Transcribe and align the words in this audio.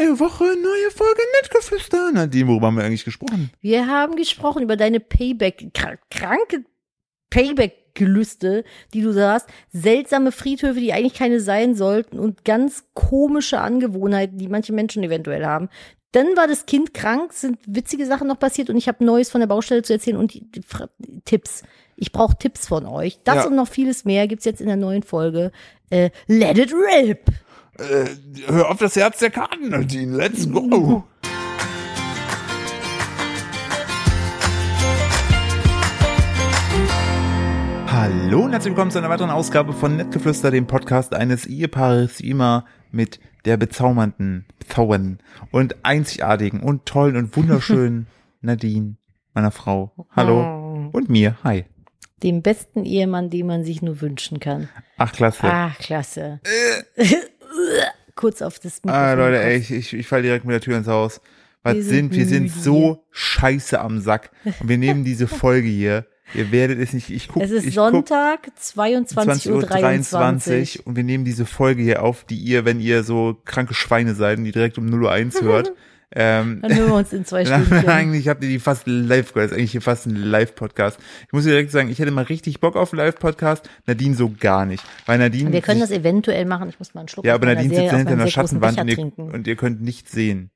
Neue 0.00 0.18
Woche, 0.18 0.44
neue 0.44 0.90
Folge 0.94 1.20
Nettgeflüster. 1.40 2.10
Nadine, 2.12 2.48
worüber 2.48 2.68
haben 2.68 2.76
wir 2.76 2.84
eigentlich 2.84 3.04
gesprochen? 3.04 3.50
Wir 3.60 3.86
haben 3.86 4.16
gesprochen 4.16 4.62
über 4.62 4.76
deine 4.76 4.98
Payback, 5.00 5.60
kr- 5.74 5.98
kranke 6.10 6.64
Payback-Gelüste, 7.30 8.64
die 8.94 9.02
du 9.02 9.12
da 9.12 9.34
hast. 9.34 9.48
Seltsame 9.72 10.32
Friedhöfe, 10.32 10.80
die 10.80 10.92
eigentlich 10.92 11.14
keine 11.14 11.40
sein 11.40 11.74
sollten 11.74 12.18
und 12.18 12.44
ganz 12.44 12.84
komische 12.94 13.60
Angewohnheiten, 13.60 14.38
die 14.38 14.48
manche 14.48 14.72
Menschen 14.72 15.02
eventuell 15.02 15.44
haben. 15.44 15.68
Dann 16.12 16.36
war 16.36 16.48
das 16.48 16.66
Kind 16.66 16.92
krank, 16.94 17.32
sind 17.32 17.58
witzige 17.66 18.04
Sachen 18.06 18.26
noch 18.26 18.38
passiert 18.38 18.68
und 18.70 18.76
ich 18.76 18.88
habe 18.88 19.04
Neues 19.04 19.30
von 19.30 19.40
der 19.40 19.46
Baustelle 19.46 19.82
zu 19.82 19.92
erzählen 19.92 20.16
und 20.16 20.34
die, 20.34 20.50
die, 20.50 20.62
Fra- 20.62 20.88
Tipps. 21.24 21.62
Ich 21.96 22.10
brauche 22.10 22.36
Tipps 22.36 22.66
von 22.66 22.86
euch. 22.86 23.20
Das 23.24 23.36
Ja. 23.36 23.46
und 23.46 23.54
noch 23.54 23.68
vieles 23.68 24.04
mehr 24.04 24.26
gibt's 24.26 24.44
jetzt 24.46 24.60
in 24.60 24.66
der 24.66 24.76
neuen 24.76 25.02
Folge. 25.02 25.52
Äh, 25.90 26.10
Let 26.26 26.58
it 26.58 26.72
rip. 26.72 27.26
Äh, 27.80 28.10
hör 28.46 28.70
auf 28.70 28.76
das 28.76 28.94
Herz 28.94 29.20
der 29.20 29.30
Karten, 29.30 29.70
Nadine. 29.70 30.14
Let's 30.14 30.46
go. 30.50 31.02
Hallo 37.86 38.44
und 38.44 38.52
herzlich 38.52 38.72
willkommen 38.72 38.90
zu 38.90 38.98
einer 38.98 39.08
weiteren 39.08 39.30
Ausgabe 39.30 39.72
von 39.72 39.96
Nettgeflüster, 39.96 40.50
dem 40.50 40.66
Podcast 40.66 41.14
eines 41.14 41.46
Ehepaares, 41.46 42.20
wie 42.20 42.28
immer 42.28 42.66
mit 42.90 43.18
der 43.46 43.56
bezaubernden, 43.56 44.44
bezaubernden 44.58 45.18
und 45.50 45.82
einzigartigen 45.82 46.60
und 46.60 46.84
tollen 46.84 47.16
und 47.16 47.34
wunderschönen 47.34 48.08
Nadine, 48.42 48.96
meiner 49.32 49.52
Frau. 49.52 50.06
Hallo. 50.10 50.90
Und 50.92 51.08
mir. 51.08 51.38
Hi. 51.44 51.64
Dem 52.22 52.42
besten 52.42 52.84
Ehemann, 52.84 53.30
den 53.30 53.46
man 53.46 53.64
sich 53.64 53.80
nur 53.80 54.02
wünschen 54.02 54.38
kann. 54.38 54.68
Ach, 54.98 55.12
klasse. 55.12 55.44
Ah, 55.44 55.70
klasse. 55.78 56.40
Kurz 58.14 58.42
auf 58.42 58.58
das 58.58 58.82
Mikrofon. 58.82 59.00
Ah, 59.00 59.12
Leute, 59.14 59.42
ey, 59.42 59.58
ich, 59.58 59.70
ich, 59.70 59.92
ich 59.94 60.06
fall 60.06 60.22
direkt 60.22 60.44
mit 60.44 60.52
der 60.52 60.60
Tür 60.60 60.76
ins 60.76 60.88
Haus. 60.88 61.20
Was 61.62 61.74
Wir 61.74 61.82
sind, 61.82 62.12
sind 62.12 62.16
wir 62.16 62.26
sind 62.26 62.50
so 62.50 63.04
scheiße 63.10 63.80
am 63.80 64.00
Sack. 64.00 64.30
Und 64.60 64.68
wir 64.68 64.78
nehmen 64.78 65.04
diese 65.04 65.26
Folge 65.28 65.68
hier. 65.68 66.06
Ihr 66.34 66.52
werdet 66.52 66.78
es 66.78 66.92
nicht, 66.92 67.10
ich 67.10 67.28
guck, 67.28 67.42
Es 67.42 67.50
ist 67.50 67.72
Sonntag, 67.72 68.52
22.23 68.62 69.50
Uhr. 69.50 69.62
20.23 69.64 70.82
und 70.84 70.94
wir 70.94 71.02
nehmen 71.02 71.24
diese 71.24 71.44
Folge 71.44 71.82
hier 71.82 72.04
auf, 72.04 72.24
die 72.24 72.36
ihr, 72.36 72.64
wenn 72.64 72.78
ihr 72.78 73.02
so 73.02 73.36
kranke 73.44 73.74
Schweine 73.74 74.14
seid 74.14 74.38
und 74.38 74.44
die 74.44 74.52
direkt 74.52 74.78
um 74.78 74.86
0.01 74.86 75.36
Uhr 75.36 75.42
hört, 75.42 75.72
ähm, 76.12 76.58
Dann 76.62 76.74
hören 76.74 76.88
wir 76.88 76.94
uns 76.96 77.12
in 77.12 77.24
zwei 77.24 77.44
Stunden. 77.46 77.72
eigentlich 77.88 78.28
habt 78.28 78.42
ihr 78.42 78.48
die 78.48 78.58
fast 78.58 78.86
live 78.86 79.32
gehört. 79.32 79.50
Das 79.50 79.52
ist 79.52 79.58
eigentlich 79.58 79.70
hier 79.72 79.82
fast 79.82 80.06
ein 80.06 80.16
Live-Podcast. 80.16 80.98
Ich 81.26 81.32
muss 81.32 81.44
dir 81.44 81.50
direkt 81.50 81.70
sagen, 81.70 81.88
ich 81.90 81.98
hätte 82.00 82.10
mal 82.10 82.24
richtig 82.24 82.60
Bock 82.60 82.76
auf 82.76 82.92
einen 82.92 82.98
Live-Podcast. 82.98 83.68
Nadine 83.86 84.14
so 84.16 84.30
gar 84.38 84.66
nicht. 84.66 84.84
Weil 85.06 85.18
Nadine. 85.18 85.52
Wir 85.52 85.62
können 85.62 85.80
das 85.80 85.90
eventuell 85.92 86.44
machen. 86.46 86.68
Ich 86.68 86.78
muss 86.78 86.94
mal 86.94 87.02
einen 87.02 87.08
Schluck 87.08 87.24
ja, 87.24 87.34
aber 87.34 87.46
Nadine 87.46 87.74
sitzt 87.74 87.94
hinter 87.94 88.12
einer 88.12 88.26
Schattenwand 88.26 88.80
und 88.80 88.88
ihr, 88.88 88.94
trinken. 88.96 89.30
und 89.30 89.46
ihr 89.46 89.56
könnt 89.56 89.82
nichts 89.82 90.10
sehen. 90.12 90.50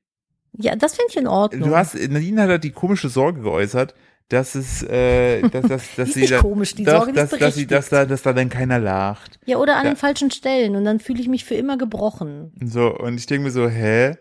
Ja, 0.57 0.75
das 0.75 0.95
finde 0.95 1.07
ich 1.11 1.17
in 1.17 1.27
Ordnung. 1.27 1.69
Du 1.69 1.75
hast, 1.75 1.95
Nadine 1.95 2.41
hat 2.43 2.49
halt 2.49 2.63
die 2.63 2.71
komische 2.71 3.09
Sorge 3.09 3.41
geäußert, 3.41 3.93
dass 4.29 4.55
es, 4.55 4.83
äh, 4.83 5.41
dass, 5.49 5.67
dass, 5.67 5.83
dass 5.97 6.13
sie 6.13 6.25
da, 6.27 6.39
komisch, 6.39 6.75
die 6.75 6.83
doch, 6.83 6.93
Sorge, 7.05 7.13
dass, 7.13 7.31
ist 7.31 7.41
dass 7.41 7.55
sie, 7.55 7.67
dass 7.67 7.89
da, 7.89 8.05
dass 8.05 8.21
da 8.23 8.33
dann 8.33 8.49
keiner 8.49 8.79
lacht. 8.79 9.39
ja, 9.45 9.57
oder 9.57 9.75
an 9.77 9.85
Ja. 9.85 9.91
den 9.91 9.97
falschen 9.97 10.31
Stellen 10.31 10.75
und 10.75 10.83
dann 10.85 10.99
fühle 10.99 11.19
ich 11.21 11.27
mich 11.27 11.45
für 11.45 11.55
immer 11.55 11.77
gebrochen. 11.77 12.51
So, 12.63 12.87
und 12.97 13.15
ich 13.17 13.25
denke 13.25 13.43
mir 13.45 13.51
so, 13.51 13.69
hä? 13.69 14.15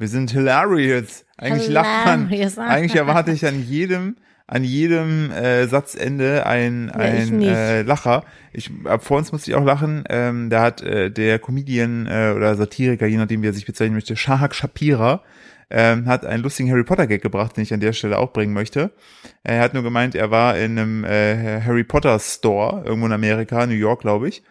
Wir 0.00 0.08
sind 0.08 0.30
hilarious. 0.30 1.26
Eigentlich 1.36 1.68
lacht 1.68 2.06
man, 2.06 2.28
Hilarious. 2.28 2.56
eigentlich 2.58 2.96
erwarte 2.96 3.32
ich 3.32 3.46
an 3.46 3.62
jedem, 3.62 4.16
an 4.46 4.64
jedem 4.64 5.30
äh, 5.30 5.66
Satzende 5.66 6.46
ein, 6.46 6.90
Ja, 6.96 7.04
ich 7.04 7.30
ein 7.30 7.38
nicht. 7.38 7.50
äh, 7.50 7.82
Lacher. 7.82 8.24
Ich 8.54 8.70
ab 8.86 9.04
vor 9.04 9.18
uns 9.18 9.30
musste 9.30 9.50
ich 9.50 9.56
auch 9.56 9.64
lachen. 9.64 10.04
Ähm, 10.08 10.48
da 10.48 10.62
hat 10.62 10.80
äh, 10.80 11.10
der 11.10 11.38
Comedian 11.38 12.06
äh, 12.06 12.32
oder 12.34 12.54
Satiriker, 12.54 13.06
je 13.06 13.18
nachdem 13.18 13.42
wie 13.42 13.48
er 13.48 13.52
sich 13.52 13.66
bezeichnen 13.66 13.94
möchte, 13.94 14.16
Shahak 14.16 14.54
Shapira, 14.54 15.22
ähm, 15.68 16.06
hat 16.06 16.24
einen 16.24 16.42
lustigen 16.42 16.70
Harry 16.70 16.82
Potter 16.82 17.06
Gag 17.06 17.20
gebracht, 17.20 17.58
den 17.58 17.62
ich 17.64 17.74
an 17.74 17.80
der 17.80 17.92
Stelle 17.92 18.16
auch 18.18 18.32
bringen 18.32 18.54
möchte. 18.54 18.92
Er 19.44 19.60
hat 19.60 19.74
nur 19.74 19.82
gemeint, 19.82 20.14
er 20.14 20.30
war 20.30 20.56
in 20.56 20.78
einem 20.78 21.04
äh, 21.04 21.60
Harry 21.60 21.84
Potter 21.84 22.18
Store 22.18 22.82
irgendwo 22.86 23.06
in 23.06 23.12
Amerika, 23.12 23.66
New 23.66 23.74
York, 23.74 24.00
glaube 24.00 24.28
ich. 24.30 24.42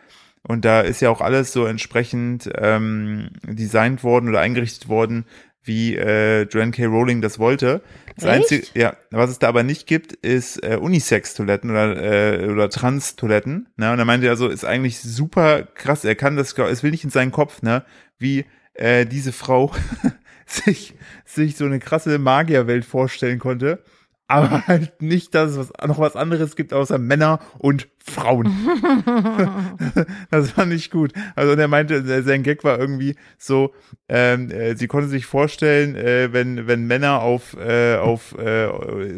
Und 0.44 0.66
da 0.66 0.82
ist 0.82 1.02
ja 1.02 1.10
auch 1.10 1.22
alles 1.22 1.52
so 1.52 1.66
entsprechend 1.66 2.50
ähm, 2.56 3.30
designt 3.44 4.04
worden 4.04 4.30
oder 4.30 4.40
eingerichtet 4.40 4.88
worden, 4.88 5.26
wie 5.64 5.96
äh, 5.96 6.44
Joanne 6.44 6.72
K. 6.72 6.86
Rowling 6.86 7.22
das 7.22 7.38
wollte. 7.40 7.82
Das 8.16 8.26
Echt? 8.26 8.34
einzige, 8.34 8.80
ja, 8.80 8.96
was 9.12 9.30
es 9.30 9.40
da 9.40 9.50
aber 9.50 9.64
nicht 9.64 9.88
gibt, 9.88 10.14
ist 10.14 10.64
äh, 10.64 10.78
Unisex-Toiletten 10.78 11.70
oder 11.70 12.42
äh, 12.42 12.50
oder 12.50 12.70
Trans-Toiletten. 12.70 13.68
Ne? 13.78 13.92
Und 13.92 14.00
er 14.00 14.06
meinte 14.06 14.30
also, 14.30 14.48
ist 14.48 14.66
eigentlich 14.66 15.00
super 15.00 15.64
krass. 15.64 16.06
Er 16.06 16.16
kann 16.16 16.36
das, 16.36 16.54
es 16.54 16.84
will 16.84 16.92
nicht 16.92 17.04
in 17.04 17.10
seinen 17.10 17.32
Kopf, 17.32 17.62
ne, 17.62 17.84
wie 18.18 18.46
äh, 18.74 19.06
diese 19.06 19.32
Frau 19.32 19.72
sich 20.46 20.96
sich 21.26 21.56
so 21.58 21.66
eine 21.66 21.80
krasse 21.80 22.18
Magierwelt 22.18 22.86
vorstellen 22.86 23.40
konnte. 23.40 23.84
Aber 24.30 24.68
halt 24.68 25.02
nicht, 25.02 25.34
dass 25.34 25.52
es 25.52 25.58
was, 25.58 25.88
noch 25.88 25.98
was 25.98 26.16
anderes 26.16 26.56
gibt 26.56 26.72
außer 26.72 27.00
Männer 27.00 27.40
und 27.58 27.88
Frauen. 27.98 28.46
das 30.30 30.52
fand 30.52 30.72
ich 30.72 30.92
gut. 30.92 31.14
Also 31.36 31.54
und 31.54 31.60
er 31.60 31.68
meinte, 31.68 31.96
äh, 31.96 32.22
sein 32.22 32.44
Gag 32.44 32.64
war 32.64 32.78
irgendwie 32.78 33.16
so, 33.40 33.74
ähm, 34.08 34.52
äh, 34.52 34.76
sie 34.76 34.86
konnte 34.86 35.10
sich 35.10 35.26
vorstellen, 35.26 35.96
äh, 35.96 36.32
wenn 36.32 36.68
wenn 36.68 36.86
Männer 36.86 37.24
auf 37.24 37.58
äh, 37.58 37.96
auf 37.96 38.38
äh, 38.38 38.70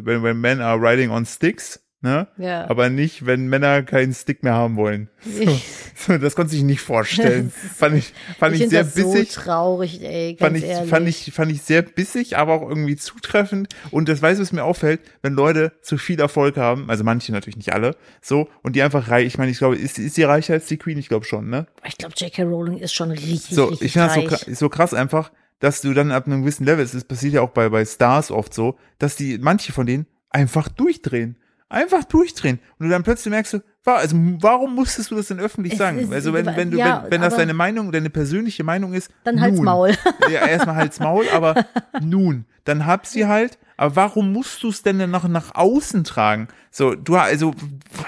wenn 0.05 0.23
when 0.23 0.39
men 0.39 0.61
are 0.61 0.79
riding 0.81 1.11
on 1.11 1.25
sticks, 1.25 1.83
ne? 2.01 2.27
Ja. 2.37 2.69
Aber 2.69 2.89
nicht, 2.89 3.25
wenn 3.25 3.47
Männer 3.47 3.83
keinen 3.83 4.13
Stick 4.13 4.43
mehr 4.43 4.53
haben 4.53 4.75
wollen. 4.75 5.09
So, 5.23 5.59
so, 5.95 6.17
das 6.17 6.35
konnte 6.35 6.55
ich 6.55 6.63
nicht 6.63 6.81
vorstellen. 6.81 7.51
fand 7.75 7.95
ich 7.95 8.13
fand 8.39 8.55
ich, 8.55 8.63
ich 8.63 8.69
sehr 8.69 8.83
das 8.83 8.95
bissig. 8.95 9.31
so 9.31 9.41
traurig, 9.41 10.01
ey, 10.01 10.35
Fand 10.39 10.57
ich, 10.57 10.63
ehrlich. 10.63 10.89
fand, 10.89 11.07
ich, 11.07 11.31
fand 11.33 11.51
ich 11.51 11.61
sehr 11.61 11.81
bissig, 11.83 12.37
aber 12.37 12.53
auch 12.53 12.67
irgendwie 12.67 12.95
zutreffend. 12.95 13.69
Und 13.91 14.09
das 14.09 14.21
weiß, 14.21 14.39
was 14.39 14.51
mir 14.51 14.63
auffällt, 14.63 15.01
wenn 15.21 15.33
Leute 15.33 15.73
zu 15.81 15.97
viel 15.97 16.19
Erfolg 16.19 16.57
haben, 16.57 16.89
also 16.89 17.03
manche 17.03 17.31
natürlich 17.31 17.57
nicht 17.57 17.73
alle, 17.73 17.95
so, 18.21 18.49
und 18.63 18.75
die 18.75 18.81
einfach 18.81 19.09
reich, 19.09 19.27
ich 19.27 19.37
meine, 19.37 19.51
ich 19.51 19.59
glaube, 19.59 19.75
ist, 19.75 19.99
ist 19.99 20.15
sie 20.15 20.23
reicher 20.23 20.53
als 20.53 20.65
die 20.65 20.77
Queen? 20.77 20.97
Ich 20.97 21.07
glaube 21.07 21.25
schon, 21.25 21.49
ne? 21.49 21.67
ich 21.87 21.97
glaube, 21.97 22.15
J.K. 22.17 22.43
Rowling 22.43 22.77
ist 22.77 22.93
schon 22.93 23.11
richtig, 23.11 23.55
So, 23.55 23.65
richtig 23.65 23.87
ich 23.87 23.93
finde 23.93 24.27
das 24.27 24.41
so, 24.41 24.53
so 24.53 24.69
krass 24.69 24.93
einfach, 24.93 25.31
dass 25.59 25.81
du 25.81 25.93
dann 25.93 26.11
ab 26.11 26.25
einem 26.25 26.41
gewissen 26.41 26.65
Level, 26.65 26.85
das 26.85 27.03
passiert 27.03 27.33
ja 27.33 27.41
auch 27.41 27.51
bei, 27.51 27.69
bei 27.69 27.85
Stars 27.85 28.31
oft 28.31 28.53
so, 28.53 28.77
dass 28.97 29.15
die, 29.15 29.37
manche 29.37 29.71
von 29.71 29.85
denen 29.85 30.07
einfach 30.29 30.67
durchdrehen. 30.67 31.37
Einfach 31.71 32.03
durchdrehen. 32.03 32.59
Und 32.77 32.87
du 32.87 32.89
dann 32.89 33.03
plötzlich 33.03 33.31
merkst 33.31 33.53
du, 33.53 33.63
wa- 33.83 33.95
also 33.95 34.15
warum 34.39 34.75
musstest 34.75 35.11
du 35.11 35.15
das 35.15 35.27
denn 35.27 35.39
öffentlich 35.39 35.73
Es 35.73 35.79
sagen? 35.79 35.99
ist- 35.99 36.11
also 36.13 36.33
wenn, 36.33 36.45
wenn 36.45 36.71
du, 36.71 36.77
ja, 36.77 37.01
wenn, 37.03 37.11
wenn 37.11 37.21
das 37.21 37.35
deine 37.35 37.53
Meinung, 37.53 37.91
deine 37.91 38.09
persönliche 38.09 38.63
Meinung 38.63 38.93
ist, 38.93 39.09
Dann 39.23 39.41
halt's 39.41 39.57
nun. 39.57 39.65
Maul. 39.65 39.91
Ja, 40.31 40.45
erstmal 40.47 40.75
halt's 40.75 40.99
Maul, 40.99 41.25
aber 41.33 41.65
nun, 42.01 42.45
dann 42.65 42.85
hab 42.85 43.05
sie 43.05 43.25
halt. 43.27 43.57
Aber 43.77 43.95
warum 43.95 44.31
musst 44.31 44.61
du 44.61 44.69
es 44.69 44.83
denn 44.83 44.99
dann 44.99 45.09
noch 45.09 45.27
nach 45.27 45.55
außen 45.55 46.03
tragen? 46.03 46.47
So, 46.69 46.93
du, 46.93 47.15
also, 47.15 47.53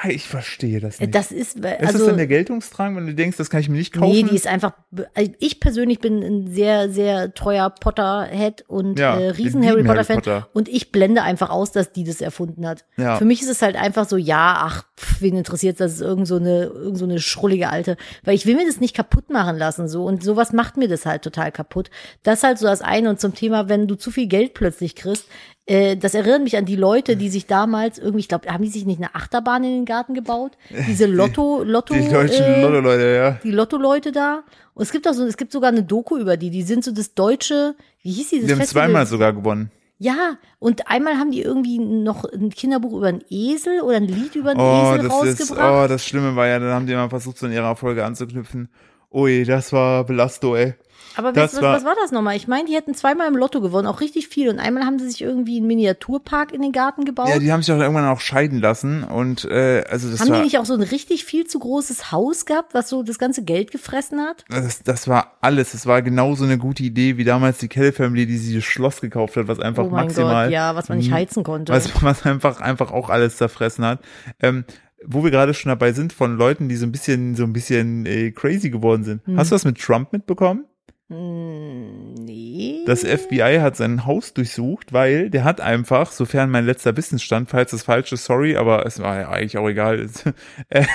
ich 0.08 0.28
verstehe 0.28 0.80
das 0.80 1.00
nicht. 1.00 1.16
Das 1.16 1.32
ist, 1.32 1.56
ist 1.56 1.64
das 1.82 1.96
also, 1.96 2.06
dann 2.06 2.18
der 2.18 2.28
Geltungsdrang, 2.28 2.96
wenn 2.96 3.08
du 3.08 3.16
denkst, 3.16 3.38
das 3.38 3.50
kann 3.50 3.60
ich 3.60 3.70
mir 3.70 3.78
nicht 3.78 3.92
kaufen? 3.92 4.12
nee, 4.12 4.22
die 4.24 4.36
ist 4.36 4.46
einfach, 4.46 4.74
also 5.16 5.32
ich 5.40 5.60
persönlich 5.60 6.00
bin 6.00 6.22
ein 6.22 6.54
sehr, 6.54 6.92
sehr 6.92 7.34
treuer 7.34 7.72
Potterhead 7.72 8.64
und 8.68 9.00
Ja, 9.00 9.18
äh, 9.20 9.30
riesen 9.32 9.66
Harry 9.66 9.84
Harry 9.84 10.04
Potter 10.06 10.48
und 10.54 10.70
ich 10.70 10.92
blende 10.92 11.24
einfach 11.24 11.50
aus, 11.50 11.72
dass 11.72 11.92
die 11.92 12.04
das 12.04 12.22
erfunden 12.22 12.68
hat. 12.68 12.86
Ja. 12.98 13.18
Für 13.18 13.26
mich 13.26 13.42
ist 13.42 13.50
es 13.50 13.62
halt 13.64 13.76
einfach 13.76 14.08
so, 14.08 14.16
ja, 14.18 14.54
ach, 14.60 14.84
wen 15.20 15.36
interessiert 15.36 15.63
das, 15.72 15.94
ist 15.94 16.02
irgend 16.02 16.28
so 16.28 16.36
eine, 16.36 16.64
irgend 16.64 16.98
so 16.98 17.06
eine 17.06 17.20
schrullige 17.20 17.70
Alte, 17.70 17.98
weil 18.24 18.36
ich 18.36 18.46
will 18.46 18.56
mir 18.56 18.66
das 18.66 18.80
nicht 18.80 18.96
kaputt 18.96 19.30
machen 19.30 19.58
lassen, 19.58 19.88
so, 19.88 20.04
und 20.04 20.24
sowas 20.24 20.52
macht 20.52 20.78
mir 20.78 20.88
das 20.88 21.06
halt 21.06 21.22
total 21.22 21.52
kaputt. 21.52 21.90
Das 22.24 22.44
halt 22.44 22.58
so 22.58 22.66
das 22.66 22.82
eine 22.82 23.10
und 23.10 23.20
zum 23.20 23.34
Thema, 23.34 23.70
wenn 23.70 23.88
du 23.88 23.96
zu 23.96 24.12
viel 24.12 24.28
Geld 24.28 24.54
plötzlich 24.54 24.96
kriegst, 24.96 25.26
äh, 25.66 25.96
das 25.96 26.14
erinnert 26.14 26.44
mich 26.44 26.58
an 26.58 26.66
die 26.66 26.76
Leute, 26.76 27.16
die 27.16 27.30
sich 27.30 27.46
damals 27.46 27.98
irgendwie, 27.98 28.20
ich 28.20 28.28
glaube, 28.28 28.50
haben 28.50 28.64
die 28.64 28.70
sich 28.70 28.86
nicht 28.86 28.98
eine 28.98 29.16
Achterbahn 29.16 29.64
in 29.64 29.72
den 29.72 29.86
Garten 29.86 30.14
gebaut? 30.14 30.58
Diese 30.88 31.06
Lotto, 31.06 31.64
Lotto, 31.64 31.94
die 31.94 32.10
deutschen 32.10 32.46
äh, 32.46 32.62
Lotto-Leute, 32.62 33.16
ja. 33.16 33.32
die 33.44 33.52
Lotto-Leute 33.52 34.12
da. 34.12 34.44
Und 34.74 34.84
es 34.84 34.92
gibt 34.92 35.08
auch 35.08 35.14
so, 35.14 35.26
es 35.26 35.38
gibt 35.38 35.54
sogar 35.54 35.70
eine 35.70 35.84
Doku 35.84 36.18
über 36.18 36.36
die. 36.36 36.50
Die 36.50 36.64
sind 36.64 36.84
so 36.84 36.92
das 36.92 37.14
deutsche, 37.14 37.76
wie 38.02 38.12
hieß 38.12 38.30
die, 38.30 38.40
das 38.40 38.48
Die 38.48 38.52
haben 38.52 38.60
Festival? 38.60 38.88
zweimal 38.88 39.06
sogar 39.06 39.32
gewonnen. 39.32 39.72
Ja, 40.00 40.38
und 40.60 40.88
einmal 40.90 41.18
haben 41.18 41.32
die 41.32 41.42
irgendwie 41.42 41.80
noch 41.80 42.26
ein 42.26 42.50
Kinderbuch 42.50 42.94
über 42.94 43.08
einen 43.08 43.24
Esel 43.30 43.82
oder 43.82 43.98
ein 43.98 44.08
Lied 44.08 44.36
über 44.36 44.52
einen 44.52 44.60
Oh, 44.60 44.94
Esel 44.96 45.08
das 45.08 45.40
ist, 45.40 45.52
rausgebracht. 45.52 45.86
oh, 45.86 45.88
das 45.88 46.06
Schlimme 46.06 46.36
war 46.36 46.48
ja, 46.48 46.60
dann 46.60 46.72
haben 46.72 46.88
die 46.88 46.94
mal 46.96 47.10
versucht, 47.10 47.38
so 47.38 47.46
in 47.46 47.54
ihrer 47.54 47.76
Folge 47.76 48.04
anzuknüpfen. 48.04 48.70
Ui, 49.12 49.44
das 49.46 49.72
war 49.72 50.04
Belasto, 50.06 50.56
ey. 50.56 50.74
Aber 51.16 51.32
das 51.32 51.54
was, 51.56 51.62
war- 51.62 51.76
was 51.76 51.86
war 51.86 51.96
das 52.02 52.12
nochmal? 52.12 52.36
Ich 52.36 52.48
meine, 52.48 52.66
die 52.68 52.74
hätten 52.76 52.94
zweimal 52.96 53.28
im 53.28 53.36
Lotto 53.36 53.62
gewonnen, 53.62 53.88
auch 53.88 54.02
richtig 54.02 54.28
viel. 54.28 54.50
Und 54.50 54.60
einmal 54.60 54.84
haben 54.86 55.00
sie 55.00 55.10
sich 55.10 55.22
irgendwie 55.22 55.58
einen 55.58 55.68
Miniaturpark 55.68 56.54
in 56.54 56.62
den 56.62 56.72
Garten 56.72 57.06
gebaut. 57.06 57.30
Ja, 57.30 57.40
die 57.40 57.52
haben 57.52 57.62
sich 57.62 57.74
auch 57.74 57.80
irgendwann 57.80 58.06
auch 58.06 58.20
scheiden 58.20 58.60
lassen 58.60 59.04
und 59.04 59.46
äh, 59.46 59.84
also 59.90 60.10
das 60.10 60.20
haben 60.22 60.30
war 60.30 60.38
die 60.38 60.44
nicht 60.44 60.58
auch 60.58 60.66
so 60.66 60.74
ein 60.74 60.82
richtig 60.82 61.26
viel 61.26 61.46
zu 61.46 61.60
großes 61.60 62.12
Haus 62.12 62.46
gehabt, 62.46 62.74
was 62.74 62.90
so 62.90 63.04
das 63.04 63.20
ganze 63.20 63.44
Geld 63.44 63.72
gefressen 63.72 64.20
hat? 64.22 64.46
das, 64.50 64.84
das 64.84 65.08
war 65.08 65.38
alles. 65.42 65.72
Das 65.74 65.86
war 65.86 66.02
genauso 66.02 66.44
eine 66.46 66.58
gute 66.58 66.84
Idee 66.84 67.18
wie 67.18 67.24
damals 67.24 67.58
die 67.60 67.68
Kelly 67.68 67.92
Family, 67.92 68.26
die 68.26 68.34
dieses 68.38 68.64
Schloss 68.64 69.02
gekauft 69.02 69.36
hat, 69.38 69.48
was 69.48 69.60
einfach 69.60 69.84
oh 69.84 69.90
mein 69.90 70.06
maximal 70.06 70.46
Gott, 70.46 70.54
ja, 70.54 70.76
was 70.76 70.90
man 70.90 70.98
nicht 70.98 71.10
Mhm. 71.10 71.14
heizen 71.16 71.44
konnte. 71.44 71.74
was, 71.74 71.90
was 72.04 72.26
einfach, 72.26 72.60
einfach 72.62 72.92
auch 72.92 73.10
alles 73.10 73.38
zerfressen 73.38 73.86
hat. 73.86 74.00
Ähm, 74.42 74.66
wo 75.06 75.24
wir 75.24 75.32
gerade 75.32 75.54
schon 75.54 75.70
dabei 75.70 75.92
sind 75.92 76.14
von 76.14 76.38
Leuten, 76.38 76.70
die 76.70 76.78
so 76.78 76.86
ein 76.86 76.92
bisschen, 76.94 77.36
so 77.36 77.44
ein 77.44 77.52
bisschen 77.52 78.06
äh, 78.06 78.32
crazy 78.32 78.70
geworden 78.70 79.04
sind. 79.04 79.26
Hm. 79.28 79.38
Hast 79.38 79.52
du 79.52 79.56
was 79.56 79.66
mit 79.66 79.78
Trump 79.78 80.14
mitbekommen? 80.14 80.64
Hm, 81.10 82.14
nee. 82.16 82.84
Das 82.86 83.04
FBI 83.04 83.60
hat 83.60 83.76
sein 83.76 84.06
Haus 84.06 84.34
durchsucht, 84.34 84.94
weil 84.94 85.30
der 85.30 85.44
hat 85.44 85.62
einfach, 85.62 86.12
sofern 86.12 86.50
mein 86.50 86.66
letzter 86.66 86.96
Wissensstand, 86.96 87.50
falls 87.50 87.72
das 87.72 87.84
falsch 87.84 88.12
ist, 88.14 88.26
sorry, 88.26 88.56
aber 88.56 88.86
es 88.86 89.00
war 89.00 89.20
ja 89.20 89.30
eigentlich 89.30 89.58
auch 89.58 89.70
egal. 89.70 90.08
Äh, 90.70 90.86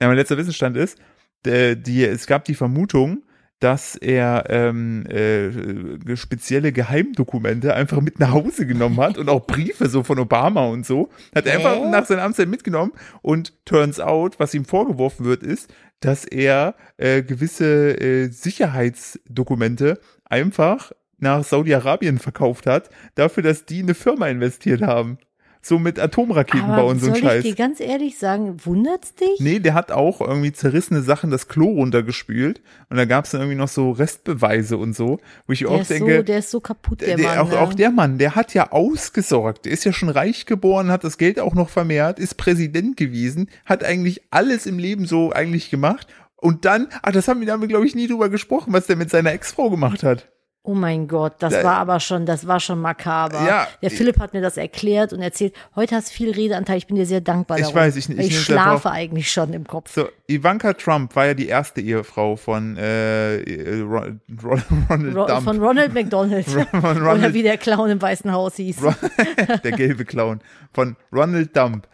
ja, 0.00 0.08
mein 0.08 0.16
letzter 0.16 0.36
Wissensstand 0.36 0.76
ist, 0.76 0.98
die, 1.44 2.04
es 2.04 2.26
gab 2.26 2.44
die 2.44 2.54
Vermutung, 2.54 3.22
dass 3.60 3.96
er 3.96 4.44
ähm, 4.50 5.06
äh, 5.06 6.16
spezielle 6.16 6.72
Geheimdokumente 6.72 7.74
einfach 7.74 8.02
mit 8.02 8.20
nach 8.20 8.32
Hause 8.32 8.66
genommen 8.66 8.98
hat 8.98 9.16
und 9.16 9.30
auch 9.30 9.46
Briefe 9.46 9.88
so 9.88 10.02
von 10.02 10.18
Obama 10.18 10.66
und 10.66 10.84
so. 10.84 11.08
Hat 11.34 11.46
er 11.46 11.56
einfach 11.56 11.90
nach 11.90 12.04
seiner 12.04 12.22
Amtszeit 12.22 12.48
mitgenommen 12.48 12.92
und 13.22 13.54
turns 13.64 13.98
out, 13.98 14.38
was 14.38 14.52
ihm 14.52 14.66
vorgeworfen 14.66 15.24
wird, 15.24 15.42
ist, 15.42 15.72
dass 16.00 16.24
er 16.24 16.74
äh, 16.96 17.22
gewisse 17.22 17.98
äh, 18.00 18.28
Sicherheitsdokumente 18.28 19.98
einfach 20.24 20.92
nach 21.18 21.44
Saudi-Arabien 21.44 22.18
verkauft 22.18 22.66
hat, 22.66 22.90
dafür, 23.14 23.42
dass 23.42 23.64
die 23.64 23.80
in 23.80 23.86
eine 23.86 23.94
Firma 23.94 24.28
investiert 24.28 24.82
haben. 24.82 25.18
So 25.66 25.80
mit 25.80 25.98
Atomraketen 25.98 26.70
Aber 26.70 26.82
bauen, 26.82 27.00
so 27.00 27.06
ein 27.06 27.14
soll 27.14 27.22
Scheiß. 27.22 27.44
ich 27.44 27.50
dir 27.50 27.56
ganz 27.56 27.80
ehrlich 27.80 28.18
sagen, 28.18 28.56
wundert's 28.64 29.16
dich? 29.16 29.40
Nee, 29.40 29.58
der 29.58 29.74
hat 29.74 29.90
auch 29.90 30.20
irgendwie 30.20 30.52
zerrissene 30.52 31.02
Sachen 31.02 31.32
das 31.32 31.48
Klo 31.48 31.66
runtergespült 31.70 32.60
und 32.88 32.96
da 32.96 33.04
gab 33.04 33.24
es 33.24 33.32
dann 33.32 33.40
irgendwie 33.40 33.58
noch 33.58 33.66
so 33.66 33.90
Restbeweise 33.90 34.76
und 34.76 34.94
so, 34.94 35.18
wo 35.48 35.52
ich 35.52 35.60
der, 35.60 35.70
auch 35.70 35.84
denke, 35.84 36.18
so, 36.18 36.22
der 36.22 36.38
ist 36.38 36.52
so 36.52 36.60
kaputt, 36.60 37.00
der, 37.00 37.16
der, 37.16 37.26
Mann. 37.26 37.38
auch, 37.38 37.50
ne? 37.50 37.58
auch 37.58 37.74
der 37.74 37.90
Mann, 37.90 38.18
der 38.18 38.36
hat 38.36 38.54
ja 38.54 38.70
ausgesorgt, 38.70 39.64
der 39.64 39.72
ist 39.72 39.84
ja 39.84 39.92
schon 39.92 40.08
reich 40.08 40.46
geboren, 40.46 40.92
hat 40.92 41.02
das 41.02 41.18
Geld 41.18 41.40
auch 41.40 41.54
noch 41.54 41.68
vermehrt, 41.68 42.20
ist 42.20 42.36
Präsident 42.36 42.96
gewesen, 42.96 43.50
hat 43.64 43.82
eigentlich 43.82 44.22
alles 44.30 44.66
im 44.66 44.78
Leben 44.78 45.04
so 45.04 45.32
eigentlich 45.32 45.68
gemacht 45.68 46.06
und 46.36 46.64
dann, 46.64 46.86
ach, 47.02 47.10
das 47.10 47.26
haben 47.26 47.40
wir, 47.40 47.46
da 47.48 47.54
haben 47.54 47.62
wir 47.62 47.68
glaube 47.68 47.88
ich 47.88 47.96
nie 47.96 48.06
drüber 48.06 48.28
gesprochen, 48.28 48.72
was 48.72 48.86
der 48.86 48.94
mit 48.94 49.10
seiner 49.10 49.32
Ex-Frau 49.32 49.68
gemacht 49.70 50.04
hat. 50.04 50.28
Oh 50.68 50.74
mein 50.74 51.06
Gott, 51.06 51.34
das 51.38 51.52
Da- 51.52 51.62
war 51.62 51.76
aber 51.76 52.00
schon, 52.00 52.26
das 52.26 52.46
war 52.48 52.58
schon 52.58 52.80
makaber. 52.80 53.46
Ja. 53.46 53.68
der 53.82 53.90
Philipp 53.92 54.18
hat 54.18 54.34
mir 54.34 54.40
das 54.42 54.56
erklärt 54.56 55.12
und 55.12 55.22
erzählt, 55.22 55.54
heute 55.76 55.94
hast 55.94 56.10
du 56.10 56.14
viel 56.14 56.32
Redeanteil, 56.32 56.76
ich 56.78 56.88
bin 56.88 56.96
dir 56.96 57.06
sehr 57.06 57.20
dankbar 57.20 57.58
Ich 57.58 57.62
darum. 57.66 57.76
weiß, 57.76 57.94
ich- 57.94 58.08
ich 58.10 58.18
ich 58.18 58.40
schlafe 58.40 58.90
eigentlich 58.90 59.30
schon 59.30 59.52
im 59.52 59.64
Kopf. 59.64 59.92
So, 59.94 60.08
Ivanka 60.26 60.72
Trump 60.72 61.14
war 61.14 61.26
ja 61.26 61.34
die 61.34 61.46
erste 61.46 61.80
Ehefrau 61.80 62.34
von 62.34 62.76
äh, 62.76 63.36
äh, 63.42 63.80
Ron, 63.82 64.20
Ron, 64.42 64.62
Ronald 64.90 65.16
Ro 65.16 65.26
Dump. 65.26 65.44
von 65.44 65.58
Ronald 65.62 65.94
McDonald. 65.94 66.46
Von 66.46 66.66
Oder 66.80 67.00
Ronald 67.00 67.32
wie 67.34 67.42
der 67.44 67.58
Clown 67.58 67.88
im 67.90 68.02
Weißen 68.02 68.32
Haus 68.32 68.56
hieß. 68.56 68.82
Ron- 68.82 68.94
der 69.62 69.72
gelbe 69.72 70.04
Clown 70.04 70.40
von 70.72 70.96
Ronald 71.12 71.56
Dump. 71.56 71.86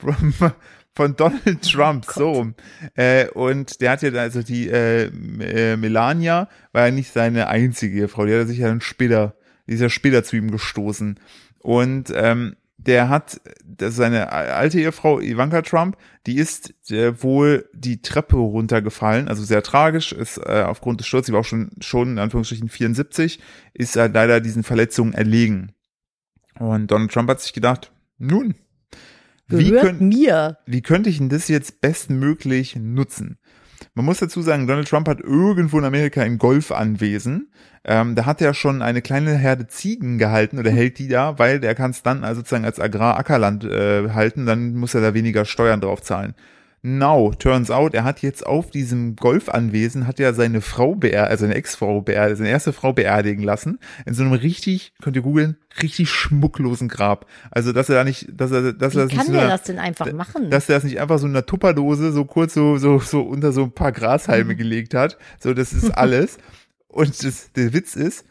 von 0.94 1.16
Donald 1.16 1.62
Trump, 1.72 2.06
so 2.06 2.32
rum. 2.32 2.54
Äh, 2.94 3.28
und 3.30 3.80
der 3.80 3.92
hat 3.92 4.02
ja 4.02 4.10
also 4.12 4.42
die 4.42 4.68
äh, 4.68 5.04
äh, 5.04 5.76
Melania, 5.76 6.48
war 6.72 6.86
ja 6.86 6.92
nicht 6.92 7.12
seine 7.12 7.48
einzige 7.48 8.00
Ehefrau, 8.00 8.26
die 8.26 8.34
hat 8.34 8.48
sich 8.48 8.58
ja 8.58 8.68
dann 8.68 8.80
später, 8.80 9.34
die 9.66 9.74
ist 9.74 9.80
ja 9.80 9.90
später 9.90 10.24
zu 10.24 10.36
ihm 10.36 10.50
gestoßen. 10.50 11.18
Und 11.60 12.12
ähm, 12.14 12.56
der 12.76 13.08
hat, 13.08 13.40
das 13.64 13.96
seine 13.96 14.30
alte 14.32 14.78
Ehefrau 14.78 15.20
Ivanka 15.20 15.62
Trump, 15.62 15.96
die 16.26 16.36
ist 16.36 16.74
äh, 16.90 17.22
wohl 17.22 17.68
die 17.72 18.02
Treppe 18.02 18.36
runtergefallen, 18.36 19.28
also 19.28 19.42
sehr 19.42 19.62
tragisch, 19.62 20.12
ist 20.12 20.38
äh, 20.38 20.64
aufgrund 20.66 21.00
des 21.00 21.06
Sturzes, 21.06 21.26
sie 21.26 21.32
war 21.32 21.40
auch 21.40 21.44
schon, 21.44 21.70
schon 21.80 22.12
in 22.12 22.18
Anführungsstrichen 22.18 22.68
74, 22.68 23.40
ist 23.72 23.96
er 23.96 24.08
leider 24.08 24.40
diesen 24.40 24.62
Verletzungen 24.62 25.14
erlegen. 25.14 25.72
Und 26.58 26.90
Donald 26.90 27.12
Trump 27.12 27.30
hat 27.30 27.40
sich 27.40 27.52
gedacht, 27.52 27.90
nun, 28.18 28.54
wie, 29.48 29.70
Gehört 29.70 29.84
könnt, 29.84 30.00
mir. 30.00 30.58
wie 30.66 30.82
könnte 30.82 31.10
ich 31.10 31.18
denn 31.18 31.28
das 31.28 31.48
jetzt 31.48 31.80
bestmöglich 31.80 32.76
nutzen? 32.76 33.38
Man 33.94 34.06
muss 34.06 34.18
dazu 34.18 34.42
sagen, 34.42 34.66
Donald 34.66 34.88
Trump 34.88 35.08
hat 35.08 35.20
irgendwo 35.20 35.78
in 35.78 35.84
Amerika 35.84 36.22
ein 36.22 36.38
Golfanwesen. 36.38 37.50
Ähm, 37.84 38.14
da 38.14 38.26
hat 38.26 38.40
er 38.40 38.54
schon 38.54 38.82
eine 38.82 39.02
kleine 39.02 39.36
Herde 39.36 39.68
Ziegen 39.68 40.18
gehalten 40.18 40.58
oder 40.58 40.70
hält 40.70 40.98
die 40.98 41.08
da, 41.08 41.38
weil 41.38 41.60
der 41.60 41.74
kann 41.74 41.90
es 41.90 42.02
dann 42.02 42.24
also 42.24 42.40
sozusagen 42.40 42.64
als 42.64 42.80
Agrarackerland 42.80 43.64
äh, 43.64 44.10
halten, 44.10 44.46
dann 44.46 44.74
muss 44.74 44.94
er 44.94 45.02
da 45.02 45.14
weniger 45.14 45.44
Steuern 45.44 45.80
drauf 45.80 46.02
zahlen. 46.02 46.34
Now, 46.86 47.32
turns 47.38 47.70
out, 47.70 47.94
er 47.94 48.04
hat 48.04 48.20
jetzt 48.20 48.44
auf 48.44 48.70
diesem 48.70 49.16
Golfanwesen, 49.16 50.06
hat 50.06 50.20
er 50.20 50.34
seine 50.34 50.60
Frau 50.60 50.94
beerdigt, 50.94 51.30
also 51.30 51.44
seine 51.44 51.54
Ex-Frau 51.54 52.02
beerdigt, 52.02 52.36
seine 52.36 52.50
erste 52.50 52.74
Frau 52.74 52.92
beerdigen 52.92 53.42
lassen, 53.42 53.78
in 54.04 54.12
so 54.12 54.22
einem 54.22 54.34
richtig, 54.34 54.92
könnt 55.00 55.16
ihr 55.16 55.22
googeln, 55.22 55.56
richtig 55.80 56.10
schmucklosen 56.10 56.88
Grab. 56.88 57.24
Also, 57.50 57.72
dass 57.72 57.88
er 57.88 57.94
da 57.94 58.04
nicht, 58.04 58.28
dass 58.30 58.52
er, 58.52 58.74
dass 58.74 58.94
er 58.94 59.08
Wie 59.10 59.16
das 59.16 59.16
nicht 59.16 59.16
kann 59.16 59.26
so 59.28 59.32
der 59.32 59.48
das 59.48 59.62
denn 59.62 59.78
einfach 59.78 60.12
machen? 60.12 60.50
dass 60.50 60.68
er 60.68 60.74
das 60.74 60.84
nicht 60.84 61.00
einfach 61.00 61.18
so 61.18 61.24
in 61.26 61.32
einer 61.32 61.46
Tupperdose 61.46 62.12
so 62.12 62.26
kurz 62.26 62.52
so, 62.52 62.76
so, 62.76 62.98
so 62.98 63.22
unter 63.22 63.52
so 63.52 63.62
ein 63.62 63.72
paar 63.72 63.92
Grashalme 63.92 64.54
gelegt 64.54 64.92
hat. 64.92 65.16
So, 65.40 65.54
das 65.54 65.72
ist 65.72 65.90
alles. 65.96 66.36
Und 66.88 67.24
das, 67.24 67.50
der 67.52 67.72
Witz 67.72 67.96
ist, 67.96 68.26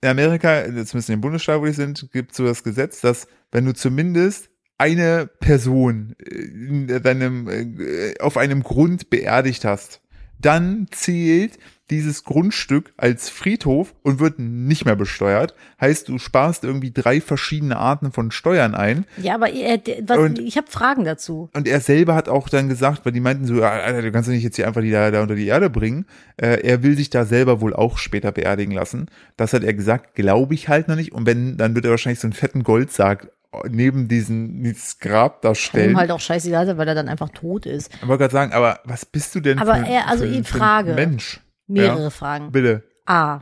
in 0.00 0.10
Amerika, 0.10 0.62
zumindest 0.64 1.08
in 1.08 1.16
dem 1.16 1.22
Bundesstaat, 1.22 1.60
wo 1.60 1.66
die 1.66 1.72
sind, 1.72 2.08
gibt 2.12 2.36
so 2.36 2.44
das 2.44 2.62
Gesetz, 2.62 3.00
dass 3.00 3.26
wenn 3.50 3.64
du 3.64 3.74
zumindest 3.74 4.50
eine 4.78 5.28
Person 5.40 6.14
äh, 6.18 6.34
in 6.34 6.86
deinem, 7.02 7.48
äh, 7.48 8.14
auf 8.20 8.36
einem 8.36 8.62
Grund 8.62 9.10
beerdigt 9.10 9.64
hast, 9.64 10.00
dann 10.40 10.86
zählt 10.90 11.58
dieses 11.90 12.24
Grundstück 12.24 12.94
als 12.96 13.28
Friedhof 13.28 13.94
und 14.02 14.18
wird 14.18 14.38
nicht 14.38 14.86
mehr 14.86 14.96
besteuert. 14.96 15.54
Heißt, 15.80 16.08
du 16.08 16.18
sparst 16.18 16.64
irgendwie 16.64 16.92
drei 16.92 17.20
verschiedene 17.20 17.76
Arten 17.76 18.10
von 18.10 18.30
Steuern 18.30 18.74
ein. 18.74 19.04
ja, 19.18 19.34
aber 19.34 19.50
er, 19.50 19.76
der, 19.76 19.96
was, 20.08 20.18
Und- 20.18 20.38
ich 20.38 20.56
habe 20.56 20.70
Fragen 20.70 21.04
dazu. 21.04 21.50
Und 21.54 21.68
er 21.68 21.80
selber 21.80 22.14
hat 22.14 22.30
auch 22.30 22.48
dann 22.48 22.70
gesagt, 22.70 23.04
weil 23.04 23.12
die 23.12 23.20
meinten 23.20 23.44
so, 23.46 23.56
ja, 23.56 23.68
Alter, 23.70 24.00
du 24.00 24.12
kannst 24.12 24.28
doch 24.28 24.34
nicht 24.34 24.42
jetzt 24.44 24.56
hier 24.56 24.66
einfach 24.66 24.80
die 24.80 24.90
da, 24.90 25.10
da 25.10 25.20
unter 25.22 25.34
die 25.34 25.46
Erde 25.46 25.68
bringen. 25.68 26.06
Äh, 26.38 26.62
er 26.66 26.82
will 26.82 26.96
sich 26.96 27.10
da 27.10 27.26
selber 27.26 27.60
wohl 27.60 27.74
auch 27.74 27.98
später 27.98 28.32
beerdigen 28.32 28.72
lassen. 28.72 29.06
Das 29.36 29.52
hat 29.52 29.62
er 29.62 29.74
gesagt, 29.74 30.14
glaube 30.14 30.54
ich 30.54 30.68
halt 30.70 30.88
noch 30.88 30.96
nicht. 30.96 31.12
Und 31.12 31.26
wenn, 31.26 31.58
dann 31.58 31.74
wird 31.74 31.84
er 31.84 31.90
wahrscheinlich 31.90 32.20
so 32.20 32.26
einen 32.26 32.32
fetten 32.32 32.64
Goldsarg 32.64 33.30
neben 33.68 34.08
diesen, 34.08 34.62
dieses 34.62 34.98
Grab 34.98 35.42
da 35.42 35.48
Kann 35.48 35.52
ihm 35.52 35.56
stellen. 35.56 35.96
halt 35.96 36.10
auch 36.10 36.20
scheißegal 36.20 36.66
sein, 36.66 36.78
weil 36.78 36.88
er 36.88 36.94
dann 36.94 37.08
einfach 37.08 37.28
tot 37.30 37.66
ist. 37.66 37.92
Ich 37.94 38.08
wollte 38.08 38.22
gerade 38.22 38.32
sagen, 38.32 38.52
aber 38.52 38.80
was 38.84 39.06
bist 39.06 39.34
du 39.34 39.40
denn 39.40 39.58
Aber 39.58 39.76
für, 39.76 39.86
er- 39.86 40.08
also 40.08 40.24
für, 40.24 40.32
für 40.44 40.58
Frage. 40.58 40.90
ein 40.90 40.96
Mensch? 40.96 41.40
Mehrere 41.66 42.02
Ja, 42.04 42.10
Fragen. 42.10 42.52
bitte. 42.52 42.82
A. 43.06 43.40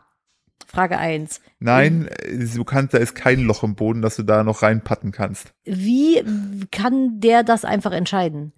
Frage 0.67 0.97
1. 0.97 1.41
Nein, 1.59 2.09
du 2.55 2.65
kannst, 2.65 2.95
da 2.95 2.99
ist 2.99 3.15
kein 3.15 3.41
Loch 3.41 3.63
im 3.63 3.75
Boden, 3.75 4.01
dass 4.01 4.17
du 4.17 4.23
da 4.23 4.43
noch 4.43 4.63
reinpatten 4.63 5.13
kannst. 5.13 5.53
Wie 5.65 6.23
kann 6.71 7.21
der 7.21 7.43
das 7.43 7.65
einfach 7.67 7.93
entscheiden? 7.93 8.53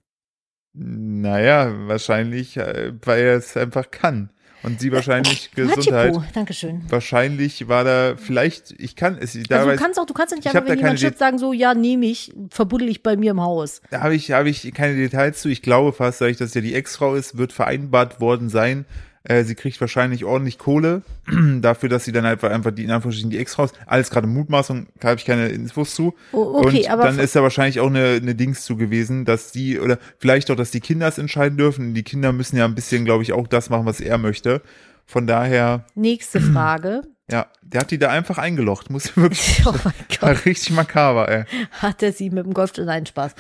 Naja, 0.77 1.73
wahrscheinlich, 1.89 2.57
äh, 2.57 2.93
weil 3.03 3.21
er 3.23 3.37
es 3.37 3.57
einfach 3.57 3.91
kann. 3.91 4.31
Und 4.65 4.81
sie 4.81 4.91
wahrscheinlich 4.91 5.51
Gesundheit. 5.55 6.15
Hatschipu, 6.15 6.25
Dankeschön. 6.33 6.83
Wahrscheinlich 6.89 7.69
war 7.69 7.85
da 7.85 8.15
vielleicht, 8.17 8.75
ich 8.79 8.97
kann 8.97 9.19
es, 9.21 9.35
da, 9.49 9.57
Also 9.57 9.67
du 9.67 9.73
weiß, 9.75 9.81
kannst 9.81 10.01
auch, 10.01 10.07
du 10.07 10.15
kannst 10.15 10.33
ja 10.33 10.37
nicht 10.37 10.47
ich 10.47 10.57
einfach, 10.57 10.69
wenn 10.69 10.79
jemand 10.79 10.99
stirbt, 10.99 11.19
sagen 11.19 11.39
so, 11.39 11.53
ja, 11.53 11.75
nehme 11.75 12.07
ich, 12.07 12.33
verbuddel 12.49 12.89
ich 12.89 13.03
bei 13.03 13.17
mir 13.17 13.33
im 13.33 13.43
Haus. 13.43 13.83
da 13.91 14.01
habe 14.01 14.15
ich, 14.15 14.33
habe 14.33 14.49
ich 14.49 14.73
keine 14.73 14.97
Details 14.97 15.43
zu. 15.43 15.49
Ich 15.49 15.61
glaube 15.61 15.93
fast, 15.93 16.23
dass 16.23 16.55
ja 16.55 16.61
die 16.63 16.75
Ex-Frau 16.75 17.15
ist, 17.15 17.37
wird 17.37 17.53
vereinbart 17.53 18.21
worden 18.21 18.49
sein. 18.49 18.87
Äh, 19.27 19.45
sie 19.45 19.55
kriegt 19.55 19.81
wahrscheinlich 19.81 20.25
ordentlich 20.25 20.59
Kohle 20.59 21.03
dafür, 21.61 21.89
dass 21.89 22.05
sie 22.05 22.13
dann 22.13 22.27
einfach, 22.27 22.51
einfach 22.51 22.73
die, 22.73 22.85
in 22.85 22.91
Anführungsstrichen 22.91 23.31
die 23.31 23.39
Ex-Frau 23.39 23.65
ist. 23.65 23.75
Alles 23.87 24.11
gerade 24.11 24.27
Mutmaßung, 24.27 24.87
da 25.01 25.09
habe 25.09 25.19
ich 25.19 25.25
keine 25.25 25.49
Infos 25.49 25.95
zu. 25.95 26.15
Oh, 26.33 26.61
okay, 26.61 26.85
Und 26.85 26.91
aber 26.91 27.05
dann 27.05 27.19
ist 27.19 27.35
da 27.35 27.43
wahrscheinlich 27.43 27.81
auch 27.81 27.87
eine, 27.87 28.21
eine 28.21 28.35
Dings 28.35 28.65
zu 28.65 28.77
gewesen, 28.77 29.25
dass 29.25 29.51
die, 29.51 29.81
oder 29.81 29.99
vielleicht 30.19 30.51
auch, 30.51 30.57
dass 30.57 30.71
die 30.71 30.81
Kinder 30.81 31.09
es 31.09 31.17
entscheiden 31.17 31.57
dürfen. 31.57 31.95
Die 31.95 32.03
Kinder 32.03 32.33
müssen 32.33 32.59
ja 32.59 32.67
ein 32.67 32.75
bisschen, 32.75 33.07
glaube 33.07 33.23
ich, 33.23 33.33
auch 33.33 33.47
das 33.47 33.71
machen, 33.71 33.87
was 33.87 34.01
er 34.01 34.19
möchte. 34.19 34.61
Von 35.07 35.27
daher, 35.27 35.87
Nächste 35.95 36.41
Frage. 36.41 37.03
ja, 37.31 37.47
der 37.63 37.81
hat 37.81 37.91
die 37.91 37.99
da 37.99 38.11
einfach 38.11 38.37
eingelocht. 38.37 38.91
Muss 38.91 39.17
wirklich, 39.17 39.63
oh 39.67 39.73
mein 39.73 39.95
war 40.21 40.35
Gott, 40.35 40.45
richtig 40.45 40.71
makaber, 40.73 41.31
ey. 41.31 41.45
hat 41.73 42.03
er 42.03 42.13
sie 42.13 42.29
mit 42.29 42.45
dem 42.45 42.53
Golf, 42.53 42.73
nein, 42.77 43.07
Spaß. 43.07 43.35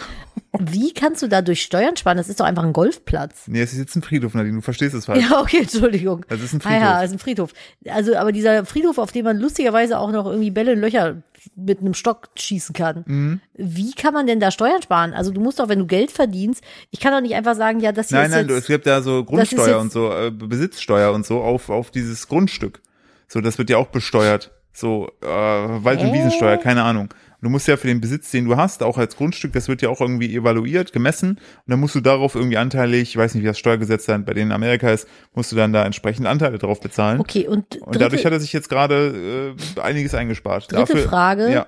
Wie 0.61 0.93
kannst 0.93 1.21
du 1.23 1.29
dadurch 1.29 1.63
Steuern 1.63 1.97
sparen? 1.97 2.17
Das 2.17 2.29
ist 2.29 2.39
doch 2.39 2.45
einfach 2.45 2.63
ein 2.63 2.73
Golfplatz. 2.73 3.49
Nee, 3.49 3.61
es 3.63 3.73
ist 3.73 3.79
jetzt 3.79 3.97
ein 3.97 4.03
Friedhof, 4.03 4.35
Nadine, 4.35 4.55
du 4.57 4.61
verstehst 4.61 4.95
es 4.95 5.07
falsch. 5.07 5.29
Ja, 5.29 5.41
okay, 5.41 5.59
Entschuldigung. 5.63 6.25
Das 6.29 6.41
ist 6.41 6.53
ein 6.55 6.61
Ah 6.65 6.73
ja, 6.73 6.79
Friedhof. 6.79 7.05
ist 7.05 7.13
ein 7.13 7.19
Friedhof. 7.19 7.53
Also, 7.89 8.17
aber 8.17 8.33
dieser 8.33 8.65
Friedhof, 8.65 8.99
auf 8.99 9.11
dem 9.13 9.25
man 9.25 9.39
lustigerweise 9.39 9.99
auch 9.99 10.13
noch 10.13 10.27
irgendwie 10.27 10.51
Bälle 10.51 10.73
in 10.73 10.81
Löcher 10.81 11.17
mit 11.57 11.81
einem 11.81 11.93
Stock 11.95 12.29
schießen 12.37 12.73
kann. 12.75 13.05
Mhm. 13.07 13.41
Wie 13.55 13.93
kann 13.93 14.15
man 14.15 14.27
denn 14.27 14.41
da 14.41 14.51
Steuern 14.51 14.81
sparen? 14.81 15.13
Also 15.13 15.31
du 15.31 15.41
musst 15.41 15.59
doch, 15.59 15.69
wenn 15.69 15.79
du 15.81 15.87
Geld 15.87 16.11
verdienst, 16.11 16.63
ich 16.91 17.01
kann 17.01 17.13
doch 17.13 17.21
nicht 17.21 17.35
einfach 17.35 17.55
sagen, 17.55 17.81
ja, 17.81 17.93
das 17.93 18.09
hier 18.09 18.19
Nein, 18.19 18.27
ist 18.31 18.37
nein, 18.37 18.47
du, 18.49 18.55
jetzt, 18.55 18.63
es 18.63 18.69
gibt 18.69 18.87
ja 18.87 19.03
so 19.03 19.25
Grundsteuer 19.25 19.79
und 19.81 19.93
so, 19.93 20.11
äh, 20.13 20.31
Besitzsteuer 20.31 21.13
und 21.13 21.27
so 21.27 21.43
auf, 21.43 21.69
auf 21.69 21.91
dieses 21.91 22.29
Grundstück. 22.29 22.81
So, 23.29 23.41
das 23.41 23.59
wird 23.59 23.71
ja 23.71 23.77
auch 23.77 23.89
besteuert. 23.89 24.53
So, 24.73 25.09
äh, 25.23 25.27
Wald- 25.27 26.01
und 26.01 26.09
Äh? 26.09 26.13
Wiesensteuer, 26.15 26.57
keine 26.57 26.83
Ahnung. 26.83 27.09
Du 27.45 27.51
musst 27.51 27.69
ja 27.69 27.77
für 27.77 27.87
den 27.87 28.01
Besitz, 28.01 28.31
den 28.31 28.47
du 28.47 28.57
hast, 28.57 28.83
auch 28.83 28.99
als 28.99 29.17
Grundstück, 29.17 29.53
das 29.53 29.69
wird 29.69 29.83
ja 29.83 29.89
auch 29.89 30.01
irgendwie 30.01 30.35
evaluiert, 30.35 30.93
gemessen. 30.93 31.31
Und 31.31 31.41
dann 31.67 31.79
musst 31.79 31.95
du 31.95 32.01
darauf 32.01 32.35
irgendwie 32.35 32.57
anteilig, 32.57 33.11
ich 33.11 33.17
weiß 33.17 33.35
nicht, 33.35 33.43
wie 33.43 33.47
das 33.47 33.59
Steuergesetz 33.59 34.07
dann 34.07 34.25
bei 34.25 34.35
denen 34.35 34.51
in 34.51 34.55
Amerika 34.55 34.91
ist, 34.91 35.07
musst 35.35 35.53
du 35.53 35.57
dann 35.57 35.73
da 35.73 35.85
entsprechend 35.85 36.27
Anteile 36.27 36.59
drauf 36.59 36.81
bezahlen. 36.81 37.21
Okay, 37.21 37.47
und, 37.47 37.77
Und 37.77 38.01
dadurch 38.01 38.25
hat 38.25 38.33
er 38.33 38.41
sich 38.41 38.53
jetzt 38.53 38.69
gerade 38.69 39.55
äh, 39.77 39.81
einiges 39.81 40.15
eingespart. 40.15 40.73
Dritte 40.73 40.95
Dafür, 40.95 41.09
Frage. 41.09 41.53
Ja, 41.53 41.67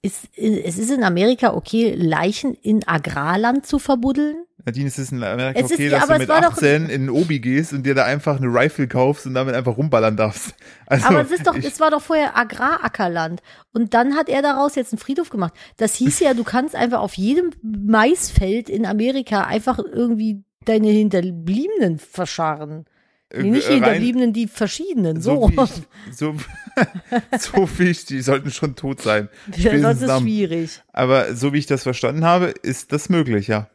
Ist, 0.00 0.28
es 0.36 0.78
ist 0.78 0.90
in 0.92 1.02
Amerika 1.02 1.54
okay, 1.54 1.92
Leichen 1.94 2.54
in 2.54 2.86
Agrarland 2.86 3.66
zu 3.66 3.78
verbuddeln? 3.80 4.44
Nadine, 4.64 4.86
es 4.88 4.98
ist 4.98 5.10
in 5.12 5.22
Amerika 5.24 5.58
Es 5.58 5.66
ist- 5.66 5.72
okay, 5.72 5.88
ja, 5.88 5.98
dass 6.00 6.08
du 6.08 6.18
mit 6.18 6.28
war 6.28 6.40
doch- 6.42 6.52
18 6.52 6.88
in 6.88 7.10
Obi 7.10 7.40
gehst 7.40 7.72
und 7.72 7.84
dir 7.84 7.94
da 7.94 8.04
einfach 8.04 8.36
eine 8.38 8.46
Rifle 8.46 8.86
kaufst 8.86 9.26
und 9.26 9.34
damit 9.34 9.54
einfach 9.56 9.76
rumballern 9.76 10.16
darfst. 10.16 10.54
Also, 10.86 11.06
Aber 11.06 11.20
es 11.22 11.30
ist 11.32 11.46
doch, 11.46 11.54
ich, 11.56 11.64
es 11.66 11.80
war 11.80 11.90
doch 11.90 12.00
vorher 12.00 12.36
Agrarackerland. 12.36 13.42
Und 13.72 13.92
dann 13.94 14.14
hat 14.14 14.28
er 14.28 14.40
daraus 14.42 14.74
jetzt 14.76 14.92
einen 14.92 14.98
Friedhof 15.00 15.30
gemacht. 15.30 15.52
Das 15.78 15.94
hieß 15.96 16.20
ja, 16.20 16.32
du 16.34 16.44
kannst 16.44 16.74
einfach 16.76 17.00
auf 17.00 17.14
jedem 17.14 17.50
Maisfeld 17.62 18.68
in 18.68 18.86
Amerika 18.86 19.42
einfach 19.44 19.78
irgendwie 19.78 20.44
deine 20.64 20.88
Hinterbliebenen 20.90 21.98
verscharren. 21.98 22.84
Nee, 23.34 23.50
nicht 23.50 23.68
die 23.68 23.72
äh, 23.72 23.74
Hinterbliebenen, 23.74 24.32
die 24.32 24.46
verschiedenen. 24.46 25.20
So. 25.20 25.34
so, 25.34 25.50
wie 25.50 25.62
ich, 25.62 26.16
so, 26.16 26.34
so 27.38 27.78
wie 27.78 27.90
ich, 27.90 28.06
die 28.06 28.22
sollten 28.22 28.50
schon 28.50 28.74
tot 28.74 29.02
sein. 29.02 29.28
Spätestens 29.58 30.02
ist 30.02 30.20
schwierig. 30.20 30.82
Aber 30.92 31.34
so 31.34 31.52
wie 31.52 31.58
ich 31.58 31.66
das 31.66 31.82
verstanden 31.82 32.24
habe, 32.24 32.46
ist 32.62 32.92
das 32.92 33.08
möglich, 33.08 33.48
ja. 33.48 33.68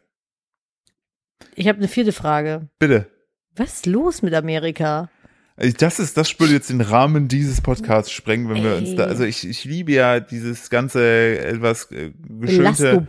Ich 1.56 1.68
habe 1.68 1.78
eine 1.78 1.88
vierte 1.88 2.14
Frage. 2.14 2.70
Bitte. 2.80 3.12
Was 3.56 3.74
ist 3.74 3.86
los 3.86 4.24
mit 4.24 4.34
Amerika? 4.34 5.10
Also 5.56 5.76
Das 5.78 6.00
ist, 6.00 6.18
das 6.18 6.40
würde 6.40 6.54
jetzt 6.54 6.70
den 6.72 6.82
Rahmen 6.82 7.28
dieses 7.28 7.62
Podcasts 7.62 8.12
sprengen, 8.12 8.50
wenn 8.50 8.64
wir 8.64 8.76
uns 8.76 8.96
da, 8.96 9.04
Ey. 9.04 9.10
also 9.10 9.24
ich, 9.24 9.48
ich 9.48 9.66
liebe 9.66 9.92
ja 9.92 10.20
dieses 10.20 10.72
ganze 10.72 11.38
etwas 11.40 11.92
äh, 11.92 12.12
geschönte, 12.40 13.04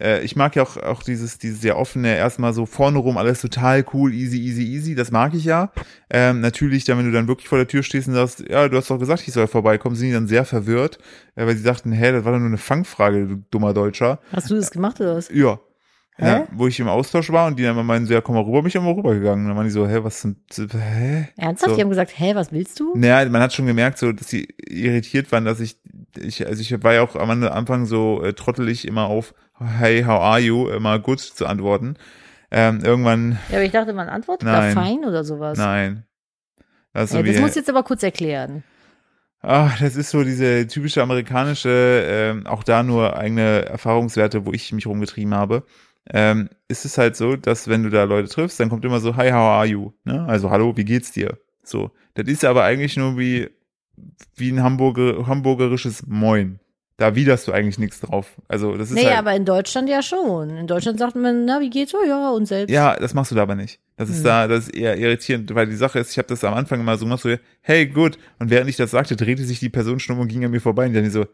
äh, 0.00 0.22
ich 0.22 0.36
mag 0.36 0.54
ja 0.54 0.62
auch, 0.62 0.76
auch 0.76 1.02
dieses, 1.02 1.38
dieses 1.38 1.60
sehr 1.60 1.76
offene, 1.76 2.16
erstmal 2.16 2.52
so 2.52 2.64
vorne 2.64 2.98
rum, 2.98 3.16
alles 3.16 3.40
total 3.40 3.84
cool, 3.92 4.14
easy, 4.14 4.38
easy, 4.38 4.62
easy, 4.62 4.94
das 4.94 5.10
mag 5.10 5.34
ich 5.34 5.44
ja. 5.44 5.72
Ähm, 6.10 6.40
natürlich, 6.40 6.84
dann, 6.84 6.98
wenn 6.98 7.06
du 7.06 7.12
dann 7.12 7.26
wirklich 7.26 7.48
vor 7.48 7.58
der 7.58 7.66
Tür 7.66 7.82
stehst 7.82 8.06
und 8.06 8.14
sagst, 8.14 8.44
ja, 8.48 8.68
du 8.68 8.76
hast 8.76 8.88
doch 8.88 8.98
gesagt, 8.98 9.26
ich 9.26 9.32
soll 9.32 9.48
vorbeikommen, 9.48 9.96
sind 9.96 10.08
die 10.08 10.14
dann 10.14 10.28
sehr 10.28 10.44
verwirrt, 10.44 10.98
äh, 11.34 11.44
weil 11.44 11.56
sie 11.56 11.64
dachten, 11.64 11.90
hä, 11.90 12.12
das 12.12 12.24
war 12.24 12.32
doch 12.32 12.38
nur 12.38 12.48
eine 12.48 12.58
Fangfrage, 12.58 13.26
du 13.26 13.44
dummer 13.50 13.74
Deutscher. 13.74 14.20
Hast 14.32 14.48
du 14.48 14.54
das 14.54 14.70
gemacht 14.70 15.00
oder 15.00 15.16
was? 15.16 15.28
Ja. 15.32 15.58
Ja, 16.26 16.46
wo 16.52 16.66
ich 16.66 16.78
im 16.80 16.88
Austausch 16.88 17.30
war 17.32 17.46
und 17.46 17.58
die 17.58 17.62
dann 17.62 17.72
immer 17.72 17.82
meinen, 17.84 18.06
so, 18.06 18.12
ja, 18.14 18.20
komm 18.20 18.34
mal 18.34 18.42
rüber, 18.44 18.60
bin 18.62 18.68
ich 18.68 18.74
immer 18.74 18.94
rübergegangen. 18.96 19.44
Und 19.44 19.48
dann 19.48 19.56
waren 19.56 19.64
die 19.66 19.70
so, 19.70 19.86
hä, 19.88 19.98
was 20.02 20.20
sind, 20.20 20.38
hä? 20.72 21.28
Ernsthaft? 21.36 21.70
So. 21.70 21.76
Die 21.76 21.82
haben 21.82 21.88
gesagt, 21.90 22.12
hä, 22.18 22.34
was 22.34 22.52
willst 22.52 22.78
du? 22.80 22.94
Naja, 22.96 23.28
man 23.28 23.40
hat 23.42 23.52
schon 23.52 23.66
gemerkt, 23.66 23.98
so, 23.98 24.12
dass 24.12 24.28
sie 24.28 24.48
irritiert 24.68 25.30
waren, 25.32 25.44
dass 25.44 25.60
ich, 25.60 25.76
ich, 26.18 26.46
also 26.46 26.60
ich 26.60 26.82
war 26.82 26.94
ja 26.94 27.02
auch 27.02 27.16
am 27.16 27.30
Anfang 27.30 27.86
so 27.86 28.22
äh, 28.22 28.32
trottelig 28.34 28.86
immer 28.86 29.04
auf 29.06 29.34
Hey, 29.58 30.02
how 30.04 30.20
are 30.20 30.40
you? 30.40 30.68
immer 30.68 30.98
gut 30.98 31.20
zu 31.20 31.46
antworten. 31.46 31.96
Ähm, 32.50 32.80
irgendwann, 32.82 33.38
Ja, 33.50 33.56
aber 33.58 33.64
ich 33.64 33.70
dachte, 33.72 33.92
man 33.92 34.08
antwortet 34.08 34.46
Nein. 34.48 34.74
da 34.74 34.80
fein 34.80 35.04
oder 35.04 35.22
sowas. 35.22 35.56
nein. 35.58 36.04
Also 36.92 37.18
Ja, 37.18 37.22
das 37.22 37.38
musst 37.40 37.54
du 37.54 37.60
jetzt 37.60 37.68
aber 37.70 37.82
kurz 37.84 38.02
erklären. 38.02 38.64
ach, 39.42 39.78
das 39.78 39.94
ist 39.96 40.10
so 40.10 40.24
diese 40.24 40.66
typische 40.66 41.02
amerikanische, 41.02 42.04
ähm, 42.08 42.46
auch 42.46 42.64
da 42.64 42.82
nur 42.82 43.16
eigene 43.16 43.66
Erfahrungswerte, 43.66 44.44
wo 44.46 44.52
ich 44.52 44.72
mich 44.72 44.86
rumgetrieben 44.86 45.34
habe. 45.34 45.62
Ähm, 46.12 46.48
ist 46.68 46.84
es 46.84 46.98
halt 46.98 47.14
so, 47.16 47.36
dass 47.36 47.68
wenn 47.68 47.82
du 47.82 47.90
da 47.90 48.04
Leute 48.04 48.28
triffst, 48.28 48.58
dann 48.58 48.68
kommt 48.70 48.84
immer 48.84 49.00
so, 49.00 49.16
hi, 49.16 49.28
how 49.30 49.34
are 49.36 49.66
you? 49.66 49.92
Ne? 50.04 50.24
Also, 50.26 50.50
hallo, 50.50 50.76
wie 50.76 50.84
geht's 50.84 51.12
dir? 51.12 51.38
So. 51.62 51.90
Das 52.14 52.26
ist 52.26 52.44
aber 52.44 52.64
eigentlich 52.64 52.96
nur 52.96 53.18
wie, 53.18 53.48
wie 54.36 54.50
ein 54.50 54.62
Hamburger, 54.62 55.26
hamburgerisches 55.26 56.04
Moin. 56.06 56.58
Da 56.96 57.14
widerst 57.14 57.48
du 57.48 57.52
eigentlich 57.52 57.78
nichts 57.78 58.00
drauf. 58.00 58.26
Also, 58.48 58.76
das 58.76 58.90
ist 58.90 58.94
Nee, 58.96 59.06
halt, 59.06 59.18
aber 59.18 59.34
in 59.34 59.44
Deutschland 59.46 59.88
ja 59.88 60.02
schon. 60.02 60.50
In 60.50 60.66
Deutschland 60.66 60.98
sagt 60.98 61.16
man, 61.16 61.46
na, 61.46 61.60
wie 61.60 61.70
geht's? 61.70 61.94
Oh 61.94 62.06
ja, 62.06 62.30
und 62.30 62.44
selbst. 62.46 62.70
ja, 62.72 62.94
das 62.96 63.14
machst 63.14 63.30
du 63.30 63.36
da 63.36 63.42
aber 63.42 63.54
nicht. 63.54 63.78
Das 63.96 64.10
ist 64.10 64.18
Hm. 64.18 64.24
da, 64.24 64.48
das 64.48 64.68
ist 64.68 64.74
eher 64.76 64.98
irritierend, 64.98 65.54
weil 65.54 65.66
die 65.66 65.76
Sache 65.76 65.98
ist, 65.98 66.10
ich 66.10 66.18
habe 66.18 66.28
das 66.28 66.44
am 66.44 66.52
Anfang 66.54 66.80
immer 66.80 66.98
so 66.98 67.06
gemacht, 67.06 67.22
so, 67.22 67.34
hey, 67.62 67.86
gut. 67.86 68.18
Und 68.38 68.50
während 68.50 68.68
ich 68.68 68.76
das 68.76 68.90
sagte, 68.90 69.16
drehte 69.16 69.44
sich 69.44 69.60
die 69.60 69.68
Person 69.70 69.98
schon 70.00 70.16
um 70.16 70.22
und 70.22 70.28
ging 70.28 70.44
an 70.44 70.50
mir 70.50 70.60
vorbei 70.60 70.86
und 70.86 70.92
dann 70.94 71.10
so, 71.10 71.24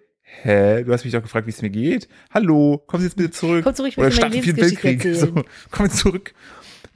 hä, 0.43 0.85
du 0.85 0.93
hast 0.93 1.05
mich 1.05 1.13
doch 1.13 1.23
gefragt, 1.23 1.47
wie 1.47 1.51
es 1.51 1.63
mir 1.63 1.71
geht. 1.71 2.09
Hallo, 2.31 2.83
komm 2.87 3.03
jetzt 3.03 3.17
bitte 3.17 3.31
zurück. 3.31 3.65
Komm 3.65 3.75
zurück, 3.75 3.93
ich 3.93 3.99
Oder 3.99 4.09
meine 4.09 4.31
den 4.31 4.45
Lebensgeschichte 4.45 4.85
Weltkrieg. 4.85 5.15
So, 5.15 5.45
komm 5.71 5.87
jetzt 5.87 5.99
zurück. 5.99 6.35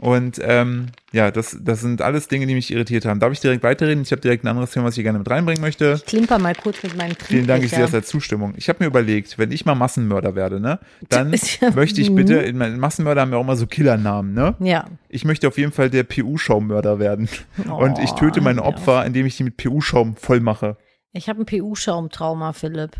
Und 0.01 0.41
ähm, 0.43 0.87
ja, 1.13 1.31
das, 1.31 1.59
das 1.61 1.83
sind 1.83 2.01
alles 2.01 2.27
Dinge, 2.27 2.47
die 2.47 2.55
mich 2.55 2.73
irritiert 2.73 3.05
haben. 3.05 3.21
Darf 3.21 3.33
ich 3.33 3.41
direkt 3.41 3.63
weiterreden? 3.63 4.03
Ich 4.03 4.13
habe 4.13 4.23
direkt 4.23 4.45
ein 4.45 4.49
anderes 4.49 4.71
Thema, 4.71 4.87
was 4.87 4.97
ich 4.97 5.05
gerne 5.05 5.19
mit 5.19 5.29
reinbringen 5.29 5.61
möchte. 5.61 5.93
Ich 5.97 6.07
klimper 6.07 6.39
mal 6.39 6.55
kurz 6.55 6.83
mit 6.83 6.97
meinem 6.97 7.15
Vielen 7.23 7.47
Dank, 7.47 7.63
ich 7.63 7.71
sehe 7.71 7.81
das 7.81 7.95
als 7.95 8.09
Zustimmung. 8.09 8.55
Ich 8.57 8.71
habe 8.71 8.79
mir 8.83 8.87
überlegt, 8.87 9.37
wenn 9.37 9.53
ich 9.53 9.67
mal 9.67 9.75
Massenmörder 9.75 10.35
werde, 10.35 10.59
ne, 10.59 10.79
dann 11.11 11.31
ja- 11.61 11.71
möchte 11.73 12.01
ich 12.01 12.15
bitte, 12.15 12.37
in 12.37 12.57
meinen 12.57 12.79
Massenmörder 12.81 13.21
haben 13.21 13.33
ja 13.33 13.37
auch 13.37 13.43
immer 13.43 13.57
so 13.57 13.67
Killernamen, 13.67 14.33
ne? 14.33 14.55
Ja. 14.61 14.87
Ich 15.11 15.27
möchte 15.27 15.47
auf 15.49 15.59
jeden 15.59 15.73
Fall 15.73 15.91
der 15.91 16.05
PU-Schaumörder 16.05 16.99
werden. 16.99 17.29
Und 17.71 17.99
ich 17.99 18.13
töte 18.13 18.41
meine 18.41 18.61
ja. 18.61 18.67
Opfer, 18.67 19.05
indem 19.05 19.27
ich 19.27 19.37
die 19.37 19.45
mit 19.45 19.59
PU-Schaum 19.59 20.17
voll 20.17 20.41
mache. 20.41 20.79
Ich 21.13 21.29
habe 21.29 21.43
ein 21.43 21.47
PU-Schaumtrauma, 21.47 22.55
Philipp. 22.55 22.93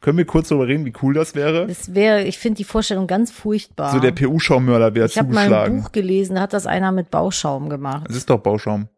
Können 0.00 0.18
wir 0.18 0.26
kurz 0.26 0.48
darüber 0.48 0.68
reden, 0.68 0.84
wie 0.84 0.92
cool 1.02 1.12
das 1.14 1.34
wäre? 1.34 1.66
Das 1.66 1.92
wäre, 1.94 2.22
ich 2.22 2.38
finde 2.38 2.58
die 2.58 2.64
Vorstellung 2.64 3.06
ganz 3.08 3.32
furchtbar. 3.32 3.92
So 3.92 3.98
der 3.98 4.12
PU-Schaummörder 4.12 4.94
wäre 4.94 5.06
ich 5.06 5.18
habe 5.18 5.32
mal 5.32 5.40
ein 5.40 5.48
zugeschlagen. 5.48 5.82
Buch 5.82 5.92
gelesen, 5.92 6.36
da 6.36 6.42
hat 6.42 6.52
das 6.52 6.66
einer 6.66 6.92
mit 6.92 7.10
Bauschaum 7.10 7.68
gemacht. 7.68 8.04
Das 8.08 8.16
ist 8.16 8.30
doch 8.30 8.38
Bauschaum. 8.38 8.88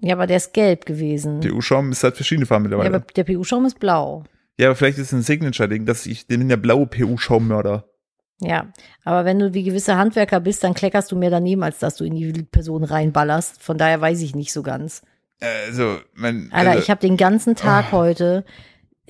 Ja, 0.00 0.14
aber 0.16 0.26
der 0.26 0.38
ist 0.38 0.52
gelb 0.52 0.84
gewesen. 0.84 1.40
PU-Schaum 1.40 1.92
ist 1.92 2.02
halt 2.02 2.16
verschiedene 2.16 2.46
Farben 2.46 2.64
ja, 2.64 2.70
mittlerweile. 2.76 2.96
aber 2.96 3.06
der 3.14 3.22
PU-Schaum 3.24 3.66
ist 3.66 3.78
blau. 3.78 4.24
Ja, 4.58 4.66
aber 4.66 4.74
vielleicht 4.74 4.98
ist 4.98 5.06
es 5.08 5.12
ein 5.12 5.22
Signature-Ding, 5.22 5.86
dass 5.86 6.06
ich 6.06 6.26
bin 6.26 6.48
der 6.48 6.56
blaue 6.56 6.86
PU-Schaummörder. 6.86 7.84
Ja, 8.40 8.66
aber 9.04 9.24
wenn 9.24 9.38
du 9.38 9.54
wie 9.54 9.62
gewisse 9.62 9.96
Handwerker 9.96 10.40
bist, 10.40 10.64
dann 10.64 10.74
kleckerst 10.74 11.12
du 11.12 11.16
mehr 11.16 11.30
daneben, 11.30 11.62
als 11.62 11.78
dass 11.78 11.94
du 11.94 12.04
in 12.04 12.16
die 12.16 12.42
Person 12.42 12.82
reinballerst. 12.82 13.62
Von 13.62 13.78
daher 13.78 14.00
weiß 14.00 14.20
ich 14.22 14.34
nicht 14.34 14.52
so 14.52 14.62
ganz. 14.64 15.02
Also, 15.40 15.98
mein, 16.14 16.48
Alter, 16.52 16.70
also, 16.70 16.82
ich 16.82 16.90
habe 16.90 17.00
den 17.00 17.16
ganzen 17.16 17.54
Tag 17.54 17.86
Ah. 17.90 17.92
heute, 17.92 18.44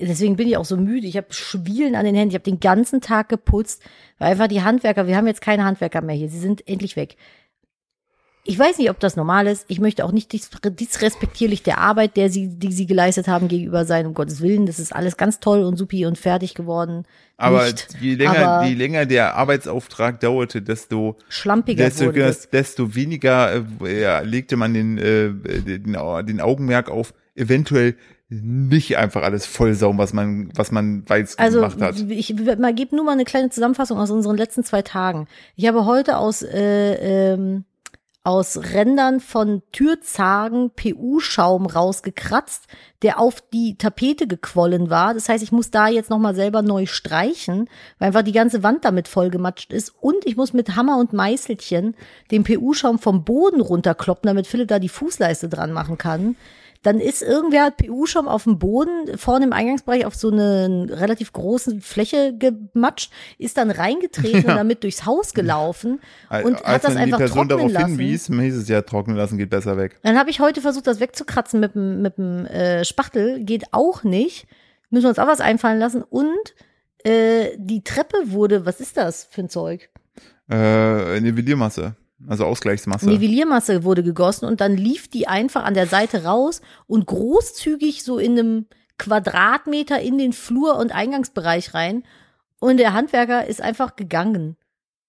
deswegen 0.07 0.35
bin 0.35 0.47
ich 0.47 0.57
auch 0.57 0.65
so 0.65 0.77
müde. 0.77 1.07
Ich 1.07 1.17
habe 1.17 1.27
Schwielen 1.31 1.95
an 1.95 2.05
den 2.05 2.15
Händen. 2.15 2.29
Ich 2.29 2.35
habe 2.35 2.43
den 2.43 2.59
ganzen 2.59 3.01
Tag 3.01 3.29
geputzt, 3.29 3.81
weil 4.19 4.31
einfach 4.31 4.47
die 4.47 4.61
Handwerker, 4.61 5.07
wir 5.07 5.15
haben 5.17 5.27
jetzt 5.27 5.41
keine 5.41 5.65
Handwerker 5.65 6.01
mehr 6.01 6.15
hier. 6.15 6.29
Sie 6.29 6.39
sind 6.39 6.67
endlich 6.67 6.95
weg. 6.95 7.15
Ich 8.45 8.59
weiß 8.59 8.77
nicht, 8.77 8.89
ob 8.89 8.99
das 8.99 9.15
normal 9.15 9.47
ist. 9.47 9.63
Ich 9.69 9.79
möchte 9.79 10.03
auch 10.03 10.11
nicht 10.11 10.33
dis 10.33 10.49
disrespektierlich 10.65 11.63
der 11.63 11.77
Arbeit, 11.77 12.17
der 12.17 12.29
sie, 12.29 12.49
die 12.49 12.73
sie 12.73 12.85
geleistet 12.85 13.29
haben, 13.29 13.47
gegenüber 13.47 13.85
sein. 13.85 14.05
Um 14.05 14.13
Gottes 14.13 14.41
Willen, 14.41 14.65
das 14.65 14.79
ist 14.79 14.93
alles 14.93 15.15
ganz 15.15 15.39
toll 15.39 15.63
und 15.63 15.77
supi 15.77 16.05
und 16.05 16.17
fertig 16.17 16.53
geworden. 16.53 17.05
aber 17.37 17.63
nicht, 17.67 17.95
je 18.01 18.15
länger, 18.15 18.47
aber- 18.47 18.65
je 18.67 18.73
länger 18.73 19.05
der 19.05 19.35
Arbeitsauftrag 19.35 20.19
dauerte, 20.19 20.61
desto 20.61 21.15
Schlampiger 21.29 21.85
desto, 21.85 22.07
wurde 22.07 22.35
desto 22.51 22.95
weniger 22.95 23.63
äh, 23.81 24.01
ja, 24.01 24.19
legte 24.19 24.57
man 24.57 24.73
den, 24.73 24.97
äh, 24.97 25.31
den, 25.61 25.93
den 26.27 26.41
Augenmerk 26.41 26.89
auf 26.89 27.13
eventuell 27.35 27.95
nicht 28.41 28.97
einfach 28.97 29.23
alles 29.23 29.45
voll 29.45 29.73
saugen, 29.73 29.97
was 29.97 30.13
man, 30.13 30.49
was 30.55 30.71
man 30.71 31.07
weiß 31.07 31.37
Also 31.37 31.61
gemacht 31.61 31.81
hat. 31.81 31.99
ich 32.09 32.35
mal 32.57 32.73
gebe 32.73 32.95
nur 32.95 33.05
mal 33.05 33.11
eine 33.11 33.25
kleine 33.25 33.49
Zusammenfassung 33.49 33.97
aus 33.99 34.11
unseren 34.11 34.37
letzten 34.37 34.63
zwei 34.63 34.81
Tagen. 34.81 35.27
Ich 35.55 35.67
habe 35.67 35.85
heute 35.85 36.17
aus 36.17 36.41
äh, 36.41 37.33
ähm, 37.33 37.65
aus 38.25 38.57
Rändern 38.73 39.19
von 39.19 39.61
Türzagen 39.73 40.71
PU-Schaum 40.71 41.65
rausgekratzt, 41.65 42.67
der 43.01 43.19
auf 43.19 43.41
die 43.53 43.77
Tapete 43.77 44.27
gequollen 44.27 44.89
war. 44.89 45.13
Das 45.13 45.27
heißt, 45.27 45.43
ich 45.43 45.51
muss 45.51 45.71
da 45.71 45.89
jetzt 45.89 46.09
nochmal 46.09 46.33
selber 46.33 46.61
neu 46.61 46.85
streichen, 46.85 47.69
weil 47.99 48.07
einfach 48.07 48.21
die 48.21 48.31
ganze 48.31 48.63
Wand 48.63 48.85
damit 48.85 49.09
vollgematscht 49.09 49.73
ist. 49.73 49.93
Und 49.99 50.25
ich 50.25 50.37
muss 50.37 50.53
mit 50.53 50.77
Hammer 50.77 50.99
und 50.99 51.11
Meißelchen 51.11 51.95
den 52.31 52.45
PU-Schaum 52.45 52.97
vom 52.97 53.25
Boden 53.25 53.59
runterkloppen, 53.59 54.27
damit 54.27 54.47
Philipp 54.47 54.69
da 54.69 54.79
die 54.79 54.89
Fußleiste 54.89 55.49
dran 55.49 55.73
machen 55.73 55.97
kann. 55.97 56.37
Dann 56.83 56.99
ist 56.99 57.21
irgendwer 57.21 57.63
hat 57.63 57.77
PU-Schaum 57.77 58.27
auf 58.27 58.43
dem 58.43 58.59
Boden, 58.59 59.17
vorne 59.17 59.45
im 59.45 59.53
Eingangsbereich 59.53 60.05
auf 60.05 60.15
so 60.15 60.29
eine 60.29 60.87
relativ 60.89 61.33
große 61.33 61.81
Fläche 61.81 62.37
gematscht, 62.37 63.11
ist 63.37 63.57
dann 63.57 63.71
reingetreten 63.71 64.45
und 64.49 64.55
damit 64.55 64.83
durchs 64.83 65.05
Haus 65.05 65.33
gelaufen 65.33 65.99
und 66.29 66.65
Als 66.65 66.65
hat 66.65 66.83
das 66.83 66.93
dann 66.93 66.93
die 66.93 66.99
einfach 67.01 67.17
Person 67.17 67.49
trocknen 67.49 67.57
darauf 67.57 67.71
lassen. 67.71 67.97
hinwies, 67.97 68.27
hieß 68.27 68.57
es 68.57 68.67
ja, 68.67 68.81
trocknen 68.81 69.17
lassen 69.17 69.37
geht 69.37 69.49
besser 69.49 69.77
weg. 69.77 69.99
Dann 70.03 70.17
habe 70.17 70.29
ich 70.29 70.39
heute 70.39 70.61
versucht, 70.61 70.87
das 70.87 70.99
wegzukratzen 70.99 71.59
mit 71.59 71.75
dem, 71.75 72.01
mit 72.01 72.17
dem 72.17 72.45
äh, 72.45 72.83
Spachtel. 72.85 73.43
Geht 73.43 73.65
auch 73.71 74.03
nicht. 74.03 74.47
Müssen 74.89 75.05
wir 75.05 75.09
uns 75.09 75.19
auch 75.19 75.27
was 75.27 75.41
einfallen 75.41 75.79
lassen. 75.79 76.03
Und 76.03 76.53
äh, 77.03 77.51
die 77.57 77.83
Treppe 77.83 78.17
wurde, 78.25 78.65
was 78.65 78.79
ist 78.79 78.97
das 78.97 79.25
für 79.29 79.41
ein 79.41 79.49
Zeug? 79.49 79.89
Äh, 80.49 81.19
Nivelliermasse, 81.21 81.95
also 82.27 82.45
Ausgleichsmasse. 82.45 83.07
Nivelliermasse 83.07 83.83
wurde 83.83 84.03
gegossen 84.03 84.45
und 84.45 84.61
dann 84.61 84.77
lief 84.77 85.07
die 85.07 85.27
einfach 85.27 85.63
an 85.63 85.73
der 85.73 85.87
Seite 85.87 86.23
raus 86.23 86.61
und 86.87 87.05
großzügig 87.05 88.03
so 88.03 88.17
in 88.17 88.37
einem 88.37 88.65
Quadratmeter 88.97 89.99
in 89.99 90.17
den 90.17 90.33
Flur 90.33 90.77
und 90.77 90.93
Eingangsbereich 90.93 91.73
rein. 91.73 92.03
Und 92.59 92.77
der 92.77 92.93
Handwerker 92.93 93.47
ist 93.47 93.61
einfach 93.61 93.95
gegangen. 93.95 94.55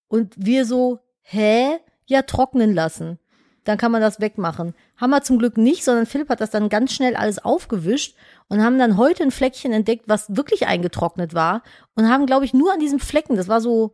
Und 0.08 0.34
wir 0.36 0.64
so, 0.64 1.00
hä? 1.22 1.78
Ja, 2.06 2.22
trocknen 2.22 2.74
lassen. 2.74 3.18
Dann 3.64 3.78
kann 3.78 3.92
man 3.92 4.02
das 4.02 4.20
wegmachen. 4.20 4.74
Haben 4.96 5.10
wir 5.10 5.22
zum 5.22 5.38
Glück 5.38 5.56
nicht, 5.56 5.84
sondern 5.84 6.06
Philipp 6.06 6.28
hat 6.28 6.40
das 6.40 6.50
dann 6.50 6.68
ganz 6.68 6.92
schnell 6.92 7.16
alles 7.16 7.38
aufgewischt 7.42 8.14
und 8.48 8.62
haben 8.62 8.78
dann 8.78 8.98
heute 8.98 9.22
ein 9.22 9.30
Fleckchen 9.30 9.72
entdeckt, 9.72 10.04
was 10.06 10.36
wirklich 10.36 10.66
eingetrocknet 10.66 11.32
war 11.32 11.62
und 11.94 12.10
haben, 12.10 12.26
glaube 12.26 12.44
ich, 12.44 12.52
nur 12.52 12.72
an 12.72 12.80
diesem 12.80 13.00
Flecken, 13.00 13.36
das 13.36 13.48
war 13.48 13.62
so 13.62 13.92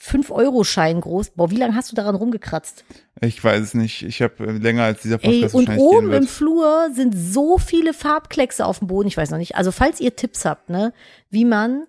5-Euro-Schein 0.00 1.00
groß. 1.00 1.30
Boah, 1.30 1.50
wie 1.50 1.56
lange 1.56 1.74
hast 1.74 1.90
du 1.90 1.96
daran 1.96 2.14
rumgekratzt? 2.14 2.84
Ich 3.20 3.42
weiß 3.42 3.60
es 3.60 3.74
nicht. 3.74 4.02
Ich 4.02 4.22
habe 4.22 4.46
äh, 4.46 4.52
länger 4.52 4.84
als 4.84 5.02
dieser 5.02 5.22
Ey, 5.22 5.40
Podcast 5.40 5.54
und 5.54 5.68
wahrscheinlich 5.68 5.86
oben 5.86 6.12
im 6.12 6.26
Flur 6.26 6.90
sind 6.94 7.14
so 7.14 7.58
viele 7.58 7.92
Farbkleckse 7.92 8.64
auf 8.64 8.78
dem 8.78 8.88
Boden. 8.88 9.08
Ich 9.08 9.16
weiß 9.16 9.30
noch 9.30 9.38
nicht. 9.38 9.56
Also, 9.56 9.72
falls 9.72 10.00
ihr 10.00 10.16
Tipps 10.16 10.44
habt, 10.44 10.70
ne, 10.70 10.92
wie 11.30 11.44
man 11.44 11.84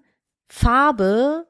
Farbe 0.46 1.46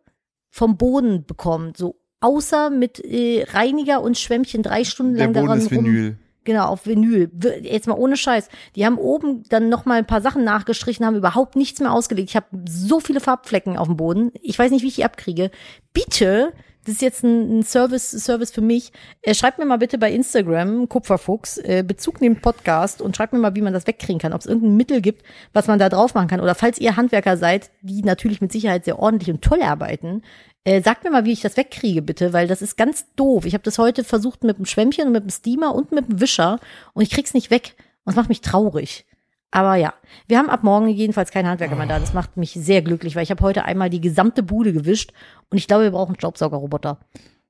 vom 0.49 0.77
Boden 0.77 1.25
bekommt. 1.25 1.77
So 1.77 1.95
außer 2.19 2.69
mit 2.69 2.99
äh, 2.99 3.45
Reiniger 3.49 4.01
und 4.01 4.17
Schwämmchen 4.17 4.63
drei 4.63 4.83
Stunden 4.83 5.15
Der 5.15 5.25
lang 5.25 5.33
Boden 5.33 5.45
daran 5.45 5.59
ist 5.59 5.71
rum. 5.71 6.17
Genau, 6.49 6.65
auf 6.65 6.87
Vinyl. 6.87 7.29
Jetzt 7.61 7.85
mal 7.85 7.93
ohne 7.93 8.17
Scheiß. 8.17 8.49
Die 8.75 8.83
haben 8.83 8.97
oben 8.97 9.43
dann 9.49 9.69
noch 9.69 9.85
mal 9.85 9.99
ein 9.99 10.07
paar 10.07 10.19
Sachen 10.19 10.43
nachgestrichen, 10.43 11.05
haben 11.05 11.15
überhaupt 11.15 11.55
nichts 11.55 11.79
mehr 11.79 11.93
ausgelegt. 11.93 12.31
Ich 12.31 12.35
habe 12.35 12.47
so 12.67 12.99
viele 12.99 13.19
Farbflecken 13.19 13.77
auf 13.77 13.85
dem 13.85 13.97
Boden. 13.97 14.31
Ich 14.41 14.57
weiß 14.57 14.71
nicht, 14.71 14.81
wie 14.81 14.87
ich 14.87 14.95
die 14.95 15.05
abkriege. 15.05 15.51
Bitte, 15.93 16.51
das 16.85 16.95
ist 16.95 17.01
jetzt 17.03 17.23
ein, 17.23 17.59
ein 17.59 17.63
Service, 17.63 18.09
Service 18.09 18.49
für 18.49 18.61
mich. 18.61 18.91
Äh, 19.21 19.35
schreibt 19.35 19.59
mir 19.59 19.65
mal 19.65 19.77
bitte 19.77 19.99
bei 19.99 20.11
Instagram, 20.11 20.89
Kupferfuchs, 20.89 21.59
äh, 21.59 21.83
Bezug 21.85 22.19
neben 22.19 22.41
Podcast 22.41 23.03
und 23.03 23.15
schreibt 23.15 23.31
mir 23.31 23.37
mal, 23.37 23.53
wie 23.53 23.61
man 23.61 23.73
das 23.73 23.85
wegkriegen 23.85 24.17
kann. 24.17 24.33
Ob 24.33 24.41
es 24.41 24.47
irgendein 24.47 24.75
Mittel 24.75 25.01
gibt, 25.01 25.21
was 25.53 25.67
man 25.67 25.77
da 25.77 25.89
drauf 25.89 26.15
machen 26.15 26.29
kann. 26.29 26.41
Oder 26.41 26.55
falls 26.55 26.79
ihr 26.79 26.95
Handwerker 26.95 27.37
seid, 27.37 27.69
die 27.83 28.01
natürlich 28.01 28.41
mit 28.41 28.51
Sicherheit 28.51 28.85
sehr 28.85 28.97
ordentlich 28.97 29.29
und 29.29 29.43
toll 29.43 29.61
arbeiten, 29.61 30.23
äh, 30.63 30.81
sagt 30.81 31.03
mir 31.03 31.11
mal, 31.11 31.25
wie 31.25 31.31
ich 31.31 31.41
das 31.41 31.57
wegkriege, 31.57 32.01
bitte, 32.01 32.33
weil 32.33 32.47
das 32.47 32.61
ist 32.61 32.77
ganz 32.77 33.05
doof. 33.15 33.45
Ich 33.45 33.53
habe 33.53 33.63
das 33.63 33.77
heute 33.77 34.03
versucht 34.03 34.43
mit 34.43 34.57
dem 34.57 34.65
Schwämmchen 34.65 35.07
und 35.07 35.13
mit 35.13 35.23
dem 35.23 35.29
Steamer 35.29 35.73
und 35.73 35.91
mit 35.91 36.07
dem 36.09 36.19
Wischer 36.19 36.59
und 36.93 37.03
ich 37.03 37.09
krieg's 37.09 37.33
nicht 37.33 37.51
weg. 37.51 37.75
Und 38.03 38.11
es 38.11 38.15
macht 38.15 38.29
mich 38.29 38.41
traurig. 38.41 39.05
Aber 39.51 39.75
ja, 39.75 39.93
wir 40.27 40.37
haben 40.37 40.49
ab 40.49 40.63
morgen 40.63 40.87
jedenfalls 40.89 41.31
keinen 41.31 41.47
Handwerker 41.47 41.75
mehr 41.75 41.87
da. 41.87 41.99
Das 41.99 42.13
macht 42.13 42.37
mich 42.37 42.51
sehr 42.53 42.81
glücklich, 42.81 43.15
weil 43.15 43.23
ich 43.23 43.31
habe 43.31 43.41
heute 43.41 43.65
einmal 43.65 43.89
die 43.89 44.01
gesamte 44.01 44.43
Bude 44.43 44.73
gewischt 44.73 45.11
und 45.49 45.57
ich 45.57 45.67
glaube, 45.67 45.83
wir 45.83 45.91
brauchen 45.91 46.15
Staubsaugerroboter. 46.15 46.99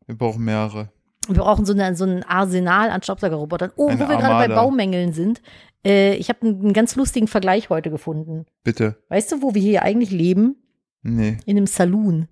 Wir 0.06 0.18
brauchen 0.18 0.44
mehrere. 0.46 0.90
Wir 1.28 1.44
brauchen 1.44 1.66
so, 1.66 1.74
eine, 1.74 1.96
so 1.96 2.06
ein 2.06 2.24
Arsenal 2.24 2.90
an 2.90 3.04
Staubsaugerrobotern. 3.04 3.72
Oh, 3.76 3.88
Eine 3.88 4.00
wo 4.00 4.10
wir 4.10 4.18
gerade 4.18 4.48
bei. 4.48 4.56
Baumängeln 4.56 5.14
sind. 5.14 5.42
Äh, 5.86 6.16
ich 6.16 6.30
habe 6.30 6.42
einen, 6.42 6.60
einen 6.62 6.74
ganz 6.74 6.96
lustigen 6.96 7.28
Vergleich 7.28 7.70
heute 7.70 7.92
gefunden. 7.92 8.46
Bitte. 8.64 8.98
Weißt 9.10 9.32
du, 9.32 9.42
wo 9.42 9.54
wir 9.54 9.62
hier 9.62 9.84
eigentlich 9.84 10.10
leben? 10.12 10.56
Nee. 11.04 11.38
In 11.46 11.58
einem 11.58 11.68
Saloon. 11.68 12.28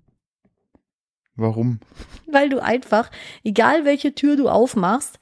Warum? 1.38 1.80
weil 2.32 2.48
du 2.48 2.62
einfach, 2.62 3.10
egal 3.44 3.84
welche 3.84 4.14
Tür 4.14 4.36
du 4.36 4.48
aufmachst, 4.48 5.18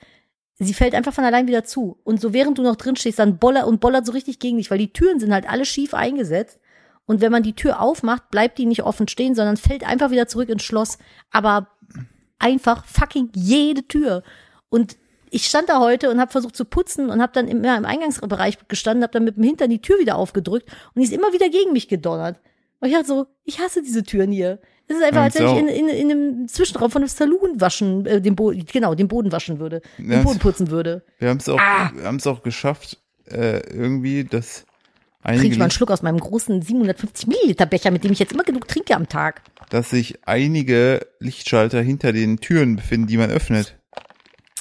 sie 0.58 0.74
fällt 0.74 0.94
einfach 0.94 1.12
von 1.12 1.24
allein 1.24 1.46
wieder 1.46 1.64
zu. 1.64 1.98
Und 2.04 2.20
so 2.20 2.32
während 2.32 2.58
du 2.58 2.62
noch 2.62 2.76
drin 2.76 2.96
stehst, 2.96 3.18
dann 3.18 3.38
bollert 3.38 3.66
und 3.66 3.80
bollert 3.80 4.06
so 4.06 4.12
richtig 4.12 4.38
gegen 4.38 4.58
dich, 4.58 4.70
weil 4.70 4.78
die 4.78 4.92
Türen 4.92 5.20
sind 5.20 5.32
halt 5.32 5.48
alle 5.48 5.64
schief 5.64 5.94
eingesetzt. 5.94 6.58
Und 7.06 7.20
wenn 7.20 7.30
man 7.30 7.42
die 7.42 7.54
Tür 7.54 7.80
aufmacht, 7.80 8.30
bleibt 8.30 8.58
die 8.58 8.66
nicht 8.66 8.82
offen 8.82 9.06
stehen, 9.06 9.34
sondern 9.34 9.56
fällt 9.56 9.86
einfach 9.86 10.10
wieder 10.10 10.26
zurück 10.26 10.48
ins 10.48 10.64
Schloss. 10.64 10.98
Aber 11.30 11.68
einfach 12.38 12.84
fucking 12.84 13.30
jede 13.34 13.86
Tür. 13.86 14.24
Und 14.68 14.96
ich 15.30 15.46
stand 15.46 15.68
da 15.68 15.78
heute 15.80 16.10
und 16.10 16.20
habe 16.20 16.32
versucht 16.32 16.56
zu 16.56 16.64
putzen 16.64 17.10
und 17.10 17.22
habe 17.22 17.32
dann 17.32 17.46
immer 17.46 17.76
im 17.76 17.84
Eingangsbereich 17.84 18.58
gestanden, 18.68 19.02
habe 19.02 19.12
dann 19.12 19.24
mit 19.24 19.36
dem 19.36 19.44
Hintern 19.44 19.70
die 19.70 19.82
Tür 19.82 19.98
wieder 19.98 20.16
aufgedrückt 20.16 20.68
und 20.94 21.00
die 21.00 21.04
ist 21.04 21.12
immer 21.12 21.32
wieder 21.32 21.48
gegen 21.48 21.72
mich 21.72 21.88
gedonnert. 21.88 22.40
Und 22.80 22.88
ich 22.88 22.94
dachte 22.94 23.08
so, 23.08 23.26
ich 23.44 23.60
hasse 23.60 23.82
diese 23.82 24.02
Türen 24.02 24.32
hier. 24.32 24.60
Es 24.88 24.96
ist 24.96 25.02
einfach, 25.02 25.22
als 25.22 25.34
wenn 25.38 25.46
ich 25.48 25.56
in, 25.58 25.68
in, 25.68 25.88
in 25.88 26.10
einem 26.10 26.48
Zwischenraum 26.48 26.90
von 26.90 27.02
einem 27.02 27.08
Saloon 27.08 27.60
waschen, 27.60 28.06
äh, 28.06 28.20
den 28.20 28.36
Boden, 28.36 28.64
genau, 28.70 28.94
den 28.94 29.08
Boden 29.08 29.32
waschen 29.32 29.58
würde, 29.58 29.82
den 29.98 30.10
Ja, 30.12 30.22
Boden 30.22 30.38
putzen 30.38 30.70
würde. 30.70 31.04
Wir 31.18 31.28
haben 31.30 31.38
es 31.38 31.48
auch, 31.48 31.58
Ah. 31.60 31.90
wir 31.94 32.04
haben 32.04 32.16
es 32.16 32.26
auch 32.26 32.42
geschafft, 32.42 32.98
äh, 33.28 33.58
irgendwie, 33.72 34.22
dass 34.24 34.64
Trinke 35.24 35.40
einige, 35.40 35.52
ich 35.54 35.58
mal 35.58 35.64
einen 35.64 35.70
Schluck 35.72 35.90
aus 35.90 36.02
meinem 36.02 36.20
großen 36.20 36.62
750 36.62 37.26
Milliliter 37.26 37.66
Becher, 37.66 37.90
mit 37.90 38.04
dem 38.04 38.12
ich 38.12 38.20
jetzt 38.20 38.32
immer 38.32 38.44
genug 38.44 38.68
trinke 38.68 38.94
am 38.94 39.08
Tag. 39.08 39.42
dass 39.70 39.90
sich 39.90 40.20
einige 40.24 41.04
Lichtschalter 41.18 41.82
hinter 41.82 42.12
den 42.12 42.38
Türen 42.38 42.76
befinden, 42.76 43.08
die 43.08 43.16
man 43.16 43.30
öffnet. 43.30 43.76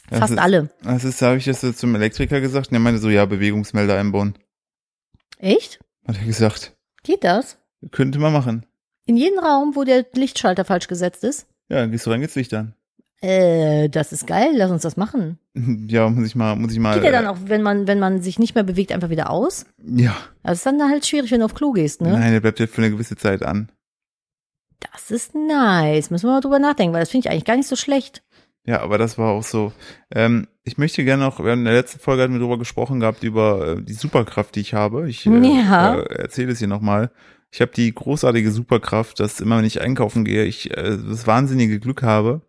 Das 0.10 0.20
Fast 0.20 0.34
ist, 0.34 0.40
alle. 0.40 0.70
Das 0.84 1.04
ist, 1.04 1.22
da 1.22 1.28
habe 1.28 1.38
ich 1.38 1.46
das 1.46 1.62
so 1.62 1.72
zum 1.72 1.94
Elektriker 1.94 2.42
gesagt 2.42 2.68
und 2.68 2.72
der 2.74 2.80
meinte 2.80 3.00
so, 3.00 3.10
ja, 3.12 3.26
Bewegungsmelder 3.26 3.96
einbauen. 4.00 4.36
Echt? 5.38 5.80
Hat 6.08 6.18
er 6.18 6.26
gesagt. 6.26 6.74
Geht 7.04 7.24
das? 7.24 7.58
Könnte 7.92 8.18
man 8.20 8.34
machen. 8.34 8.66
In 9.06 9.18
jedem 9.18 9.40
Raum, 9.40 9.76
wo 9.76 9.84
der 9.84 10.06
Lichtschalter 10.14 10.66
falsch 10.66 10.88
gesetzt 10.88 11.24
ist? 11.24 11.48
Ja, 11.70 11.78
dann 11.78 11.92
gehst 11.92 12.06
du 12.06 12.10
rein, 12.12 12.22
geht's 12.22 12.36
Licht 12.36 12.54
an. 12.54 12.74
Äh, 13.22 13.88
das 13.90 14.12
ist 14.12 14.28
geil, 14.28 14.52
lass 14.56 14.72
uns 14.72 14.82
das 14.84 14.98
machen. 14.98 15.40
Ja, 15.88 16.10
muss 16.10 16.28
ich 16.28 16.36
mal, 16.36 16.56
muss 16.58 16.74
ich 16.74 16.80
mal. 16.80 16.96
Geht 16.96 17.04
der 17.06 17.12
dann 17.14 17.26
äh, 17.26 17.30
auch, 17.30 17.38
wenn 17.46 17.62
man, 17.62 17.88
wenn 17.88 17.98
man 18.00 18.22
sich 18.22 18.40
nicht 18.40 18.56
mehr 18.56 18.64
bewegt, 18.66 18.92
einfach 18.92 19.10
wieder 19.10 19.30
aus? 19.30 19.66
Ja. 19.86 20.16
Das 20.44 20.58
ist 20.58 20.66
dann 20.66 20.82
halt 20.82 21.06
schwierig, 21.06 21.32
wenn 21.32 21.40
du 21.40 21.46
auf 21.46 21.56
Klo 21.56 21.72
gehst, 21.72 22.02
ne? 22.02 22.12
Nein, 22.12 22.34
der 22.34 22.42
bleibt 22.42 22.60
ja 22.60 22.68
für 22.68 22.82
eine 22.82 22.92
gewisse 22.92 23.16
Zeit 23.16 23.42
an. 23.42 23.70
Das 24.92 25.12
ist 25.12 25.34
nice. 25.34 26.10
Müssen 26.12 26.28
wir 26.28 26.34
mal 26.34 26.42
drüber 26.42 26.60
nachdenken, 26.60 26.94
weil 26.94 27.00
das 27.00 27.10
finde 27.10 27.28
ich 27.28 27.32
eigentlich 27.32 27.46
gar 27.46 27.56
nicht 27.56 27.70
so 27.70 27.76
schlecht. 27.78 28.22
Ja, 28.66 28.82
aber 28.82 28.98
das 28.98 29.18
war 29.18 29.32
auch 29.32 29.44
so. 29.44 29.72
Ähm, 30.14 30.48
ich 30.64 30.78
möchte 30.78 31.04
gerne 31.06 31.24
noch, 31.24 31.40
wir 31.40 31.52
haben 31.52 31.60
in 31.60 31.66
der 31.66 31.74
letzten 31.76 32.00
Folge 32.00 32.24
hatten 32.24 32.34
wir 32.34 32.40
darüber 32.40 32.58
gesprochen 32.60 33.00
gehabt, 33.00 33.24
über 33.24 33.78
äh, 33.78 33.82
die 33.82 33.94
Superkraft, 33.94 34.56
die 34.56 34.62
ich 34.62 34.74
habe. 34.74 35.08
Ich 35.10 35.26
äh, 35.26 35.30
Ja. 35.30 35.96
äh, 36.00 36.16
erzähle 36.16 36.52
es 36.52 36.60
hier 36.60 36.68
nochmal. 36.68 37.12
Ich 37.56 37.62
habe 37.62 37.72
die 37.72 37.96
großartige 37.96 38.52
Superkraft, 38.52 39.22
dass 39.22 39.40
immer, 39.40 39.58
wenn 39.58 39.64
ich 39.64 39.80
einkaufen 39.80 40.26
gehe, 40.26 40.44
ich 40.44 40.72
äh, 40.72 40.98
das 40.98 41.26
wahnsinnige 41.26 41.80
Glück 41.80 42.04
habe, 42.04 42.42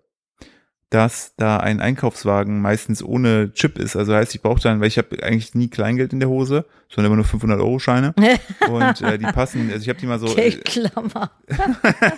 dass 0.90 1.36
da 1.36 1.58
ein 1.58 1.78
Einkaufswagen 1.78 2.60
meistens 2.60 3.04
ohne 3.04 3.52
Chip 3.52 3.78
ist. 3.78 3.94
Also 3.94 4.16
heißt, 4.16 4.34
ich 4.34 4.42
brauche 4.42 4.60
dann, 4.60 4.80
weil 4.80 4.88
ich 4.88 4.98
habe 4.98 5.22
eigentlich 5.22 5.54
nie 5.54 5.68
Kleingeld 5.68 6.12
in 6.12 6.18
der 6.18 6.28
Hose, 6.28 6.64
sondern 6.88 7.12
immer 7.12 7.16
nur 7.16 7.24
500 7.24 7.60
Euro 7.60 7.78
Scheine. 7.78 8.14
Und 8.68 9.00
äh, 9.00 9.16
die 9.16 9.26
passen, 9.26 9.70
also 9.70 9.80
ich 9.80 9.88
habe 9.88 10.00
die 10.00 10.06
mal 10.06 10.18
so, 10.18 10.26
äh, 10.26 10.50
Geldklammer. 10.50 11.30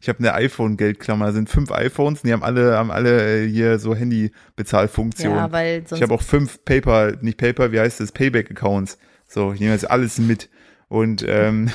Ich 0.00 0.08
habe 0.10 0.18
eine 0.18 0.34
iPhone-Geldklammer, 0.34 1.26
da 1.26 1.32
sind 1.32 1.48
fünf 1.48 1.72
iPhones 1.72 2.20
und 2.20 2.28
die 2.28 2.32
haben 2.34 2.42
alle, 2.42 2.76
haben 2.76 2.90
alle 2.90 3.44
äh, 3.44 3.48
hier 3.48 3.78
so 3.78 3.94
Handy-Bezahlfunktionen. 3.94 5.34
Ja, 5.38 5.50
weil 5.50 5.78
sonst 5.86 5.98
ich 5.98 6.02
habe 6.02 6.12
auch 6.12 6.20
fünf 6.20 6.62
Paper, 6.66 7.12
nicht 7.22 7.38
Paper, 7.38 7.72
wie 7.72 7.80
heißt 7.80 8.00
das, 8.00 8.12
Payback-Accounts. 8.12 8.98
So, 9.32 9.52
ich 9.52 9.60
nehme 9.60 9.72
jetzt 9.72 9.88
alles 9.88 10.18
mit. 10.18 10.48
Und 10.88 11.24
ähm, 11.28 11.70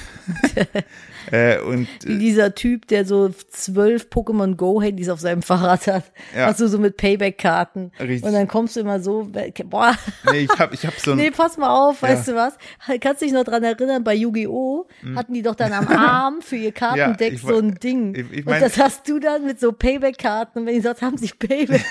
äh, 1.31 1.57
und 1.61 1.87
wie 2.03 2.17
dieser 2.19 2.53
Typ, 2.53 2.85
der 2.87 3.05
so 3.05 3.29
zwölf 3.29 4.07
Pokémon 4.11 4.55
Go 4.57 4.81
Handys 4.81 5.07
auf 5.07 5.21
seinem 5.21 5.41
Fahrrad 5.41 5.87
hat. 5.87 6.03
Ja. 6.35 6.47
Hast 6.47 6.59
du 6.59 6.67
so 6.67 6.77
mit 6.79 6.97
Payback-Karten. 6.97 7.93
Und 7.97 8.23
dann 8.33 8.49
kommst 8.49 8.75
du 8.75 8.81
immer 8.81 8.99
so, 8.99 9.31
boah, 9.67 9.93
nee, 10.31 10.39
ich 10.51 10.59
habe 10.59 10.75
ich 10.75 10.85
hab 10.85 10.95
so 10.99 11.11
ein 11.11 11.17
nee, 11.23 11.31
pass 11.31 11.57
mal 11.57 11.69
auf, 11.69 12.01
Ja. 12.01 12.09
weißt 12.09 12.27
du 12.27 12.35
was? 12.35 12.57
Kannst 12.99 13.21
dich 13.21 13.31
noch 13.31 13.45
dran 13.45 13.63
erinnern, 13.63 14.03
bei 14.03 14.15
Yu-Gi-Oh! 14.15 14.85
hatten 15.15 15.33
die 15.33 15.41
doch 15.43 15.55
dann 15.55 15.71
am 15.71 15.87
Arm 15.87 16.41
für 16.41 16.57
ihr 16.57 16.73
Kartendeck 16.73 17.35
ich 17.35 17.41
so 17.41 17.57
ein 17.57 17.75
Ding. 17.75 18.15
ich- 18.15 18.39
ich 18.39 18.45
mein- 18.45 18.55
und 18.55 18.61
das 18.61 18.77
hast 18.77 19.07
du 19.07 19.19
dann 19.19 19.45
mit 19.45 19.61
so 19.61 19.71
Payback-Karten. 19.71 20.59
Und 20.59 20.65
wenn 20.65 20.75
die 20.75 20.81
sagst, 20.81 21.01
haben 21.01 21.17
sie 21.17 21.29
Payback. 21.39 21.85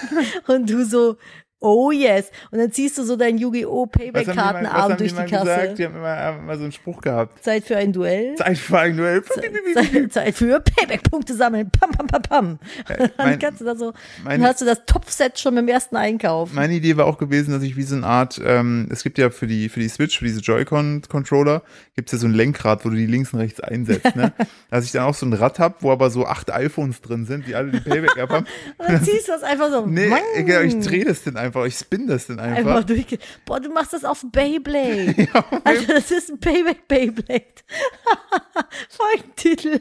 und 0.47 0.69
du 0.69 0.85
so, 0.85 1.17
oh 1.65 1.91
yes. 1.91 2.31
Und 2.51 2.59
dann 2.59 2.71
ziehst 2.71 2.99
du 2.99 3.05
so 3.05 3.17
dein 3.17 3.39
Yu-Gi-Oh! 3.39 3.87
die 3.97 4.13
durch 4.13 4.27
die 4.27 4.33
Kasse. 4.33 5.45
gesagt? 5.45 5.79
Die 5.79 5.85
haben 5.87 5.97
immer, 5.97 6.39
immer 6.39 6.57
so 6.57 6.63
einen 6.65 6.73
Spruch 6.73 7.01
gehabt. 7.01 7.43
Zeit 7.43 7.65
für 7.65 7.77
ein 7.77 7.93
Duell. 7.93 8.35
Zeit 8.37 8.59
für 8.59 8.79
ein 8.79 8.97
Duell. 8.97 9.23
Zeit, 9.25 10.13
Zeit 10.13 10.35
für 10.35 10.61
Payback-Punkte 10.61 11.35
sammeln. 11.35 11.71
Pam, 11.71 11.91
pam, 11.91 12.07
pam, 12.07 12.23
pam. 12.23 12.59
dann 12.89 13.11
mein- 13.17 13.39
kannst 13.39 13.61
du 13.61 13.65
da 13.65 13.75
so, 13.75 13.93
meine- 14.23 14.39
dann 14.43 14.51
hast 14.51 14.61
du 14.61 14.65
das 14.65 14.85
Topset 14.87 15.39
schon 15.39 15.55
beim 15.55 15.69
ersten 15.69 15.97
Einkauf. 15.97 16.53
Meine 16.53 16.75
Idee 16.75 16.97
war 16.97 17.07
auch 17.07 17.19
gewesen, 17.19 17.53
dass 17.53 17.63
ich 17.63 17.77
wie 17.77 17.83
so 17.83 17.97
eine 17.97 18.07
Art, 18.07 18.41
ähm, 18.45 18.89
es 18.91 19.03
gibt 19.03 19.19
ja 19.19 19.31
für 19.31 19.47
die 19.47 19.69
für 19.69 19.81
die 19.81 19.89
Switch, 19.89 20.19
für 20.19 20.25
diese 20.27 20.41
Joy-Con-Controller, 20.41 21.63
gibt 21.97 22.09
es 22.09 22.13
ja 22.13 22.19
so 22.19 22.27
ein 22.27 22.35
Lenkrad, 22.35 22.85
wo 22.85 22.91
du 22.91 22.97
die 22.97 23.07
links 23.07 23.33
und 23.33 23.41
rechts 23.41 23.61
einsetzt, 23.61 24.15
ne? 24.17 24.33
Dass 24.71 24.85
ich 24.85 24.93
dann 24.93 25.05
auch 25.05 25.15
so 25.15 25.27
ein 25.27 25.33
Rad 25.33 25.59
hab, 25.59 25.83
wo 25.83 25.91
aber 25.93 26.11
so 26.11 26.27
acht 26.27 26.53
iPhones 26.53 27.01
drin 27.01 27.25
sind, 27.27 27.47
die 27.47 27.55
alle 27.55 27.71
die 27.71 27.81
Payback-App 27.81 28.31
haben. 28.31 28.47
Und 28.79 28.89
dann 28.89 29.03
ziehst 29.03 29.29
du 29.29 29.33
das 29.33 29.43
einfach 29.43 29.71
so. 29.71 29.87
Nee, 29.87 30.09
Mang. 30.09 30.21
genau, 30.45 30.61
ich 30.61 30.79
drehe 30.81 31.05
das 31.05 31.23
dann 31.23 31.37
einfach, 31.37 31.54
ich 31.67 31.77
spin 31.77 32.07
das 32.07 32.27
dann 32.27 32.41
einfach. 32.41 32.77
Einfach 32.77 32.85
durch. 32.85 33.19
Boah, 33.45 33.61
du 33.61 33.71
machst 33.71 33.93
das 33.93 34.05
auf 34.05 34.25
Beyblade. 34.31 35.29
also, 35.65 35.87
das 35.87 36.11
ist 36.11 36.31
ein 36.31 36.41
Payback 36.41 36.89
Beyblade. 36.89 37.45
Folgentitel. 38.89 39.81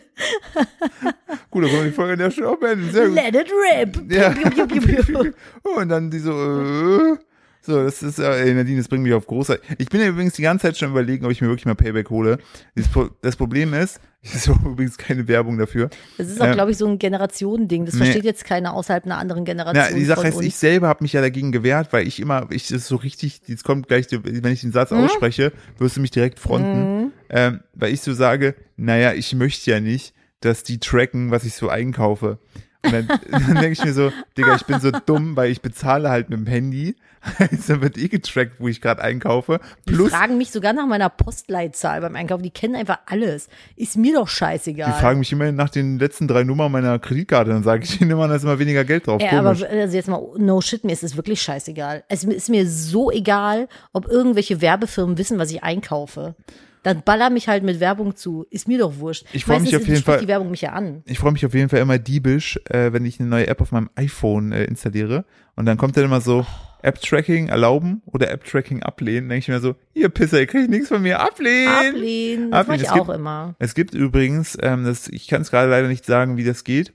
Gut, 1.50 1.64
da 1.64 1.68
kommen 1.70 1.86
die 1.86 1.92
Folge 1.92 2.18
der 2.18 2.32
Show 2.32 2.56
beenden. 2.56 2.92
Sehr 2.92 3.08
gut. 3.08 3.16
Let 3.16 3.36
it 3.36 3.52
rip. 3.52 4.12
Ja. 4.12 4.30
Piu. 4.30 5.32
Und 5.76 5.90
dann 5.90 6.10
die 6.10 6.20
so, 6.20 6.32
äh, 6.32 7.18
so, 7.66 7.82
das 7.84 8.04
ist, 8.04 8.20
äh, 8.20 8.54
Nadine, 8.54 8.78
das 8.78 8.90
bringt 8.90 9.04
mich 9.04 9.14
auf 9.14 9.26
große. 9.26 9.60
Ich 9.78 9.88
bin 9.88 10.02
ja 10.02 10.08
übrigens 10.08 10.34
die 10.34 10.42
ganze 10.42 10.68
Zeit 10.68 10.78
schon 10.78 10.92
überlegen, 10.92 11.26
ob 11.26 11.32
ich 11.32 11.42
mir 11.42 11.48
wirklich 11.48 11.66
mal 11.66 11.76
Payback 11.76 12.10
hole. 12.10 12.38
Das, 12.76 12.90
Pro- 12.90 13.10
das 13.22 13.38
Problem 13.38 13.74
ist, 13.74 14.00
das 14.24 14.36
ist 14.36 14.48
übrigens 14.48 14.98
keine 14.98 15.28
Werbung 15.30 15.58
dafür. 15.58 15.90
Das 16.18 16.28
ist 16.28 16.42
auch, 16.42 16.46
Ähm, 16.48 16.54
glaube 16.54 16.72
ich, 16.72 16.78
so 16.78 16.86
ein 16.88 17.00
Generationending. 17.00 17.86
Das 17.86 17.94
nee. 17.96 18.02
versteht 18.04 18.26
jetzt 18.26 18.44
keiner 18.46 18.74
außerhalb 18.74 19.06
einer 19.06 19.18
anderen 19.18 19.46
Generation. 19.46 19.84
Ja, 19.92 19.96
die 19.98 20.04
Sache 20.06 20.28
ist, 20.28 20.36
uns. 20.36 20.46
ich 20.46 20.56
selber 20.56 20.88
habe 20.90 21.04
mich 21.04 21.14
ja 21.14 21.22
dagegen 21.22 21.52
gewehrt, 21.54 21.94
weil 21.94 22.06
ich 22.08 22.20
immer, 22.20 22.48
ich 22.52 22.64
das 22.68 22.80
ist 22.80 22.88
so 22.88 22.98
richtig, 22.98 23.42
jetzt 23.48 23.64
kommt 23.64 23.88
gleich, 23.88 24.08
wenn 24.12 24.52
ich 24.52 24.62
den 24.62 24.72
Satz 24.74 24.92
Mhm. 24.92 24.98
ausspreche, 24.98 25.52
wirst 25.78 25.96
du 25.98 26.02
mich 26.02 26.12
direkt 26.12 26.40
fronten, 26.40 27.12
ähm, 27.30 27.62
weil 27.74 27.94
ich 27.94 28.02
so 28.02 28.14
sage, 28.14 28.56
naja, 28.76 29.14
ich 29.14 29.34
möchte 29.36 29.72
ja 29.72 29.80
nicht, 29.80 30.14
dass 30.42 30.64
die 30.64 30.80
tracken, 30.80 31.32
was 31.32 31.46
ich 31.46 31.54
so 31.54 31.70
einkaufe. 31.70 32.40
Und 32.84 32.92
dann, 32.92 33.08
dann 33.32 33.56
denke 33.56 33.72
ich 33.72 33.84
mir 33.84 33.94
so, 33.94 34.12
Digga, 34.38 34.56
ich 34.56 34.66
bin 34.66 34.80
so 34.80 34.92
dumm, 34.92 35.36
weil 35.36 35.52
ich 35.52 35.62
bezahle 35.62 36.10
halt 36.10 36.30
mit 36.30 36.40
dem 36.40 36.48
Handy. 36.48 36.96
Also 37.40 37.82
wird 37.82 37.98
eh 37.98 38.10
getrackt, 38.10 38.60
wo 38.60 38.68
ich 38.68 38.82
gerade 38.82 39.02
einkaufe. 39.02 39.62
Die 39.88 39.94
Plus, 39.94 40.12
fragen 40.12 40.38
mich 40.38 40.52
sogar 40.52 40.74
nach 40.74 40.86
meiner 40.86 41.10
Postleitzahl 41.10 42.02
beim 42.02 42.18
Einkaufen. 42.18 42.44
Die 42.44 42.50
kennen 42.50 42.76
einfach 42.76 43.00
alles. 43.06 43.48
Ist 43.78 43.96
mir 43.96 44.16
doch 44.16 44.28
scheißegal. 44.28 44.92
die 44.92 45.00
fragen 45.00 45.20
mich 45.20 45.32
immer 45.32 45.50
nach 45.54 45.70
den 45.70 46.00
letzten 46.00 46.28
drei 46.28 46.44
Nummern 46.44 46.72
meiner 46.72 47.00
Kreditkarte. 47.00 47.52
Dann 47.52 47.64
sage 47.64 47.84
ich 47.86 48.02
ihnen 48.02 48.12
immer, 48.12 48.28
da 48.28 48.36
ist 48.36 48.44
immer 48.44 48.60
weniger 48.60 48.84
Geld 48.84 49.08
drauf. 49.08 49.22
Ja, 49.22 49.40
aber 49.40 49.50
also 49.50 49.68
jetzt 49.68 50.10
mal, 50.10 50.22
no 50.38 50.60
shit, 50.60 50.84
mir 50.84 50.92
ist 50.92 51.04
es 51.04 51.16
wirklich 51.16 51.42
scheißegal. 51.42 52.04
Es 52.10 52.24
ist 52.24 52.50
mir 52.50 52.68
so 52.68 53.10
egal, 53.10 53.68
ob 53.94 54.08
irgendwelche 54.08 54.60
Werbefirmen 54.62 55.18
wissen, 55.18 55.40
was 55.40 55.50
ich 55.52 55.64
einkaufe. 55.64 56.36
Dann 56.84 57.02
baller 57.04 57.30
mich 57.30 57.48
halt 57.48 57.64
mit 57.64 57.80
Werbung 57.80 58.16
zu. 58.16 58.46
Ist 58.50 58.68
mir 58.68 58.78
doch 58.78 58.98
wurscht. 59.00 59.26
Ich 59.34 59.46
freu 59.46 59.60
mich 59.60 59.76
auf 59.76 59.88
jeden 59.88 60.04
Fall- 60.04 60.20
die 60.20 60.28
Werbung 60.28 60.52
mich 60.52 60.62
ja 60.62 60.74
an. 60.74 61.02
Ich 61.06 61.18
freue 61.20 61.32
mich 61.32 61.46
auf 61.46 61.54
jeden 61.54 61.70
Fall 61.70 61.80
immer 61.80 61.98
diebisch, 61.98 62.60
äh, 62.70 62.94
wenn 62.94 63.06
ich 63.06 63.20
eine 63.20 63.30
neue 63.30 63.48
App 63.48 63.62
auf 63.62 63.72
meinem 63.72 63.90
iPhone 63.96 64.52
äh, 64.52 64.66
installiere. 64.66 65.26
Und 65.56 65.66
dann 65.66 65.78
kommt 65.78 65.96
dann 65.98 66.04
immer 66.04 66.22
so, 66.22 66.46
App-Tracking 66.82 67.48
erlauben 67.48 68.02
oder 68.06 68.30
App-Tracking 68.30 68.84
ablehnen. 68.84 69.30
Denke 69.30 69.40
ich 69.40 69.48
mir 69.48 69.62
so, 69.62 69.76
ihr 69.94 70.10
Pisser, 70.10 70.40
ihr 70.42 70.48
kriegt 70.48 70.70
nichts 70.70 70.90
von 70.90 71.02
mir, 71.02 71.22
ablehnen. 71.22 71.70
Ablehnen. 71.74 72.52
Das 72.52 72.68
mache 72.68 72.74
Ablehnen. 72.74 72.82
ich 72.82 72.88
Es 72.88 72.92
auch 72.92 73.06
gibt- 73.08 73.18
immer. 73.18 73.56
Es 73.60 73.74
gibt 73.76 73.94
übrigens, 73.94 74.58
ähm, 74.62 74.84
das, 74.84 75.08
ich 75.08 75.28
kann 75.30 75.42
es 75.44 75.50
gerade 75.52 75.70
leider 75.70 75.88
nicht 75.88 76.06
sagen, 76.06 76.36
wie 76.36 76.44
das 76.44 76.66
geht, 76.66 76.94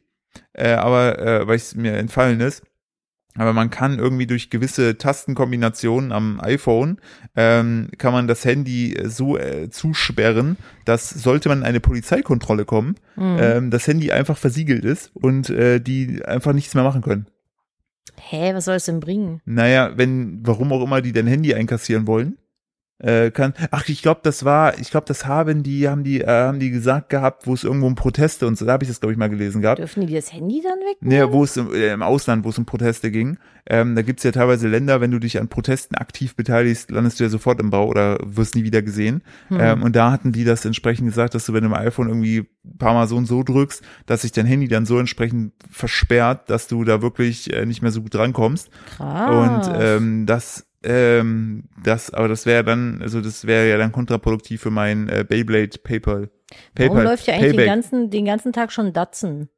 äh, 0.52 0.72
aber 0.72 1.18
äh, 1.18 1.46
weil 1.48 1.56
es 1.56 1.74
mir 1.74 1.94
entfallen 1.94 2.40
ist. 2.40 2.62
Aber 3.38 3.52
man 3.52 3.70
kann 3.70 3.98
irgendwie 3.98 4.26
durch 4.26 4.50
gewisse 4.50 4.98
Tastenkombinationen 4.98 6.12
am 6.12 6.40
iPhone 6.40 6.98
ähm, 7.36 7.88
kann 7.96 8.12
man 8.12 8.26
das 8.26 8.44
Handy 8.44 8.98
so 9.04 9.38
äh, 9.38 9.70
zusperren, 9.70 10.56
dass 10.84 11.08
sollte 11.08 11.48
man 11.48 11.58
in 11.58 11.64
eine 11.64 11.80
Polizeikontrolle 11.80 12.64
kommen, 12.64 12.96
Mhm. 13.16 13.36
ähm, 13.40 13.70
das 13.70 13.86
Handy 13.86 14.12
einfach 14.12 14.36
versiegelt 14.36 14.84
ist 14.84 15.10
und 15.14 15.50
äh, 15.50 15.80
die 15.80 16.22
einfach 16.24 16.52
nichts 16.52 16.74
mehr 16.74 16.84
machen 16.84 17.02
können. 17.02 17.26
Hä, 18.20 18.52
was 18.54 18.64
soll 18.64 18.74
es 18.76 18.84
denn 18.86 19.00
bringen? 19.00 19.40
Naja, 19.44 19.92
wenn, 19.96 20.40
warum 20.44 20.72
auch 20.72 20.82
immer 20.82 21.00
die 21.00 21.12
dein 21.12 21.26
Handy 21.26 21.54
einkassieren 21.54 22.06
wollen, 22.06 22.36
äh, 22.98 23.30
kann. 23.30 23.54
Ach, 23.70 23.88
ich 23.88 24.02
glaube, 24.02 24.20
das 24.22 24.44
war, 24.44 24.78
ich 24.78 24.90
glaube, 24.90 25.06
das 25.06 25.26
haben 25.26 25.62
die, 25.62 25.88
haben 25.88 26.04
die, 26.04 26.20
äh, 26.20 26.26
haben 26.26 26.58
die 26.58 26.70
gesagt 26.70 27.10
gehabt, 27.10 27.46
wo 27.46 27.54
es 27.54 27.64
irgendwo 27.64 27.86
um 27.86 27.94
Proteste 27.94 28.46
und 28.46 28.58
so, 28.58 28.66
da 28.66 28.72
habe 28.72 28.84
ich 28.84 28.88
das, 28.88 29.00
glaube 29.00 29.12
ich, 29.12 29.18
mal 29.18 29.28
gelesen 29.28 29.62
gehabt. 29.62 29.78
Dürfen 29.78 30.06
die 30.06 30.14
das 30.14 30.32
Handy 30.32 30.62
dann 30.62 30.78
wegnehmen? 30.78 31.26
Nee, 31.26 31.32
wo 31.32 31.44
es 31.44 31.56
im, 31.56 31.72
äh, 31.72 31.92
im 31.92 32.02
Ausland, 32.02 32.44
wo 32.44 32.50
es 32.50 32.58
um 32.58 32.66
Proteste 32.66 33.10
ging. 33.10 33.38
Ähm, 33.70 33.94
da 33.94 34.02
gibt's 34.02 34.22
ja 34.22 34.32
teilweise 34.32 34.66
Länder, 34.66 35.00
wenn 35.00 35.10
du 35.10 35.18
dich 35.18 35.38
an 35.38 35.48
Protesten 35.48 35.94
aktiv 35.96 36.34
beteiligst, 36.34 36.90
landest 36.90 37.20
du 37.20 37.24
ja 37.24 37.30
sofort 37.30 37.60
im 37.60 37.70
Bau 37.70 37.86
oder 37.86 38.18
wirst 38.24 38.54
nie 38.54 38.64
wieder 38.64 38.80
gesehen. 38.80 39.22
Hm. 39.48 39.60
Ähm, 39.60 39.82
und 39.82 39.94
da 39.94 40.10
hatten 40.10 40.32
die 40.32 40.44
das 40.44 40.64
entsprechend 40.64 41.06
gesagt, 41.06 41.34
dass 41.34 41.44
du, 41.44 41.52
wenn 41.52 41.62
du 41.62 41.68
im 41.68 41.74
iPhone 41.74 42.08
irgendwie 42.08 42.48
ein 42.64 42.78
paar 42.78 42.94
Mal 42.94 43.06
so 43.06 43.16
und 43.16 43.26
so 43.26 43.42
drückst, 43.42 43.82
dass 44.06 44.22
sich 44.22 44.32
dein 44.32 44.46
Handy 44.46 44.68
dann 44.68 44.86
so 44.86 44.98
entsprechend 44.98 45.52
versperrt, 45.70 46.48
dass 46.48 46.66
du 46.66 46.84
da 46.84 47.02
wirklich 47.02 47.52
äh, 47.52 47.66
nicht 47.66 47.82
mehr 47.82 47.90
so 47.90 48.02
gut 48.02 48.14
drankommst. 48.14 48.70
Krass. 48.96 49.68
Und 49.68 49.74
ähm, 49.78 50.26
das, 50.26 50.67
ähm, 50.82 51.64
das, 51.82 52.12
aber 52.12 52.28
das 52.28 52.46
wäre 52.46 52.64
dann, 52.64 53.00
also 53.02 53.20
das 53.20 53.46
wäre 53.46 53.68
ja 53.68 53.78
dann 53.78 53.92
kontraproduktiv 53.92 54.60
für 54.62 54.70
mein 54.70 55.08
äh, 55.08 55.24
Beyblade 55.28 55.78
PayPal. 55.82 56.30
Warum 56.76 56.96
PayPal 56.96 57.04
läuft 57.04 57.26
ja 57.26 57.34
eigentlich 57.34 57.56
den 57.56 57.66
ganzen, 57.66 58.10
den 58.10 58.24
ganzen 58.24 58.52
Tag 58.52 58.72
schon 58.72 58.92
Datsen? 58.92 59.48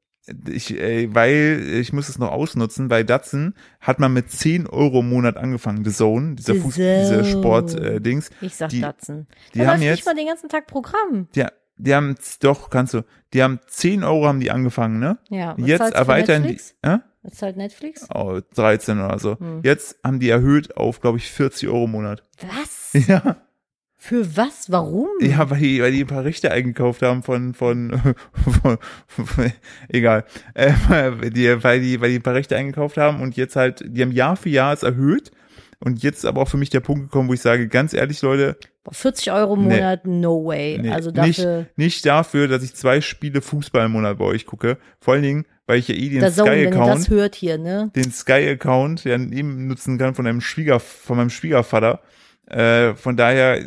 Ich, 0.49 0.79
äh, 0.79 1.13
weil 1.15 1.61
ich 1.81 1.93
muss 1.93 2.09
es 2.09 2.19
noch 2.19 2.31
ausnutzen. 2.31 2.89
Bei 2.89 3.03
Datsun 3.03 3.55
hat 3.81 3.99
man 3.99 4.13
mit 4.13 4.31
10 4.31 4.67
Euro 4.67 5.01
im 5.01 5.09
Monat 5.09 5.37
angefangen. 5.37 5.85
The 5.85 5.91
Zone, 5.93 6.35
dieser 6.37 6.55
The 6.55 6.61
Fuß, 6.61 6.75
diese. 6.75 7.25
Sport-Dings. 7.25 8.31
Ich 8.41 8.55
sag 8.55 8.69
Die- 8.69 8.81
Datsen. 8.81 9.27
die 9.55 9.61
da 9.61 9.69
haben 9.69 9.83
jetzt- 9.83 9.97
nicht 9.97 10.07
mal 10.07 10.15
den 10.15 10.27
ganzen 10.27 10.49
Tag 10.49 10.67
Programm. 10.67 11.29
die, 11.35 11.45
die 11.79 11.95
haben, 11.95 12.15
doch, 12.43 12.71
kannst 12.71 12.95
du, 12.95 13.03
die 13.33 13.43
haben 13.43 13.59
10 13.67 14.05
Euro 14.05 14.27
haben 14.27 14.41
die 14.41 14.51
angefangen, 14.51 15.01
ne? 15.01 15.19
Ja. 15.31 15.55
was 15.59 15.67
Jetzt 15.69 15.95
erweitern 15.95 16.43
die, 16.47 16.61
äh? 16.83 16.99
Was 17.23 17.35
zahlt 17.35 17.57
Netflix? 17.57 18.07
Oh, 18.15 18.41
13 18.55 18.99
oder 18.99 19.19
so. 19.19 19.39
Hm. 19.39 19.61
Jetzt 19.63 19.99
haben 20.05 20.21
die 20.21 20.31
erhöht 20.31 20.77
auf, 20.77 21.01
glaube 21.01 21.19
ich, 21.19 21.31
40 21.31 21.69
Euro 21.69 21.85
im 21.85 21.93
Monat. 21.93 22.25
Was? 22.41 22.93
Ja. 23.07 23.37
Für 24.03 24.35
was? 24.35 24.73
Warum? 24.73 25.09
Ja, 25.21 25.51
weil 25.51 25.61
die, 25.61 25.83
weil 25.83 25.93
die 25.93 26.01
ein 26.01 26.07
paar 26.07 26.25
Rechte 26.25 26.51
eingekauft 26.51 27.03
haben 27.03 27.23
von, 27.23 27.53
von, 27.53 27.91
von, 28.63 28.79
von 29.07 29.53
egal. 29.91 30.25
Äh, 30.55 30.73
die, 31.31 31.63
weil 31.63 31.81
die, 31.83 32.01
weil 32.01 32.09
die 32.09 32.17
ein 32.19 32.23
paar 32.23 32.35
Rechte 32.35 32.57
eingekauft 32.57 32.97
haben 32.97 33.21
und 33.21 33.37
jetzt 33.37 33.57
halt, 33.57 33.85
die 33.87 34.01
haben 34.01 34.11
Jahr 34.13 34.37
für 34.37 34.49
Jahr 34.49 34.73
es 34.73 34.83
erhöht. 34.83 35.31
Und 35.81 36.03
jetzt 36.03 36.19
ist 36.19 36.25
aber 36.25 36.41
auch 36.43 36.49
für 36.49 36.57
mich 36.57 36.71
der 36.71 36.81
Punkt 36.81 37.05
gekommen, 37.11 37.29
wo 37.29 37.35
ich 37.35 37.43
sage, 37.43 37.69
ganz 37.69 37.93
ehrlich, 37.93 38.23
Leute, 38.23 38.57
Boah, 38.85 38.95
40 38.95 39.33
Euro 39.33 39.55
im 39.55 39.67
Nee. 39.67 39.77
Monat, 39.77 40.07
no 40.07 40.47
way. 40.47 40.79
nee, 40.79 40.91
also 40.91 41.11
nicht, 41.11 41.39
dafür, 41.41 41.67
nicht 41.77 42.07
dafür, 42.07 42.49
dass 42.49 42.63
ich 42.63 42.75
zwei 42.75 43.03
Spiele 43.03 43.43
Fußball 43.43 43.85
im 43.87 43.93
Monat 43.93 44.17
bei 44.19 44.25
euch 44.25 44.47
gucke. 44.47 44.79
Vor 45.01 45.15
allen 45.15 45.23
Dingen, 45.23 45.47
weil 45.71 45.79
ich 45.79 45.87
ja 45.87 45.95
eh 45.95 46.09
den 46.09 46.29
Sky-Account, 46.33 47.09
ne? 47.63 47.93
den 47.95 48.11
Sky-Account 48.11 49.05
ja 49.05 49.15
eben 49.15 49.69
nutzen 49.69 49.99
kann 49.99 50.17
von 50.17 50.27
einem 50.27 50.41
Schwieger, 50.41 50.81
von 50.81 51.17
meinem 51.17 51.31
Schwiegervater. 51.31 52.01
Äh, 52.47 52.95
von 52.95 53.17
daher, 53.17 53.65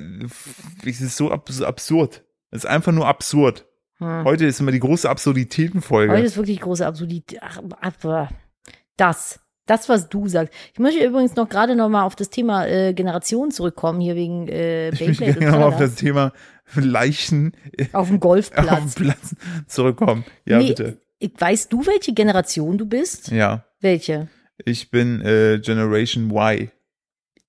es 0.86 1.00
ist 1.00 1.16
so 1.16 1.32
abs 1.32 1.62
absurd. 1.62 2.26
Es 2.52 2.66
ist 2.66 2.70
einfach 2.70 2.92
nur 2.92 3.08
absurd. 3.08 3.66
Hm. 4.00 4.26
Heute 4.26 4.46
ist 4.46 4.60
immer 4.60 4.74
die 4.74 4.82
große 4.82 5.10
Absurditätenfolge. 5.10 6.12
Heute 6.12 6.26
ist 6.26 6.36
wirklich 6.36 6.60
große 6.60 6.86
Absurdität. 6.86 7.40
Ach, 7.42 7.62
das, 8.98 9.40
das, 9.66 9.88
was 9.88 10.10
du 10.10 10.28
sagst. 10.28 10.54
Ich 10.74 10.80
möchte 10.80 11.02
übrigens 11.06 11.38
noch 11.38 11.48
gerade 11.48 11.74
noch 11.78 11.88
mal 11.88 12.04
auf 12.04 12.18
das 12.18 12.30
Thema 12.30 12.68
äh, 12.68 12.94
Generation 12.94 13.50
zurückkommen, 13.52 14.02
hier 14.02 14.16
wegen 14.16 14.50
äh, 14.50 14.90
ich 14.90 15.20
möchte 15.20 15.40
gerne 15.40 15.66
auf 15.66 15.78
das 15.78 15.96
Thema 15.96 16.34
Leichen 16.76 17.54
auf 17.94 18.10
dem 18.10 18.16
auf 18.18 18.20
Golfplatz. 18.20 18.96
dem 18.96 19.06
Platz 19.06 19.36
zurückkommen. 19.68 20.26
Ja, 20.46 20.58
Nee, 20.58 20.68
bitte. 20.68 20.98
Ich- 21.24 21.32
Weißt 21.40 21.72
du, 21.74 21.86
welche 21.86 22.14
Generation 22.14 22.78
du 22.78 22.86
bist? 22.86 23.30
Ja. 23.30 23.66
Welche? 23.80 24.28
Ich 24.66 24.92
bin 24.92 25.22
äh, 25.22 25.60
Generation 25.60 26.30
Y. 26.30 26.70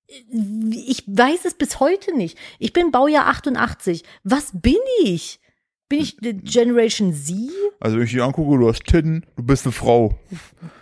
Ich 0.07 1.03
weiß 1.07 1.45
es 1.45 1.53
bis 1.55 1.79
heute 1.79 2.15
nicht. 2.15 2.37
Ich 2.59 2.73
bin 2.73 2.91
Baujahr 2.91 3.27
88. 3.27 4.03
Was 4.23 4.51
bin 4.53 4.77
ich? 5.03 5.39
Bin 5.87 5.99
ich 5.99 6.17
die 6.17 6.33
Generation 6.33 7.13
Z? 7.13 7.35
Also 7.79 7.97
wenn 7.97 8.05
ich 8.05 8.11
dich 8.11 8.21
angucke, 8.21 8.57
du 8.57 8.67
hast 8.67 8.83
Titten, 8.85 9.23
du 9.35 9.43
bist 9.43 9.65
eine 9.65 9.71
Frau. 9.71 10.17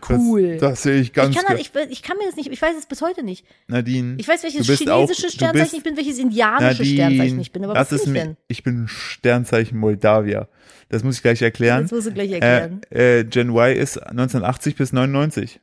Cool. 0.10 0.54
Das, 0.58 0.60
das 0.72 0.84
sehe 0.84 1.02
ich 1.02 1.12
ganz 1.12 1.36
Ich 1.36 1.42
kann, 1.44 1.58
ich, 1.58 1.72
ich 1.90 2.02
kann 2.04 2.18
mir 2.18 2.26
das 2.26 2.38
nicht, 2.38 2.50
ich 2.50 2.62
weiß 2.62 2.76
es 2.78 2.86
bis 2.86 3.02
heute 3.02 3.22
nicht. 3.22 3.46
Nadine. 3.68 4.16
Ich 4.18 4.28
weiß, 4.28 4.44
welches 4.44 4.62
auch- 4.70 4.78
chinesische 4.78 5.24
du 5.28 5.30
Sternzeichen 5.34 5.62
bist- 5.64 5.74
ich 5.74 5.84
bin, 5.84 5.98
welches 5.98 6.20
indianische 6.20 6.86
Sternzeichen 6.86 7.40
ich 7.42 7.52
bin. 7.52 7.66
Aber 7.66 7.74
was 7.76 7.92
ist 7.92 8.06
bin 8.06 8.16
ich 8.16 8.22
mir, 8.22 8.26
denn? 8.28 8.38
ich 8.48 8.64
bin 8.64 8.88
Sternzeichen 8.88 9.78
Moldawier. 9.78 10.48
Das 10.88 11.04
muss 11.04 11.18
ich 11.18 11.22
gleich 11.22 11.42
erklären. 11.42 11.82
Das 11.84 11.92
musst 11.92 12.08
du 12.08 12.12
gleich 12.14 12.32
erklären. 12.32 12.82
Äh, 12.90 13.20
äh, 13.20 13.24
Gen 13.26 13.50
Y 13.50 13.76
ist 13.76 13.98
1980 13.98 14.76
bis 14.78 14.94
99. 14.94 15.60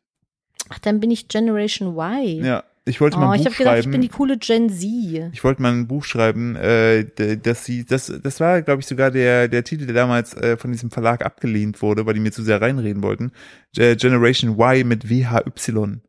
Ach, 0.69 0.79
dann 0.81 1.01
bin 1.01 1.11
ich 1.11 1.29
Generation 1.29 1.97
Y. 1.97 2.45
Ja, 2.45 2.65
ich 2.87 3.01
wollte 3.01 3.17
oh, 3.19 3.21
mal 3.21 3.33
ein 3.33 3.41
ich 3.41 3.45
Buch 3.45 3.53
habe 3.53 3.57
gedacht, 3.59 3.77
ich 3.77 3.83
schreiben. 3.85 3.93
bin 3.93 4.01
die 4.01 4.09
coole 4.09 4.39
Gen 4.39 4.69
Z. 4.71 5.31
Ich 5.33 5.45
wollte 5.45 5.63
mal 5.63 5.73
ein 5.73 5.87
Buch 5.87 6.05
schreiben, 6.05 6.57
äh, 6.57 7.05
dass 7.37 7.65
sie, 7.65 7.85
das, 7.85 8.13
das 8.23 8.41
war, 8.41 8.63
glaube 8.63 8.81
ich, 8.81 8.87
sogar 8.87 9.11
der, 9.11 9.49
der 9.49 9.65
Titel, 9.65 9.87
der 9.87 9.95
damals 9.95 10.35
äh, 10.35 10.57
von 10.57 10.73
diesem 10.73 10.91
Verlag 10.91 11.25
abgelehnt 11.25 11.83
wurde, 11.83 12.07
weil 12.07 12.15
die 12.15 12.21
mir 12.21 12.33
zu 12.33 12.43
sehr 12.43 12.61
reinreden 12.61 13.03
wollten. 13.03 13.33
Ge- 13.75 13.97
Generation 13.97 14.59
Y 14.59 14.87
mit 14.89 15.09
WHY. 15.09 16.01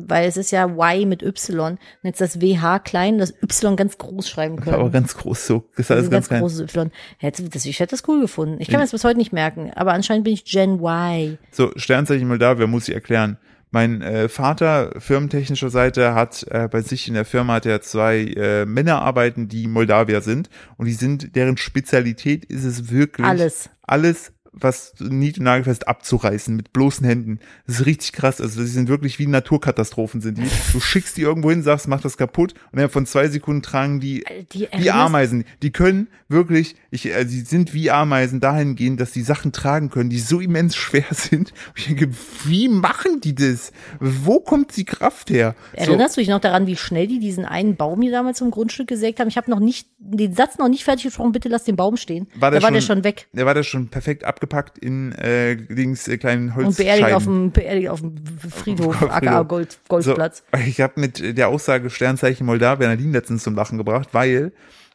Weil 0.00 0.28
es 0.28 0.36
ist 0.36 0.52
ja 0.52 0.68
Y 0.68 1.08
mit 1.08 1.24
Y. 1.24 1.72
Und 1.72 1.78
jetzt 2.04 2.20
das 2.20 2.40
WH 2.40 2.78
klein, 2.84 3.18
das 3.18 3.34
Y 3.42 3.74
ganz 3.74 3.98
groß 3.98 4.28
schreiben 4.28 4.56
können. 4.60 4.76
Aber 4.76 4.90
ganz 4.90 5.16
groß 5.16 5.44
so. 5.44 5.64
Das 5.76 5.86
ist 5.86 5.90
alles 5.90 6.08
ganz 6.10 6.28
ganz 6.28 6.40
großes 6.40 6.60
Y. 6.60 6.92
Hätte, 7.18 7.48
das, 7.48 7.64
ich 7.64 7.80
hätte 7.80 7.96
das 7.96 8.06
cool 8.06 8.20
gefunden. 8.20 8.58
Ich 8.60 8.68
kann 8.68 8.76
mir 8.78 8.84
das 8.84 8.92
bis 8.92 9.02
heute 9.02 9.18
nicht 9.18 9.32
merken, 9.32 9.72
aber 9.74 9.94
anscheinend 9.94 10.22
bin 10.24 10.34
ich 10.34 10.44
Gen 10.44 10.74
Y. 10.80 11.36
So, 11.50 11.72
Sternzeichen 11.74 12.28
Moldawia 12.28 12.68
muss 12.68 12.86
ich 12.88 12.94
erklären. 12.94 13.38
Mein 13.70 14.00
äh, 14.00 14.28
Vater, 14.28 14.92
firmentechnischer 14.98 15.68
Seite, 15.68 16.14
hat 16.14 16.46
äh, 16.50 16.68
bei 16.68 16.80
sich 16.80 17.06
in 17.08 17.14
der 17.14 17.24
Firma 17.24 17.54
hat 17.54 17.66
er 17.66 17.82
zwei 17.82 18.20
äh, 18.20 18.64
Männer 18.64 19.02
arbeiten, 19.02 19.48
die 19.48 19.66
Moldawier 19.66 20.22
sind. 20.22 20.48
Und 20.76 20.86
die 20.86 20.94
sind, 20.94 21.36
deren 21.36 21.56
Spezialität 21.56 22.44
ist 22.46 22.64
es 22.64 22.90
wirklich, 22.90 23.26
Alles. 23.26 23.70
alles 23.82 24.32
was 24.60 24.94
nied- 25.00 25.38
und 25.38 25.44
nagelfest 25.44 25.88
abzureißen 25.88 26.54
mit 26.56 26.72
bloßen 26.72 27.06
Händen. 27.06 27.38
Das 27.66 27.80
ist 27.80 27.86
richtig 27.86 28.12
krass. 28.12 28.40
Also 28.40 28.60
die 28.60 28.66
sind 28.66 28.88
wirklich 28.88 29.18
wie 29.18 29.26
Naturkatastrophen 29.26 30.20
sind 30.20 30.38
die. 30.38 30.48
Du 30.72 30.80
schickst 30.80 31.16
die 31.16 31.22
irgendwo 31.22 31.50
hin, 31.50 31.62
sagst, 31.62 31.88
mach 31.88 32.00
das 32.00 32.16
kaputt 32.16 32.52
und 32.66 32.74
innerhalb 32.74 32.92
von 32.92 33.06
zwei 33.06 33.28
Sekunden 33.28 33.62
tragen 33.62 34.00
die 34.00 34.24
Die 34.52 34.68
wie 34.76 34.90
Ameisen. 34.90 35.44
Die 35.62 35.70
können 35.72 36.08
wirklich, 36.28 36.76
ich, 36.90 37.06
äh, 37.06 37.26
sie 37.26 37.40
sind 37.40 37.74
wie 37.74 37.90
Ameisen 37.90 38.40
dahingehend, 38.40 39.00
dass 39.00 39.12
die 39.12 39.22
Sachen 39.22 39.52
tragen 39.52 39.90
können, 39.90 40.10
die 40.10 40.18
so 40.18 40.40
immens 40.40 40.76
schwer 40.76 41.04
sind. 41.10 41.52
Und 41.68 41.78
ich 41.78 41.86
denke, 41.86 42.10
wie 42.44 42.68
machen 42.68 43.20
die 43.20 43.34
das? 43.34 43.72
Wo 44.00 44.40
kommt 44.40 44.76
die 44.76 44.84
Kraft 44.84 45.30
her? 45.30 45.54
Erinnerst 45.72 46.16
du 46.16 46.20
dich 46.20 46.28
noch 46.28 46.40
daran, 46.40 46.66
wie 46.66 46.76
schnell 46.76 47.06
die 47.06 47.18
diesen 47.18 47.44
einen 47.44 47.76
Baum 47.76 48.02
hier 48.02 48.12
damals 48.12 48.38
zum 48.38 48.50
Grundstück 48.50 48.88
gesägt 48.88 49.20
haben? 49.20 49.28
Ich 49.28 49.36
habe 49.36 49.50
noch 49.50 49.60
nicht 49.60 49.88
den 49.98 50.34
Satz 50.34 50.58
noch 50.58 50.68
nicht 50.68 50.84
fertig 50.84 51.04
gesprochen. 51.04 51.32
Bitte 51.32 51.48
lass 51.48 51.64
den 51.64 51.76
Baum 51.76 51.96
stehen. 51.96 52.26
War 52.34 52.50
der 52.50 52.60
da 52.60 52.64
war 52.66 52.72
der 52.72 52.80
schon- 52.80 52.96
schon 52.96 53.04
weg 53.04 53.28
Der 53.32 53.46
war 53.46 53.54
da 53.54 53.62
schon 53.62 53.88
perfekt 53.88 54.24
abgepackt 54.48 54.78
in 54.78 55.12
äh, 55.12 55.54
links 55.54 56.08
äh, 56.08 56.18
kleinen 56.18 56.48
und 56.48 56.56
Holzscheiben. 56.56 56.86
beerdigt 56.86 57.12
auf 57.14 57.24
dem 57.24 57.50
beerdigt 57.52 57.88
auf 57.88 58.00
dem 58.00 58.16
Friedhof, 58.50 59.02
aka 59.02 59.42
Gold, 59.42 59.78
Golfplatz. 59.88 60.42
So, 60.52 60.60
ich 60.60 60.80
habe 60.80 61.00
mit 61.00 61.36
der 61.36 61.48
Aussage 61.48 61.90
Sternzeichen 61.90 62.46
Moldawien 62.46 62.90
Nadine 62.90 63.12
letztens 63.12 63.42
zum 63.42 63.54
Lachen 63.54 63.78
gebracht, 63.78 64.08
weil 64.12 64.52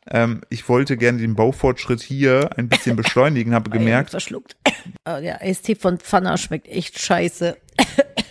ähm, 0.10 0.42
ich 0.50 0.68
wollte 0.68 0.98
gerne 0.98 1.20
den 1.20 1.36
Baufortschritt 1.36 2.02
hier 2.02 2.50
ein 2.58 2.68
bisschen 2.68 2.96
beschleunigen, 2.96 3.54
habe 3.54 3.70
gemerkt, 3.70 4.12
verschluckt. 4.12 4.56
Oh, 5.06 5.20
der 5.22 5.42
Eistee 5.42 5.76
von 5.76 5.98
Pfanner 5.98 6.38
schmeckt 6.38 6.68
echt 6.68 7.00
scheiße. 7.00 7.56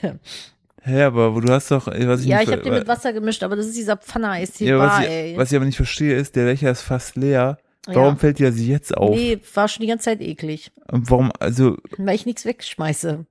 hä, 0.83 1.03
aber 1.03 1.35
wo 1.35 1.41
du 1.41 1.51
hast 1.51 1.71
doch, 1.71 1.89
äh, 1.89 2.07
was 2.07 2.21
ich 2.21 2.27
Ja, 2.27 2.39
nicht 2.39 2.49
ich 2.49 2.53
habe 2.53 2.63
den 2.63 2.75
mit 2.75 2.87
Wasser 2.87 3.15
gemischt, 3.15 3.43
aber 3.43 3.57
das 3.57 3.67
ist 3.67 3.77
dieser 3.77 3.97
Pfanner-Eistee 3.97 4.67
ja, 4.67 4.79
was, 4.79 5.01
ich, 5.01 5.09
ey. 5.09 5.37
was 5.37 5.51
ich 5.51 5.57
aber 5.57 5.65
nicht 5.65 5.77
verstehe, 5.77 6.15
ist, 6.15 6.37
der 6.37 6.45
Becher 6.45 6.71
ist 6.71 6.83
fast 6.83 7.17
leer. 7.17 7.59
Warum 7.87 8.15
Ja. 8.15 8.17
fällt 8.17 8.39
dir 8.39 8.51
das 8.51 8.61
jetzt 8.61 8.97
auf? 8.97 9.11
Nee, 9.17 9.39
war 9.55 9.67
schon 9.69 9.81
die 9.83 9.89
ganze 9.89 10.05
Zeit 10.05 10.21
eklig, 10.21 10.71
Und 10.91 11.11
warum, 11.11 11.33
also, 11.41 11.77
weil 11.99 12.15
ich 12.15 12.27
nichts 12.27 12.45
wegschmeiße. 12.45 13.27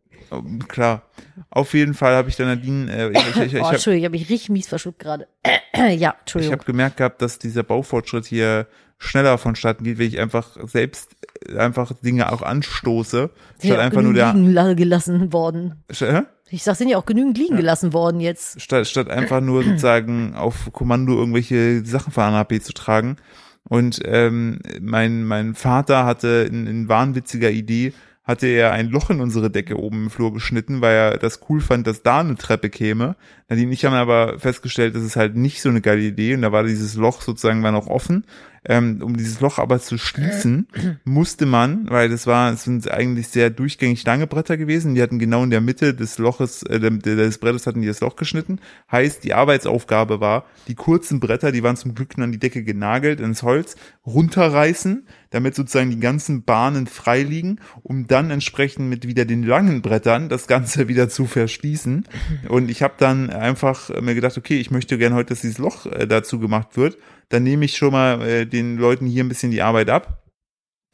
Klar. 0.68 1.04
Auf 1.50 1.74
jeden 1.74 1.94
Fall 1.94 2.14
habe 2.16 2.30
ich 2.30 2.36
dann 2.36 2.48
Nadine, 2.48 2.92
äh, 2.92 3.12
ich, 3.12 3.18
ich, 3.18 3.38
ich, 3.38 3.54
ich 3.54 3.60
oh, 3.62 3.66
habe 3.66 3.76
Entschuldigung, 3.76 4.00
ich 4.00 4.06
habe 4.06 4.18
mich 4.18 4.30
richtig 4.30 4.50
mies 4.50 4.68
verschluckt 4.68 5.00
gerade. 5.00 5.28
ja, 5.76 5.90
ich 5.94 6.04
Entschuldigung. 6.20 6.58
hab 6.60 6.66
gemerkt 6.66 6.98
gehabt, 6.98 7.22
dass 7.22 7.40
dieser 7.40 7.64
Baufortschritt 7.64 8.26
hier 8.26 8.68
schneller 8.98 9.38
vonstatten 9.38 9.84
geht, 9.84 9.98
wenn 9.98 10.08
ich 10.08 10.20
einfach 10.20 10.58
selbst 10.68 11.16
äh, 11.50 11.58
einfach 11.58 11.92
Dinge 12.04 12.32
auch 12.32 12.42
anstoße, 12.44 13.30
Sind 13.58 13.60
statt 13.60 13.70
ja 13.70 13.76
auch 13.78 13.80
einfach 13.80 14.02
nur 14.02 14.14
genügend 14.14 14.18
der, 14.36 14.42
liegen 14.42 14.54
la- 14.54 14.74
gelassen 14.74 15.34
worden. 15.34 15.84
Hä? 15.92 16.22
Ich 16.50 16.64
sag, 16.64 16.76
sind 16.76 16.90
ja 16.90 16.98
auch 16.98 17.06
genügend 17.06 17.38
liegen 17.38 17.56
gelassen 17.58 17.92
worden 17.94 18.20
jetzt. 18.20 18.60
statt, 18.62 18.86
statt 18.86 19.10
einfach 19.10 19.40
nur 19.42 19.64
sozusagen 19.64 20.36
auf 20.36 20.70
Kommando 20.74 21.14
irgendwelche 21.18 21.84
Sachen 21.86 22.12
von 22.14 22.24
A 22.26 22.32
nach 22.32 22.44
B 22.46 22.60
zu 22.60 22.74
tragen. 22.74 23.16
Und 23.64 24.02
ähm, 24.06 24.60
mein, 24.82 25.24
mein 25.24 25.56
Vater 25.56 26.06
hatte 26.06 26.48
in, 26.50 26.68
in 26.68 26.90
wahnwitziger 26.90 27.52
Idee, 27.52 27.94
hatte 28.24 28.48
er 28.48 28.72
ein 28.72 28.90
Loch 28.90 29.10
in 29.10 29.20
unsere 29.20 29.50
Decke 29.50 29.78
oben 29.78 30.04
im 30.04 30.10
Flur 30.10 30.34
geschnitten, 30.34 30.82
weil 30.82 30.96
er 30.96 31.18
das 31.18 31.42
cool 31.50 31.60
fand, 31.60 31.88
dass 31.88 32.04
da 32.04 32.20
eine 32.20 32.36
Treppe 32.36 32.70
käme. 32.70 33.16
Nadine 33.50 33.68
und 33.68 33.74
ich 33.74 33.86
haben 33.86 33.94
aber 33.94 34.40
festgestellt, 34.40 34.96
das 34.96 35.04
ist 35.04 35.16
halt 35.16 35.36
nicht 35.36 35.62
so 35.62 35.70
eine 35.70 35.82
geile 35.82 36.02
Idee 36.02 36.36
und 36.36 36.42
da 36.42 36.52
war 36.52 36.64
dieses 36.64 36.96
Loch 36.96 37.22
sozusagen 37.22 37.64
war 37.64 37.72
noch 37.72 37.88
offen. 37.88 38.26
Ähm, 38.64 39.02
um 39.02 39.18
dieses 39.18 39.40
Loch 39.40 39.58
aber 39.58 39.80
zu 39.80 39.98
schließen, 39.98 40.68
musste 41.04 41.48
man, 41.48 41.90
weil 41.90 42.10
das 42.10 42.28
war, 42.28 42.54
es 42.54 42.66
sind 42.66 42.90
eigentlich 42.92 43.30
sehr 43.30 43.50
durchgängig 43.50 44.06
lange 44.06 44.28
Bretter 44.28 44.56
gewesen, 44.56 44.94
die 44.94 45.02
hatten 45.02 45.18
genau 45.18 45.44
in 45.44 45.50
der 45.50 45.62
Mitte 45.62 45.96
des 45.96 46.20
Loches, 46.20 46.62
äh, 46.64 46.80
des 46.80 47.40
Brettes 47.40 47.66
hatten 47.66 47.82
die 47.82 47.88
das 47.88 48.02
Loch 48.02 48.16
geschnitten. 48.16 48.60
Heißt, 48.92 49.24
die 49.24 49.34
Arbeitsaufgabe 49.34 50.20
war, 50.20 50.46
die 50.68 50.76
kurzen 50.76 51.20
Bretter, 51.20 51.52
die 51.52 51.64
waren 51.64 51.76
zum 51.76 51.96
Glück 51.96 52.18
an 52.20 52.32
die 52.32 52.38
Decke 52.38 52.64
genagelt, 52.64 53.20
ins 53.20 53.42
Holz, 53.42 53.76
runterreißen, 54.06 55.08
damit 55.32 55.56
sozusagen 55.56 55.90
die 55.90 56.00
ganzen 56.00 56.44
Bahnen 56.44 56.86
frei 56.86 57.24
liegen, 57.24 57.60
um 57.82 58.06
dann 58.06 58.30
entsprechend 58.30 58.90
mit 58.90 59.08
wieder 59.08 59.26
den 59.26 59.42
langen 59.42 59.82
Brettern 59.82 60.30
das 60.30 60.46
Ganze 60.46 60.88
wieder 60.88 61.10
zu 61.10 61.26
verschließen. 61.26 62.06
Und 62.48 62.70
ich 62.70 62.84
habe 62.84 62.94
dann 62.98 63.32
einfach 63.32 63.90
mir 64.02 64.14
gedacht, 64.14 64.38
okay, 64.38 64.60
ich 64.60 64.70
möchte 64.70 65.00
gerne 65.00 65.16
heute, 65.16 65.30
dass 65.30 65.42
dieses 65.42 65.58
Loch 65.58 65.88
äh, 65.88 66.06
dazu 66.06 66.40
gemacht 66.40 66.78
wird. 66.78 67.00
Dann 67.32 67.44
nehme 67.44 67.66
ich 67.66 67.78
schon 67.78 67.92
mal 67.92 68.22
äh, 68.22 68.46
den 68.46 68.78
Leuten 68.78 69.06
hier 69.06 69.24
ein 69.24 69.30
bisschen 69.30 69.52
die 69.52 69.62
Arbeit 69.62 69.90
ab 69.90 70.22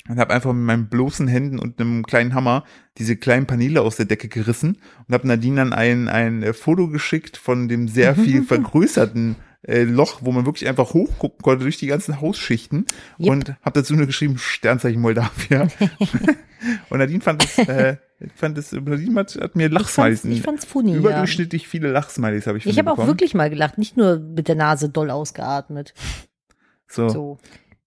und 0.07 0.19
habe 0.19 0.33
einfach 0.33 0.53
mit 0.53 0.63
meinen 0.63 0.87
bloßen 0.87 1.27
Händen 1.27 1.59
und 1.59 1.79
einem 1.79 2.05
kleinen 2.05 2.33
Hammer 2.33 2.63
diese 2.97 3.17
kleinen 3.17 3.45
Paneele 3.45 3.81
aus 3.81 3.97
der 3.97 4.05
Decke 4.05 4.27
gerissen 4.27 4.77
und 5.07 5.13
habe 5.13 5.27
Nadine 5.27 5.57
dann 5.57 5.73
ein, 5.73 6.07
ein 6.07 6.43
äh, 6.43 6.53
Foto 6.53 6.87
geschickt 6.87 7.37
von 7.37 7.67
dem 7.67 7.87
sehr 7.87 8.15
viel 8.15 8.43
vergrößerten 8.43 9.35
äh, 9.63 9.83
Loch, 9.83 10.19
wo 10.21 10.31
man 10.31 10.45
wirklich 10.45 10.67
einfach 10.67 10.93
hochgucken 10.93 11.41
konnte 11.41 11.63
durch 11.63 11.77
die 11.77 11.87
ganzen 11.87 12.21
Hausschichten 12.21 12.85
Yep. 13.19 13.29
und 13.29 13.49
habe 13.61 13.79
dazu 13.79 13.95
nur 13.95 14.05
geschrieben 14.05 14.37
Sternzeichen 14.37 15.01
Moldawia. 15.01 15.67
und 16.89 16.97
Nadine 16.97 17.21
fand 17.21 17.43
es, 17.43 17.57
äh, 17.67 17.97
fand 18.35 18.57
es, 18.57 18.71
Nadine 18.71 19.19
hat, 19.19 19.35
hat 19.35 19.55
mir 19.55 19.71
Ich 19.71 19.87
fand's, 19.87 20.23
ich 20.23 20.41
fand's 20.41 20.65
funny. 20.65 20.93
Ja. 20.93 20.97
überdurchschnittlich 20.97 21.67
viele 21.67 21.91
Lachsmilies 21.91 22.47
habe 22.47 22.59
ich 22.59 22.63
von 22.63 22.71
Ich 22.71 22.79
habe 22.79 22.91
auch 22.91 23.07
wirklich 23.07 23.33
mal 23.33 23.49
gelacht, 23.49 23.77
nicht 23.77 23.97
nur 23.97 24.19
mit 24.19 24.47
der 24.47 24.55
Nase 24.55 24.89
doll 24.89 25.09
ausgeatmet. 25.09 25.93
So. 26.87 27.09
So. 27.09 27.37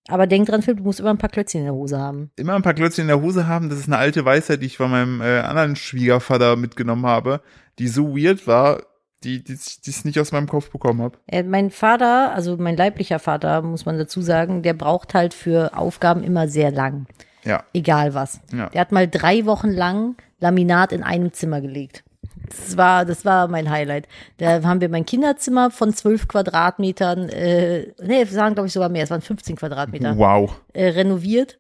Aber 0.09 0.27
denk 0.27 0.49
dran, 0.49 0.63
Philipp, 0.63 0.79
du 0.79 0.85
musst 0.85 0.99
immer 0.99 1.11
ein 1.11 1.19
paar 1.19 1.31
Klötzchen 1.31 1.61
in 1.61 1.67
der 1.67 1.75
Hose 1.75 1.99
haben. 1.99 2.31
immer 2.37 2.55
ein 2.55 2.63
paar 2.63 2.75
Klötzchen 2.75 3.03
in 3.03 3.09
der 3.09 3.21
Hose 3.21 3.47
haben. 3.47 3.69
Das 3.69 3.79
ist 3.79 3.87
eine 3.87 3.99
alte 3.99 4.25
Weisheit, 4.25 4.61
die 4.63 4.67
ich 4.67 4.77
von 4.77 4.91
meinem 4.91 5.21
äh, 5.21 5.41
anderen 5.41 5.77
Schwiegervater 5.77 6.57
mitgenommen 6.57 7.07
habe, 7.07 7.43
die 7.79 7.87
so 7.87 8.17
weird 8.17 8.47
war, 8.47 8.83
die 9.23 9.45
die 9.45 9.53
ich 9.53 9.81
die 9.83 9.91
ich 9.91 10.05
nicht 10.05 10.19
aus 10.19 10.33
meinem 10.33 10.49
Kopf 10.49 10.71
bekommen 10.71 11.03
habe. 11.03 11.19
Äh, 11.27 11.43
mein 11.45 11.71
Vater, 11.71 12.33
also 12.35 12.57
mein 12.57 12.77
leiblicher 12.77 13.19
Vater, 13.19 13.63
muss 13.63 13.85
man 13.85 13.99
dazu 13.99 14.21
sagen, 14.21 14.63
der 14.63 14.75
braucht 14.75 15.15
halt 15.15 15.35
für 15.35 15.77
Aufgaben 15.77 16.25
immer 16.25 16.49
sehr 16.49 16.71
lang. 16.73 17.07
Ja, 17.45 17.65
Egal 17.73 18.15
was. 18.15 18.41
Ja. 18.53 18.69
Der 18.71 18.81
hat 18.81 18.93
mal 18.93 19.09
drei 19.09 19.47
Wochen 19.47 19.71
lang 19.71 20.17
Laminat 20.41 20.93
in 20.93 21.03
einem 21.03 21.33
Zimmer 21.33 21.61
gelegt. 21.61 22.03
Das 22.51 22.77
war, 22.77 23.05
das 23.05 23.25
war 23.25 23.49
mein 23.49 23.71
Highlight. 23.71 24.09
Da 24.39 24.63
haben 24.63 24.81
wir 24.81 24.89
mein 24.89 25.07
Kinderzimmer 25.07 25.71
von 25.71 25.93
zwölf 25.95 26.29
Quadratmetern, 26.29 27.29
äh, 27.29 27.93
nee, 28.03 28.19
wir 28.19 28.27
sagen 28.27 28.55
glaube 28.55 28.67
ich 28.67 28.73
sogar 28.73 28.89
mehr, 28.89 29.05
es 29.05 29.11
waren 29.11 29.21
15 29.23 29.57
Quadratmeter, 29.57 30.17
wow. 30.17 30.61
äh, 30.73 30.89
renoviert. 30.89 31.59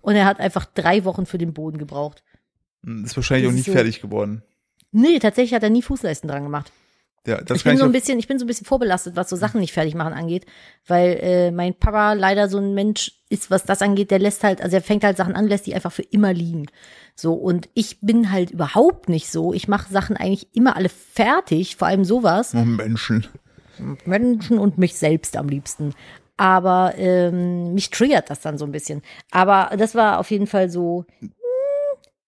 Und 0.00 0.16
er 0.16 0.24
hat 0.24 0.40
einfach 0.40 0.64
drei 0.64 1.04
Wochen 1.04 1.26
für 1.26 1.38
den 1.38 1.52
Boden 1.52 1.78
gebraucht. 1.78 2.22
Ist 3.04 3.16
wahrscheinlich 3.16 3.44
Das 3.46 3.52
auch 3.52 3.56
nicht 3.56 3.66
so- 3.66 3.72
fertig 3.72 4.00
geworden. 4.00 4.42
Nee, 4.92 5.18
tatsächlich 5.18 5.52
hat 5.54 5.62
er 5.62 5.70
nie 5.70 5.82
Fußleisten 5.82 6.28
dran 6.28 6.42
gemacht. 6.44 6.72
Ja, 7.28 7.42
das 7.42 7.58
ich 7.58 7.64
bin 7.64 7.76
so 7.76 7.84
ein 7.84 7.92
bisschen, 7.92 8.18
ich 8.18 8.26
bin 8.26 8.38
so 8.38 8.46
ein 8.46 8.48
bisschen 8.48 8.64
vorbelastet, 8.64 9.14
was 9.14 9.28
so 9.28 9.36
Sachen 9.36 9.60
nicht 9.60 9.74
fertig 9.74 9.94
machen 9.94 10.14
angeht, 10.14 10.46
weil 10.86 11.18
äh, 11.20 11.50
mein 11.50 11.74
Papa 11.74 12.14
leider 12.14 12.48
so 12.48 12.56
ein 12.56 12.72
Mensch 12.72 13.12
ist, 13.28 13.50
was 13.50 13.64
das 13.64 13.82
angeht, 13.82 14.10
der 14.10 14.18
lässt 14.18 14.44
halt, 14.44 14.62
also 14.62 14.76
er 14.76 14.82
fängt 14.82 15.04
halt 15.04 15.18
Sachen 15.18 15.36
an, 15.36 15.46
lässt 15.46 15.66
die 15.66 15.74
einfach 15.74 15.92
für 15.92 16.02
immer 16.02 16.32
liegen. 16.32 16.68
So 17.14 17.34
und 17.34 17.68
ich 17.74 18.00
bin 18.00 18.32
halt 18.32 18.50
überhaupt 18.50 19.10
nicht 19.10 19.30
so. 19.30 19.52
Ich 19.52 19.68
mache 19.68 19.92
Sachen 19.92 20.16
eigentlich 20.16 20.48
immer 20.54 20.74
alle 20.74 20.88
fertig, 20.88 21.76
vor 21.76 21.86
allem 21.86 22.06
sowas. 22.06 22.54
oh, 22.54 22.64
Menschen. 22.64 23.26
Menschen 24.06 24.58
und 24.58 24.78
mich 24.78 24.96
selbst 24.96 25.36
am 25.36 25.50
liebsten. 25.50 25.92
Aber 26.38 26.94
ähm, 26.96 27.74
mich 27.74 27.90
triggert 27.90 28.30
das 28.30 28.40
dann 28.40 28.56
so 28.56 28.64
ein 28.64 28.72
bisschen. 28.72 29.02
Aber 29.30 29.76
das 29.76 29.94
war 29.94 30.18
auf 30.18 30.30
jeden 30.30 30.46
Fall 30.46 30.70
so, 30.70 31.04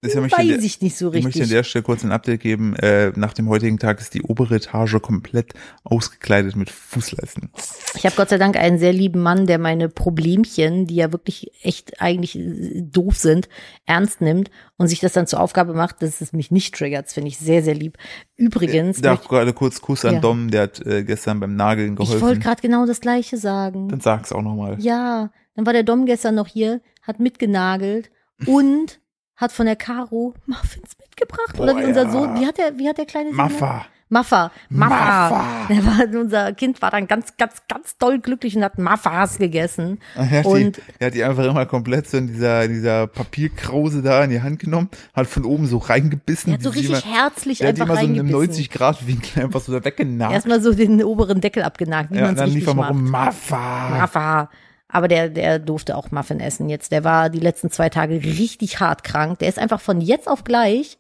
Möchte 0.02 0.18
an 0.18 0.30
weiß 0.30 0.46
der- 0.46 0.58
ich 0.64 0.80
nicht 0.80 0.96
so 0.96 1.08
Ich 1.12 1.22
möchte 1.22 1.26
an 1.26 1.42
richtig. 1.42 1.48
der 1.50 1.62
Stelle 1.62 1.82
kurz 1.82 2.02
ein 2.04 2.10
Update 2.12 2.40
geben. 2.40 2.74
Äh, 2.76 3.12
nach 3.16 3.34
dem 3.34 3.50
heutigen 3.50 3.78
Tag 3.78 4.00
ist 4.00 4.14
die 4.14 4.22
obere 4.22 4.54
Etage 4.54 4.96
komplett 5.02 5.52
ausgekleidet 5.84 6.56
mit 6.56 6.70
Fußleisten. 6.70 7.50
Ich 7.96 8.06
habe 8.06 8.16
Gott 8.16 8.30
sei 8.30 8.38
Dank 8.38 8.56
einen 8.56 8.78
sehr 8.78 8.94
lieben 8.94 9.20
Mann, 9.20 9.46
der 9.46 9.58
meine 9.58 9.90
Problemchen, 9.90 10.86
die 10.86 10.94
ja 10.94 11.12
wirklich 11.12 11.50
echt 11.62 12.00
eigentlich 12.00 12.38
äh, 12.38 12.80
doof 12.80 13.16
sind, 13.18 13.50
ernst 13.84 14.22
nimmt 14.22 14.50
und 14.78 14.88
sich 14.88 15.00
das 15.00 15.12
dann 15.12 15.26
zur 15.26 15.40
Aufgabe 15.40 15.74
macht, 15.74 16.00
dass 16.00 16.22
es 16.22 16.32
mich 16.32 16.50
nicht 16.50 16.74
triggert. 16.74 17.04
Das 17.06 17.12
finde 17.12 17.28
ich 17.28 17.36
sehr, 17.36 17.62
sehr 17.62 17.74
lieb. 17.74 17.98
Übrigens, 18.36 19.02
Da 19.02 19.10
möchte- 19.10 19.28
gerade 19.28 19.52
kurz 19.52 19.82
Kuss 19.82 20.06
an 20.06 20.14
Ja. 20.14 20.20
Dom, 20.20 20.50
der 20.50 20.62
hat 20.62 20.80
äh, 20.86 21.04
gestern 21.04 21.40
beim 21.40 21.56
Nageln 21.56 21.92
ich 21.94 21.98
wollte 21.98 22.14
geholfen. 22.20 22.40
gerade 22.40 22.62
genau 22.62 22.86
das 22.86 23.02
Gleiche 23.02 23.36
sagen. 23.36 23.88
Dann 23.88 24.00
sag's 24.00 24.32
auch 24.32 24.40
nochmal. 24.42 24.76
Ja, 24.80 25.30
dann 25.56 25.66
war 25.66 25.74
der 25.74 25.82
Dom 25.82 26.06
gestern 26.06 26.36
noch 26.36 26.46
hier, 26.46 26.80
hat 27.02 27.20
mitgenagelt 27.20 28.10
und 28.46 28.99
hat 29.40 29.52
von 29.52 29.66
der 29.66 29.76
Caro 29.76 30.34
Muffins 30.46 30.96
mitgebracht. 31.00 31.58
Oder 31.58 31.76
wie 31.76 31.80
Boah, 31.82 31.88
unser 31.88 32.04
ja. 32.04 32.10
Sohn, 32.10 32.40
wie 32.40 32.46
hat 32.46 32.58
der, 32.58 32.78
wie 32.78 32.88
hat 32.88 32.98
der 32.98 33.06
kleine 33.06 33.28
Sohn? 33.30 33.36
Maffa. 33.36 33.86
Maffa. 34.12 34.50
Maffa. 34.70 35.64
Maffa. 35.68 35.86
War, 35.86 36.20
unser 36.20 36.52
Kind 36.54 36.82
war 36.82 36.90
dann 36.90 37.06
ganz, 37.06 37.36
ganz, 37.36 37.62
ganz 37.68 37.96
doll 37.96 38.18
glücklich 38.18 38.56
und 38.56 38.64
hat 38.64 38.76
Maffas 38.76 39.38
gegessen. 39.38 40.00
Er 40.16 40.30
hat, 40.30 40.46
Und- 40.46 40.78
die, 40.78 40.82
er 40.98 41.06
hat 41.06 41.14
die 41.14 41.22
einfach 41.22 41.44
immer 41.44 41.64
komplett 41.64 42.08
so 42.08 42.16
in 42.16 42.26
dieser, 42.26 42.64
in 42.64 42.72
dieser 42.72 43.06
Papierkrause 43.06 44.02
da 44.02 44.24
in 44.24 44.30
die 44.30 44.42
Hand 44.42 44.58
genommen, 44.58 44.88
hat 45.14 45.28
von 45.28 45.44
oben 45.44 45.66
so 45.66 45.78
reingebissen. 45.78 46.52
Er 46.52 46.54
hat 46.56 46.62
so 46.64 46.70
richtig 46.70 47.04
immer, 47.06 47.16
herzlich 47.18 47.58
der 47.58 47.68
hat 47.68 47.80
einfach 47.80 47.94
immer 47.94 48.00
so 48.00 48.06
in 48.06 48.18
einem 48.18 48.34
reingebissen. 48.34 48.64
90-Grad-Winkel 48.64 49.44
einfach 49.44 49.60
so 49.60 49.72
da 49.78 49.84
weggenagt. 49.84 50.32
Erstmal 50.32 50.60
so 50.60 50.74
den 50.74 51.04
oberen 51.04 51.40
Deckel 51.40 51.62
abgenagt, 51.62 52.10
wie 52.10 52.16
ja, 52.16 52.22
man 52.22 52.30
und 52.30 52.34
es 52.34 52.38
dann 52.40 52.44
richtig 52.46 52.62
lief 52.62 52.68
er 52.68 52.74
mal 52.74 52.82
macht. 52.82 52.90
rum, 52.90 53.10
Maffa. 53.10 53.88
Maffa. 53.90 54.50
Aber 54.92 55.08
der, 55.08 55.28
der 55.28 55.58
durfte 55.58 55.96
auch 55.96 56.10
Muffin 56.10 56.40
essen 56.40 56.68
jetzt. 56.68 56.92
Der 56.92 57.04
war 57.04 57.30
die 57.30 57.40
letzten 57.40 57.70
zwei 57.70 57.88
Tage 57.88 58.14
richtig 58.22 58.80
hart 58.80 59.04
krank. 59.04 59.38
Der 59.38 59.48
ist 59.48 59.58
einfach 59.58 59.80
von 59.80 60.00
jetzt 60.00 60.28
auf 60.28 60.44
gleich, 60.44 60.98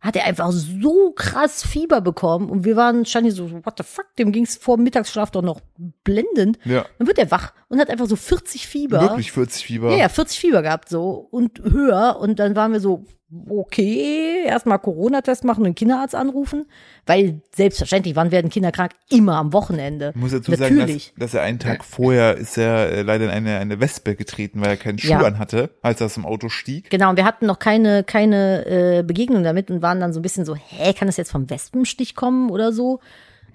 hat 0.00 0.16
er 0.16 0.24
einfach 0.24 0.50
so 0.52 1.12
krass 1.12 1.62
Fieber 1.62 2.00
bekommen. 2.00 2.48
Und 2.50 2.64
wir 2.64 2.76
waren, 2.76 3.04
stand 3.04 3.26
hier 3.26 3.34
so, 3.34 3.50
what 3.64 3.74
the 3.78 3.84
fuck, 3.84 4.06
dem 4.18 4.32
ging's 4.32 4.56
vor 4.56 4.78
Mittagsschlaf 4.78 5.30
doch 5.30 5.42
noch 5.42 5.60
blendend. 6.04 6.58
Ja, 6.64 6.86
Dann 6.98 7.06
wird 7.06 7.18
er 7.18 7.30
wach 7.30 7.52
und 7.68 7.78
hat 7.80 7.90
einfach 7.90 8.06
so 8.06 8.16
40 8.16 8.66
Fieber. 8.66 9.00
wirklich 9.00 9.32
40 9.32 9.66
Fieber. 9.66 9.90
Ja, 9.90 9.96
ja, 9.96 10.08
40 10.08 10.38
Fieber 10.38 10.62
gehabt 10.62 10.88
so 10.88 11.10
und 11.30 11.60
höher. 11.62 12.18
Und 12.20 12.38
dann 12.38 12.56
waren 12.56 12.72
wir 12.72 12.80
so, 12.80 13.04
okay, 13.48 14.44
erstmal 14.46 14.78
Corona-Test 14.78 15.44
machen 15.44 15.64
und 15.64 15.74
Kinderarzt 15.74 16.14
anrufen. 16.14 16.66
Weil 17.06 17.40
selbstverständlich, 17.54 18.14
wann 18.16 18.30
werden 18.30 18.50
Kinder 18.50 18.72
krank? 18.72 18.92
Immer 19.10 19.36
am 19.36 19.52
Wochenende. 19.52 20.12
Ich 20.14 20.20
muss 20.20 20.32
dazu 20.32 20.54
sagen, 20.54 20.76
Natürlich. 20.76 21.12
dass, 21.16 21.32
dass 21.32 21.34
er 21.34 21.42
einen 21.42 21.58
Tag 21.58 21.84
vorher 21.84 22.36
ist 22.36 22.56
er 22.56 22.90
äh, 22.90 23.02
leider 23.02 23.24
in 23.24 23.30
eine, 23.30 23.58
eine 23.58 23.80
Wespe 23.80 24.14
getreten, 24.14 24.60
weil 24.60 24.70
er 24.70 24.76
keinen 24.76 24.98
Schuh 24.98 25.08
Ja. 25.10 25.20
anhatte, 25.20 25.70
als 25.82 26.00
er 26.00 26.06
aus 26.06 26.14
dem 26.14 26.24
Auto 26.24 26.48
stieg. 26.48 26.88
Genau, 26.90 27.10
und 27.10 27.16
wir 27.16 27.24
hatten 27.24 27.46
noch 27.46 27.58
keine, 27.58 28.04
keine 28.04 28.66
äh, 28.98 29.02
Begegnung 29.02 29.42
damit 29.42 29.70
und 29.70 29.82
waren 29.82 30.00
dann 30.00 30.12
so 30.12 30.20
ein 30.20 30.22
bisschen 30.22 30.44
so, 30.44 30.54
hä, 30.54 30.92
kann 30.92 31.08
das 31.08 31.16
jetzt 31.16 31.32
vom 31.32 31.50
Wespenstich 31.50 32.14
kommen 32.14 32.50
oder 32.50 32.72
so? 32.72 33.00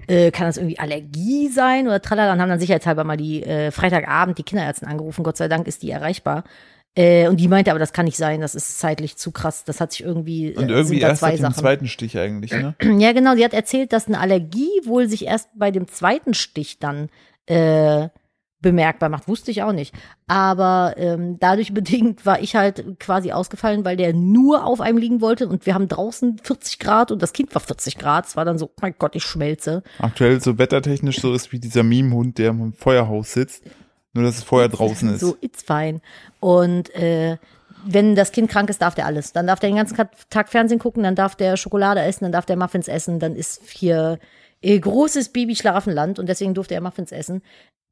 Äh, 0.08 0.32
kann 0.32 0.48
das 0.48 0.58
irgendwie 0.58 0.80
Allergie 0.80 1.48
sein 1.50 1.88
oder 1.88 2.02
tralala? 2.02 2.34
Und 2.34 2.42
haben 2.42 2.50
dann 2.50 2.60
sicherheitshalber 2.60 3.04
mal 3.04 3.18
die 3.18 3.44
äh, 3.44 3.72
Freitagabend 3.72 4.38
die 4.38 4.44
Kinderärztin 4.44 4.88
angerufen. 4.88 5.24
Gott 5.24 5.38
sei 5.38 5.48
Dank 5.48 5.68
ist 5.68 5.84
die 5.84 5.92
erreichbar. 5.92 6.44
Äh, 6.96 7.30
und 7.30 7.38
die 7.38 7.48
meinte 7.48 7.72
aber, 7.72 7.80
das 7.80 7.94
kann 7.94 8.06
nicht 8.06 8.18
sein, 8.18 8.42
das 8.42 8.54
ist 8.54 8.80
zeitlich 8.80 9.16
zu 9.16 9.32
krass. 9.32 9.64
Das 9.64 9.80
hat 9.80 9.94
sich 9.94 10.04
irgendwie, 10.04 10.54
Und 10.54 10.70
äh, 10.70 10.74
irgendwie 10.74 10.86
sind 10.86 11.04
da 11.04 11.08
erst 11.10 11.20
zwei 11.22 11.44
ab 11.44 11.56
zweiten 11.56 11.88
Stich 11.88 12.18
eigentlich, 12.18 12.52
ne? 12.52 12.76
Ja, 13.00 13.14
genau. 13.14 13.36
Sie 13.36 13.46
hat 13.46 13.54
erzählt, 13.54 13.94
dass 13.94 14.08
eine 14.08 14.20
Allergie 14.20 14.70
wohl 14.84 15.08
sich 15.08 15.26
erst 15.26 15.50
bei 15.56 15.72
dem 15.72 15.88
zweiten 15.88 16.34
Stich 16.34 16.80
dann 16.80 17.10
äh, 17.46 18.10
bemerkbar 18.62 19.10
macht. 19.10 19.28
Wusste 19.28 19.52
ich 19.52 19.64
auch 19.64 19.72
nicht. 19.72 19.94
Aber 20.28 20.96
ähm, 20.98 21.38
dadurch 21.40 21.74
bedingt 21.74 22.26
war 22.26 22.42
ich 22.42 22.56
halt 22.56 23.00
quasi 23.00 23.32
ausgefallen, 23.32 23.86
weil 23.86 23.98
der 23.98 24.14
nur 24.14 24.66
auf 24.66 24.82
einem 24.82 24.98
liegen 24.98 25.22
wollte 25.22 25.48
und 25.48 25.66
wir 25.66 25.74
haben 25.74 25.88
draußen 25.88 26.40
40 26.44 26.80
Grad 26.80 27.12
und 27.12 27.22
das 27.22 27.34
Kind 27.34 27.54
war 27.56 27.62
40 27.62 27.98
Grad. 27.98 28.28
Es 28.28 28.36
war 28.36 28.46
dann 28.46 28.58
so, 28.58 28.68
oh 28.68 28.80
mein 28.82 28.96
Gott, 28.98 29.16
ich 29.16 29.24
schmelze. 29.24 29.84
Aktuell 30.00 30.42
so 30.42 30.58
wettertechnisch 30.58 31.22
so 31.22 31.34
ist 31.34 31.52
wie 31.52 31.60
dieser 31.60 31.84
Meme-Hund, 31.84 32.38
der 32.38 32.50
im 32.50 32.74
Feuerhaus 32.74 33.32
sitzt. 33.34 33.64
Nur, 34.14 34.26
dass 34.26 34.38
es 34.38 34.44
vorher 34.44 34.70
draußen 34.70 35.10
ist. 35.14 35.22
So, 35.22 35.38
it's 35.42 35.64
fine. 35.64 36.02
Und 36.40 36.94
äh, 36.96 37.38
wenn 37.86 38.16
das 38.16 38.32
Kind 38.32 38.50
krank 38.50 38.70
ist, 38.70 38.82
darf 38.82 38.96
der 38.96 39.06
alles. 39.06 39.34
Dann 39.34 39.48
darf 39.48 39.60
der 39.60 39.70
den 39.70 39.78
ganzen 39.78 39.98
Tag 40.30 40.50
Fernsehen 40.50 40.80
gucken, 40.80 41.04
dann 41.04 41.16
darf 41.16 41.36
der 41.36 41.58
Schokolade 41.58 42.02
essen, 42.02 42.26
dann 42.26 42.32
darf 42.32 42.46
der 42.46 42.58
Muffins 42.58 42.88
essen, 42.88 43.20
dann 43.20 43.36
ist 43.36 43.62
hier 43.70 44.20
äh, 44.62 44.80
großes 44.80 45.30
Baby-Schlafenland 45.30 46.20
und 46.20 46.28
deswegen 46.28 46.54
durfte 46.54 46.76
er 46.76 46.82
Muffins 46.82 47.12
essen. 47.12 47.42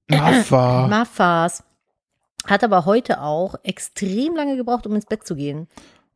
Maffa. 0.09 0.87
Muffas. 0.87 1.63
Hat 2.45 2.63
aber 2.63 2.85
heute 2.85 3.21
auch 3.21 3.55
extrem 3.63 4.35
lange 4.35 4.55
gebraucht, 4.55 4.87
um 4.87 4.95
ins 4.95 5.05
Bett 5.05 5.25
zu 5.25 5.35
gehen. 5.35 5.67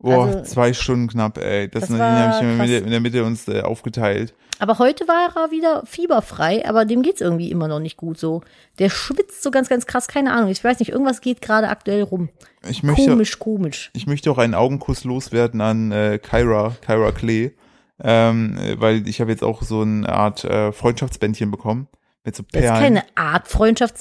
Boah, 0.04 0.26
Also- 0.28 0.44
zwei 0.44 0.74
Stunden 0.74 1.08
knapp, 1.08 1.38
ey. 1.40 1.68
Das, 1.70 1.88
Das 1.88 2.00
habe 2.00 2.04
ich 2.36 2.42
in 2.42 2.48
der 2.48 2.58
krass. 2.58 2.68
Mitte, 2.70 2.86
in 2.86 2.92
der 2.92 3.00
Mitte 3.00 3.24
uns 3.26 3.48
äh, 3.48 3.62
aufgeteilt. 3.62 4.36
Aber 4.60 4.78
heute 4.78 5.08
war 5.08 5.32
er 5.36 5.50
wieder 5.52 5.84
fieberfrei, 5.86 6.64
aber 6.68 6.86
dem 6.86 7.02
geht's 7.02 7.22
irgendwie 7.22 7.50
immer 7.50 7.68
noch 7.68 7.80
nicht 7.80 7.98
gut 7.98 8.20
so. 8.20 8.42
Der 8.80 8.90
schwitzt 8.90 9.42
so 9.42 9.50
ganz, 9.50 9.68
ganz 9.68 9.88
krass, 9.88 10.08
keine 10.08 10.32
Ahnung. 10.32 10.50
Ich 10.52 10.64
weiß 10.64 10.80
nicht, 10.80 10.90
irgendwas 10.92 11.22
geht 11.22 11.42
gerade 11.42 11.68
aktuell 11.70 12.04
rum. 12.04 12.30
Ich 12.70 12.84
möchte, 12.84 13.10
Komisch, 13.10 13.40
komisch. 13.40 13.90
ich 13.94 14.06
möchte 14.06 14.30
auch 14.30 14.38
einen 14.38 14.54
Augenkuss 14.54 15.04
loswerden 15.06 15.60
an 15.60 15.92
äh, 15.92 16.20
Kyra, 16.22 16.76
Kyra 16.86 17.12
Klee. 17.12 17.52
Ähm, 18.02 18.58
äh, 18.58 18.80
weil 18.80 19.08
ich 19.08 19.22
habe 19.22 19.32
jetzt 19.32 19.44
auch 19.44 19.64
so 19.64 19.82
eine 19.82 20.08
Art 20.10 20.44
äh, 20.44 20.72
Freundschaftsbändchen 20.72 21.50
bekommen. 21.52 21.88
Mit 22.26 22.36
so 22.36 22.44
Das 22.52 22.62
ist 22.64 22.68
Perlen. 22.70 22.84
keine 22.84 23.04
Art 23.16 23.48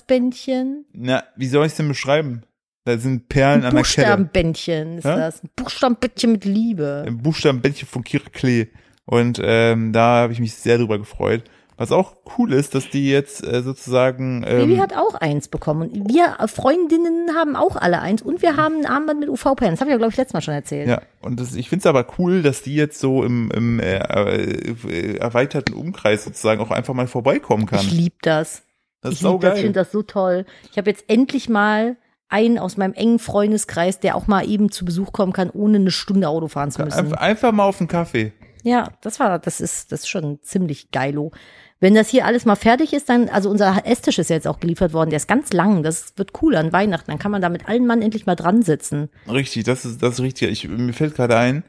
Freundschaftsbändchen. 0.02 0.84
Na, 0.92 1.22
wie 1.36 1.46
soll 1.48 1.66
ich 1.66 1.72
es 1.72 1.76
denn 1.76 1.88
beschreiben? 1.88 2.42
Da 2.84 2.98
sind 2.98 3.28
Perlen 3.28 3.60
Ein 3.60 3.66
an 3.66 3.74
der 3.74 3.84
Kette. 3.84 4.00
Buchstabenbändchen 4.00 4.98
ist 4.98 5.04
Hä? 5.04 5.16
das. 5.16 5.44
Ein 5.44 5.50
Buchstabenbändchen 5.54 6.32
mit 6.32 6.44
Liebe. 6.44 7.04
Ein 7.06 7.18
Buchstabenbändchen 7.18 7.88
von 7.88 8.02
Kira 8.02 8.28
Klee. 8.32 8.68
Und 9.04 9.40
ähm, 9.42 9.92
da 9.92 10.22
habe 10.22 10.32
ich 10.32 10.40
mich 10.40 10.54
sehr 10.54 10.78
drüber 10.78 10.98
gefreut. 10.98 11.44
Was 11.76 11.90
auch 11.90 12.16
cool 12.38 12.52
ist, 12.52 12.74
dass 12.74 12.90
die 12.90 13.10
jetzt 13.10 13.44
äh, 13.44 13.62
sozusagen 13.62 14.44
ähm, 14.46 14.68
Baby 14.68 14.76
hat 14.76 14.94
auch 14.96 15.14
eins 15.14 15.48
bekommen. 15.48 15.90
Und 15.90 16.08
wir 16.12 16.36
äh, 16.38 16.46
Freundinnen 16.46 17.34
haben 17.34 17.56
auch 17.56 17.76
alle 17.76 18.00
eins. 18.00 18.22
Und 18.22 18.42
wir 18.42 18.56
haben 18.56 18.80
ein 18.80 18.86
Armband 18.86 19.20
mit 19.20 19.28
UV-Pen. 19.28 19.70
Das 19.70 19.80
habe 19.80 19.90
ich 19.90 19.92
ja, 19.92 19.98
glaube 19.98 20.12
ich, 20.12 20.16
letztes 20.16 20.34
Mal 20.34 20.42
schon 20.42 20.54
erzählt. 20.54 20.88
Ja, 20.88 21.02
und 21.20 21.40
das, 21.40 21.54
ich 21.54 21.68
finde 21.68 21.80
es 21.80 21.86
aber 21.86 22.06
cool, 22.18 22.42
dass 22.42 22.62
die 22.62 22.74
jetzt 22.74 23.00
so 23.00 23.24
im, 23.24 23.50
im 23.52 23.80
äh, 23.80 23.96
äh, 23.96 25.16
erweiterten 25.16 25.74
Umkreis 25.74 26.24
sozusagen 26.24 26.60
auch 26.60 26.70
einfach 26.70 26.94
mal 26.94 27.06
vorbeikommen 27.06 27.66
kann. 27.66 27.80
Ich 27.80 27.90
liebe 27.90 28.16
das. 28.22 28.62
das 29.00 29.12
ich 29.12 29.18
ist 29.18 29.22
sau 29.22 29.32
lieb 29.32 29.40
das, 29.40 29.54
geil. 29.54 29.62
finde 29.62 29.80
das 29.80 29.92
so 29.92 30.02
toll. 30.02 30.44
Ich 30.70 30.78
habe 30.78 30.90
jetzt 30.90 31.04
endlich 31.08 31.48
mal 31.48 31.96
einen 32.32 32.58
aus 32.58 32.76
meinem 32.76 32.94
engen 32.94 33.18
Freundeskreis, 33.18 34.00
der 34.00 34.16
auch 34.16 34.26
mal 34.26 34.48
eben 34.48 34.70
zu 34.70 34.84
Besuch 34.84 35.12
kommen 35.12 35.32
kann, 35.32 35.50
ohne 35.50 35.76
eine 35.78 35.90
Stunde 35.90 36.28
Auto 36.28 36.48
fahren 36.48 36.70
zu 36.70 36.82
müssen. 36.82 37.14
Einfach, 37.14 37.52
mal 37.52 37.64
auf 37.64 37.78
den 37.78 37.88
Kaffee. 37.88 38.32
Ja, 38.64 38.90
das 39.00 39.20
war, 39.20 39.38
das 39.38 39.60
ist, 39.60 39.92
das 39.92 40.00
ist 40.00 40.08
schon 40.08 40.38
ziemlich 40.42 40.90
geilo. 40.90 41.32
Wenn 41.80 41.94
das 41.94 42.08
hier 42.08 42.26
alles 42.26 42.44
mal 42.44 42.54
fertig 42.54 42.92
ist, 42.92 43.08
dann, 43.08 43.28
also 43.28 43.50
unser 43.50 43.82
Esstisch 43.86 44.18
ist 44.20 44.30
ja 44.30 44.36
jetzt 44.36 44.46
auch 44.46 44.60
geliefert 44.60 44.92
worden, 44.92 45.10
der 45.10 45.16
ist 45.16 45.26
ganz 45.26 45.52
lang, 45.52 45.82
das 45.82 46.12
wird 46.16 46.30
cool 46.40 46.54
an 46.54 46.72
Weihnachten, 46.72 47.10
dann 47.10 47.18
kann 47.18 47.32
man 47.32 47.42
da 47.42 47.48
mit 47.48 47.68
allen 47.68 47.86
Mann 47.86 48.02
endlich 48.02 48.24
mal 48.24 48.36
dran 48.36 48.62
sitzen. 48.62 49.08
Richtig, 49.28 49.64
das 49.64 49.84
ist 49.84 50.00
das 50.00 50.14
ist 50.14 50.20
richtig. 50.20 50.50
Ich, 50.50 50.68
mir 50.68 50.92
fällt 50.92 51.16
gerade 51.16 51.36
ein, 51.36 51.64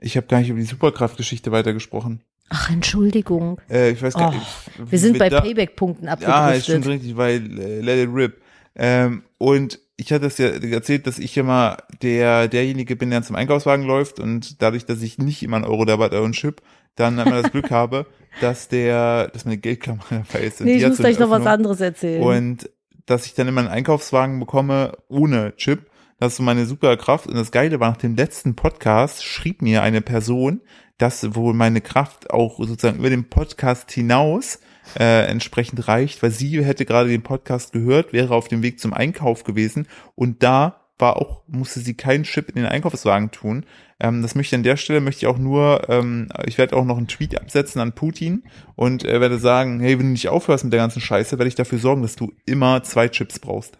ich 0.00 0.16
habe 0.16 0.26
gar 0.26 0.38
nicht 0.38 0.48
über 0.48 0.58
die 0.58 0.64
Superkraftgeschichte 0.64 1.52
weitergesprochen. 1.52 2.22
Ach, 2.48 2.70
Entschuldigung. 2.70 3.60
Äh, 3.68 3.90
ich 3.90 4.00
weiß 4.02 4.14
gar 4.14 4.30
Oh, 4.30 4.34
nicht. 4.34 4.90
Wir 4.90 4.98
sind 4.98 5.18
bei 5.18 5.28
Payback-Punkten 5.28 6.06
Ja, 6.06 6.14
ist 6.52 6.66
schon 6.66 6.76
abgedriftet. 6.76 6.86
richtig, 6.86 7.16
weil 7.16 7.58
äh, 7.58 7.80
Let 7.80 8.08
It 8.08 8.14
Rip. 8.14 8.40
Ähm, 8.76 9.22
und 9.38 9.80
ich 9.96 10.12
hatte 10.12 10.26
es 10.26 10.38
ja 10.38 10.48
erzählt, 10.48 11.06
dass 11.06 11.18
ich 11.18 11.36
immer 11.36 11.78
der 12.02 12.48
derjenige 12.48 12.96
bin, 12.96 13.10
der 13.10 13.22
zum 13.22 13.36
Einkaufswagen 13.36 13.86
läuft 13.86 14.20
und 14.20 14.60
dadurch, 14.60 14.84
dass 14.84 15.00
ich 15.02 15.18
nicht 15.18 15.42
immer 15.42 15.56
einen 15.56 15.64
Euro 15.64 15.84
dabei 15.84 16.04
habe 16.06 16.22
und 16.22 16.32
Chip, 16.32 16.60
dann 16.96 17.18
immer 17.18 17.42
das 17.42 17.50
Glück 17.50 17.70
habe, 17.70 18.06
dass 18.40 18.68
der, 18.68 19.28
dass 19.28 19.44
meine 19.44 19.58
Geldklammer 19.58 20.04
dabei 20.10 20.44
ist. 20.44 20.60
Nee, 20.60 20.76
ich 20.76 20.86
muss 20.86 20.98
gleich 20.98 21.18
noch 21.18 21.30
was 21.30 21.46
anderes 21.46 21.80
erzählen. 21.80 22.22
Und 22.22 22.70
dass 23.06 23.24
ich 23.26 23.34
dann 23.34 23.48
immer 23.48 23.60
einen 23.60 23.70
Einkaufswagen 23.70 24.38
bekomme 24.40 24.98
ohne 25.08 25.54
Chip. 25.56 25.86
Das 26.18 26.34
ist 26.34 26.40
meine 26.40 26.66
super 26.66 26.96
Kraft. 26.96 27.26
Und 27.26 27.36
das 27.36 27.52
Geile 27.52 27.78
war, 27.78 27.90
nach 27.90 27.98
dem 27.98 28.16
letzten 28.16 28.56
Podcast 28.56 29.24
schrieb 29.24 29.62
mir 29.62 29.82
eine 29.82 30.00
Person, 30.00 30.60
dass 30.98 31.34
wohl 31.34 31.54
meine 31.54 31.80
Kraft 31.80 32.30
auch 32.30 32.58
sozusagen 32.58 32.98
über 32.98 33.10
den 33.10 33.28
Podcast 33.28 33.90
hinaus 33.92 34.58
äh, 34.98 35.26
entsprechend 35.26 35.88
reicht, 35.88 36.22
weil 36.22 36.30
sie 36.30 36.64
hätte 36.64 36.84
gerade 36.84 37.08
den 37.08 37.22
Podcast 37.22 37.72
gehört, 37.72 38.12
wäre 38.12 38.34
auf 38.34 38.48
dem 38.48 38.62
Weg 38.62 38.80
zum 38.80 38.92
Einkauf 38.92 39.44
gewesen 39.44 39.86
und 40.14 40.42
da 40.42 40.80
war 40.98 41.16
auch, 41.16 41.42
musste 41.46 41.80
sie 41.80 41.94
keinen 41.94 42.24
Chip 42.24 42.48
in 42.48 42.56
den 42.56 42.66
Einkaufswagen 42.66 43.30
tun. 43.30 43.66
Ähm, 44.00 44.22
das 44.22 44.34
möchte 44.34 44.54
ich 44.54 44.58
an 44.58 44.62
der 44.62 44.76
Stelle, 44.76 45.00
möchte 45.00 45.24
ich 45.24 45.26
auch 45.26 45.38
nur, 45.38 45.88
ähm, 45.88 46.28
ich 46.46 46.58
werde 46.58 46.76
auch 46.76 46.84
noch 46.84 46.96
einen 46.96 47.08
Tweet 47.08 47.38
absetzen 47.38 47.80
an 47.80 47.92
Putin 47.92 48.44
und 48.74 49.04
äh, 49.04 49.20
werde 49.20 49.38
sagen, 49.38 49.80
hey, 49.80 49.98
wenn 49.98 50.06
du 50.06 50.12
nicht 50.12 50.28
aufhörst 50.28 50.64
mit 50.64 50.72
der 50.72 50.80
ganzen 50.80 51.00
Scheiße, 51.00 51.38
werde 51.38 51.48
ich 51.48 51.54
dafür 51.54 51.78
sorgen, 51.78 52.02
dass 52.02 52.16
du 52.16 52.32
immer 52.46 52.82
zwei 52.82 53.08
Chips 53.08 53.38
brauchst. 53.38 53.76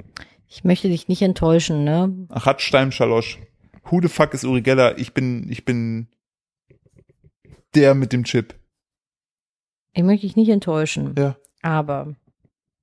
ich 0.48 0.64
möchte 0.64 0.88
dich 0.88 1.08
nicht 1.08 1.22
enttäuschen, 1.22 1.84
ne? 1.84 2.12
Achat 2.28 2.60
Stein 2.60 2.92
Schalosch. 2.92 3.38
Who 3.84 4.00
the 4.02 4.08
fuck 4.08 4.34
ist 4.34 4.44
Uri 4.44 4.62
Geller? 4.62 4.98
Ich 4.98 5.14
bin, 5.14 5.50
ich 5.50 5.64
bin 5.64 6.08
der 7.74 7.94
mit 7.94 8.12
dem 8.12 8.24
Chip. 8.24 8.54
Ich 9.96 10.02
möchte 10.02 10.26
dich 10.26 10.36
nicht 10.36 10.50
enttäuschen. 10.50 11.14
Ja. 11.18 11.36
Aber 11.62 12.14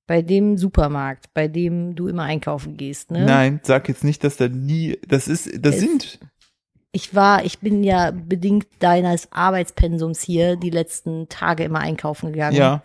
bei 0.07 0.21
dem 0.21 0.57
Supermarkt, 0.57 1.33
bei 1.33 1.47
dem 1.47 1.95
du 1.95 2.07
immer 2.07 2.23
einkaufen 2.23 2.75
gehst, 2.75 3.11
ne? 3.11 3.23
Nein, 3.25 3.59
sag 3.63 3.87
jetzt 3.87 4.03
nicht, 4.03 4.23
dass 4.23 4.35
da 4.37 4.47
nie, 4.49 4.97
das 5.07 5.27
ist, 5.27 5.47
das 5.65 5.75
Es- 5.75 5.81
sind, 5.81 6.19
Ich 6.91 7.15
war, 7.15 7.45
ich 7.45 7.59
bin 7.59 7.83
ja 7.83 8.11
bedingt 8.11 8.67
deines 8.79 9.31
Arbeitspensums 9.31 10.21
hier 10.21 10.55
die 10.57 10.69
letzten 10.71 11.29
Tage 11.29 11.63
immer 11.63 11.79
einkaufen 11.79 12.33
gegangen. 12.33 12.55
ja, 12.57 12.83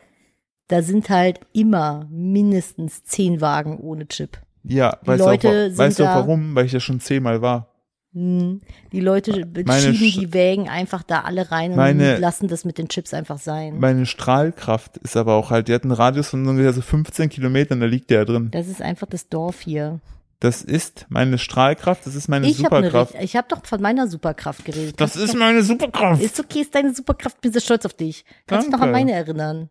Da 0.68 0.82
sind 0.82 1.08
halt 1.10 1.40
immer 1.52 2.06
mindestens 2.10 3.02
zehn 3.04 3.40
Wagen 3.40 3.78
ohne 3.78 4.06
Chip. 4.08 4.38
ja, 4.62 4.98
Die 5.02 5.06
weißt 5.08 5.20
Leute 5.24 5.48
du, 5.70 5.74
auch, 5.74 5.78
weißt 5.78 5.98
du 5.98 6.04
auch 6.04 6.14
warum? 6.16 6.54
Weil 6.54 6.66
ich 6.66 6.72
ja 6.72 6.80
schon 6.80 7.00
zehnmal 7.00 7.40
war. 7.42 7.74
Hm. 8.14 8.60
Die 8.92 9.00
Leute 9.00 9.32
schieben 9.34 9.66
Sch- 9.66 10.20
die 10.20 10.32
Wägen 10.32 10.68
einfach 10.68 11.02
da 11.02 11.20
alle 11.22 11.50
rein 11.50 11.72
und 11.72 11.76
Meine- 11.76 12.16
lassen 12.18 12.48
das 12.48 12.64
mit 12.64 12.78
den 12.78 12.88
Chips 12.88 13.12
einfach 13.12 13.38
sein. 13.38 13.78
Meine 13.78 14.06
Strahlkraft 14.06 14.96
ist 14.98 15.16
aber 15.16 15.34
auch 15.34 15.50
halt, 15.50 15.68
die 15.68 15.74
hat 15.74 15.82
einen 15.82 15.92
Radius 15.92 16.30
von 16.30 16.46
ungefähr 16.46 16.72
so 16.72 16.80
15 16.80 17.28
Kilometern, 17.28 17.80
da 17.80 17.86
liegt 17.86 18.10
der 18.10 18.24
drin. 18.24 18.50
Das 18.50 18.66
ist 18.66 18.80
einfach 18.80 19.06
das 19.06 19.28
Dorf 19.28 19.60
hier. 19.60 20.00
Das 20.40 20.62
ist 20.62 21.06
meine 21.08 21.36
Strahlkraft, 21.36 22.06
das 22.06 22.14
ist 22.14 22.28
meine 22.28 22.46
Ich 22.46 22.64
habe 22.64 22.76
Superkraft. 22.76 23.14
ich 23.20 23.36
hab 23.36 23.48
doch 23.48 23.66
von 23.66 23.82
meiner 23.82 24.06
Superkraft 24.06 24.64
geredet. 24.64 24.94
Das 25.00 25.14
Kannst 25.14 25.28
ist 25.30 25.36
meine 25.36 25.62
Superkraft. 25.62 26.22
ist 26.22 26.38
okay, 26.38 26.60
ist 26.60 26.74
deine 26.74 26.94
Superkraft, 26.94 27.40
bin 27.40 27.52
sehr 27.52 27.60
stolz 27.60 27.84
auf 27.84 27.94
dich. 27.94 28.24
Kannst 28.46 28.68
du 28.68 28.70
noch 28.70 28.80
an 28.80 28.92
meine 28.92 29.12
erinnern? 29.12 29.68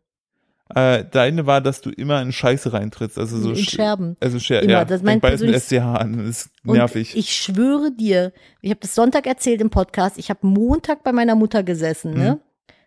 Äh, 0.75 1.05
deine 1.09 1.45
war, 1.45 1.61
dass 1.61 1.81
du 1.81 1.89
immer 1.89 2.21
in 2.21 2.31
Scheiße 2.31 2.73
reintrittst, 2.73 3.17
also 3.17 3.37
so 3.37 3.49
In 3.51 3.55
Sch- 3.55 3.69
Scherben. 3.75 4.17
Also 4.19 4.37
Scher 4.39 4.61
Immer, 4.63 4.71
ja, 4.71 4.85
das 4.85 5.01
mein 5.01 5.19
beides 5.21 5.41
mit 5.41 5.55
SCH 5.55 5.73
an, 5.81 6.17
das 6.17 6.27
ist 6.45 6.49
nervig. 6.63 7.15
ich 7.15 7.33
schwöre 7.33 7.91
dir, 7.91 8.33
ich 8.61 8.69
habe 8.71 8.79
das 8.81 8.93
Sonntag 8.93 9.27
erzählt 9.27 9.61
im 9.61 9.69
Podcast, 9.69 10.17
ich 10.17 10.29
habe 10.29 10.45
Montag 10.45 11.03
bei 11.03 11.11
meiner 11.13 11.35
Mutter 11.35 11.63
gesessen, 11.63 12.11
Mhm. 12.13 12.17
ne? 12.19 12.39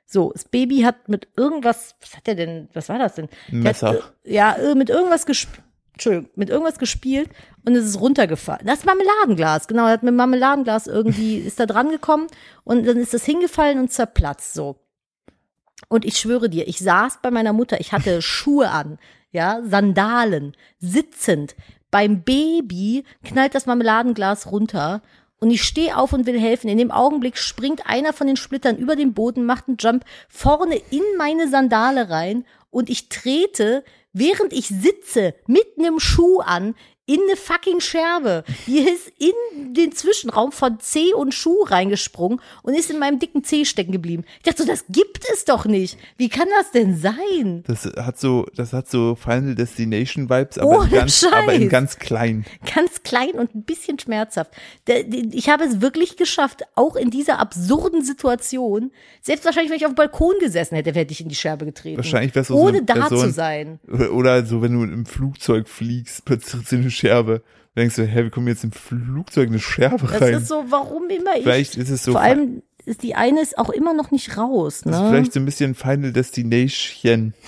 So, 0.05 0.31
das 0.33 0.45
Baby 0.45 0.81
hat 0.81 1.09
mit 1.09 1.29
irgendwas, 1.37 1.95
was 2.01 2.17
hat 2.17 2.27
der 2.27 2.35
denn, 2.35 2.69
was 2.75 2.89
war 2.89 2.99
das 2.99 3.15
denn? 3.15 3.29
Ein 3.53 3.63
Der 3.63 3.71
hat, 3.75 3.83
Messer. 3.83 3.95
äh, 4.25 4.35
ja, 4.35 4.53
äh, 4.57 4.75
mit 4.75 4.91
irgendwas 4.91 5.25
gespielt. 5.25 5.63
Entschuldigung, 5.93 6.31
mit 6.35 6.49
irgendwas 6.51 6.79
gespielt 6.79 7.29
und 7.67 7.77
es 7.77 7.85
ist 7.85 8.01
runtergefallen. 8.01 8.67
Das 8.67 8.85
Marmeladenglas, 8.85 9.69
genau, 9.69 9.87
er 9.87 9.93
hat 9.93 10.03
mit 10.03 10.15
Marmeladenglas 10.15 10.87
irgendwie, 10.87 11.37
ist 11.39 11.61
da 11.61 11.67
dran 11.67 11.91
gekommen 11.91 12.27
und 12.65 12.87
dann 12.87 12.97
ist 12.97 13.13
das 13.15 13.25
hingefallen 13.25 13.79
und 13.79 13.93
zerplatzt, 13.93 14.55
so. 14.55 14.77
Und 15.89 16.05
ich 16.05 16.19
schwöre 16.19 16.49
dir, 16.49 16.69
ich 16.69 16.79
saß 16.79 17.19
bei 17.23 17.31
meiner 17.31 17.53
Mutter, 17.53 17.81
ich 17.81 17.93
hatte 17.93 18.23
Schuhe 18.23 18.71
an, 18.71 18.99
ja, 19.33 19.61
Sandalen, 19.65 20.57
sitzend. 20.79 21.55
Beim 21.91 22.23
Baby 22.23 23.05
knallt 23.25 23.55
das 23.55 23.67
Marmeladenglas 23.67 24.51
runter 24.51 25.03
und 25.41 25.51
ich 25.51 25.65
stehe 25.65 25.97
auf 25.97 26.13
und 26.13 26.27
will 26.27 26.39
helfen. 26.39 26.69
In 26.69 26.79
dem 26.79 26.91
Augenblick 26.91 27.37
springt 27.37 27.87
einer 27.87 28.13
von 28.13 28.27
den 28.27 28.37
Splittern 28.37 28.77
über 28.77 28.95
den 28.95 29.15
Boden, 29.15 29.45
macht 29.45 29.67
einen 29.67 29.79
Jump 29.79 30.05
vorne 30.29 30.81
in 30.91 31.03
meine 31.19 31.49
Sandale 31.49 32.11
rein 32.11 32.45
und 32.71 32.91
ich 32.91 33.09
trete, 33.09 33.85
während 34.13 34.53
ich 34.53 34.69
sitze, 34.69 35.35
mit 35.47 35.67
einem 35.79 35.99
Schuh 35.99 36.41
an, 36.41 36.75
in 37.13 37.21
eine 37.27 37.37
fucking 37.37 37.81
Scherbe. 37.81 38.45
Die 38.69 38.79
ist 38.79 39.13
in 39.19 39.75
den 39.75 39.91
Zwischenraum 39.91 40.53
von 40.53 40.79
Zeh 40.79 41.13
und 41.13 41.35
Schuh 41.35 41.65
reingesprungen 41.65 42.41
und 42.63 42.75
ist 42.75 42.89
in 42.89 43.01
meinem 43.01 43.19
dicken 43.19 43.43
Zeh 43.43 43.65
stecken 43.65 43.91
geblieben. 43.91 44.25
Ich 44.39 44.45
dachte 44.45 44.63
so, 44.63 44.69
das 44.69 44.85
gibt 44.89 45.25
es 45.33 45.45
doch 45.45 45.65
nicht. 45.67 45.99
Wie 46.19 46.29
kann 46.29 46.47
das 46.61 46.71
denn 46.71 46.97
sein? 46.97 47.65
Das 47.67 47.85
hat 47.85 48.21
so, 48.21 48.47
das 48.55 48.73
hat 48.73 48.89
so 48.89 49.17
Final 49.17 49.57
Destination 49.57 50.31
Vibes, 50.31 50.59
aber, 50.59 50.71
Ohne 50.71 50.85
in, 50.85 50.91
ganz, 50.91 51.25
aber 51.25 51.53
in 51.53 51.69
ganz 51.69 51.99
klein. 51.99 52.45
Ganz 52.73 53.03
klein 53.03 53.31
und 53.33 53.57
ein 53.57 53.65
bisschen 53.65 53.99
schmerzhaft. 53.99 54.53
Ich 55.33 55.49
habe 55.49 55.65
es 55.65 55.81
wirklich 55.81 56.17
geschafft, 56.17 56.63
auch 56.77 56.95
in 56.95 57.11
dieser 57.11 57.41
absurden 57.41 58.05
Situation, 58.05 58.93
selbst 59.21 59.45
wahrscheinlich, 59.45 59.71
wenn 59.71 59.79
ich 59.79 59.87
auf 59.87 59.93
dem 59.93 59.97
Balkon 59.97 60.35
gesessen 60.39 60.77
hätte, 60.77 60.93
hätte 60.93 61.13
ich 61.13 61.21
in 61.21 61.29
die 61.29 61.35
Scherbe 61.35 61.65
getreten. 61.65 61.97
Wahrscheinlich 61.97 62.35
wärst 62.37 62.51
du 62.51 62.55
so 62.55 62.61
Ohne 62.61 62.79
eine 62.79 62.87
da 62.87 62.95
Person- 62.95 63.19
zu 63.19 63.31
sein. 63.33 63.81
Oder 64.13 64.47
so, 64.47 64.63
wenn 64.63 64.75
du 64.75 64.85
im 64.85 65.07
Flugzeug 65.07 65.69
fliegst, 65.69 66.25
plötzlich 66.25 66.71
eine 66.73 66.91
Scherbe. 67.01 67.43
Dann 67.75 67.83
denkst 67.83 67.97
du, 67.97 68.05
hä, 68.05 68.25
wie 68.25 68.31
kommen 68.31 68.49
jetzt 68.49 68.65
im 68.65 68.73
Flugzeug 68.73 69.49
eine 69.49 69.59
Scherbe 69.59 70.07
Das 70.07 70.21
rein? 70.21 70.35
ist 70.35 70.49
so, 70.49 70.65
warum 70.69 71.09
immer 71.09 71.37
ich. 71.37 71.43
vielleicht 71.43 71.77
ist 71.77 71.91
es 71.91 72.03
so, 72.05 72.13
Vor 72.13 72.21
allem 72.21 72.63
ist 72.85 73.03
die 73.03 73.15
eine 73.15 73.41
ist 73.43 73.59
auch 73.59 73.71
immer 73.71 73.93
noch 73.95 74.11
nicht 74.11 74.37
raus, 74.37 74.81
das 74.85 74.95
ist 74.97 75.01
ne? 75.03 75.09
vielleicht 75.11 75.33
so 75.33 75.41
ein 75.41 75.45
bisschen 75.45 75.75
Final 75.75 76.13
Destination. 76.13 77.35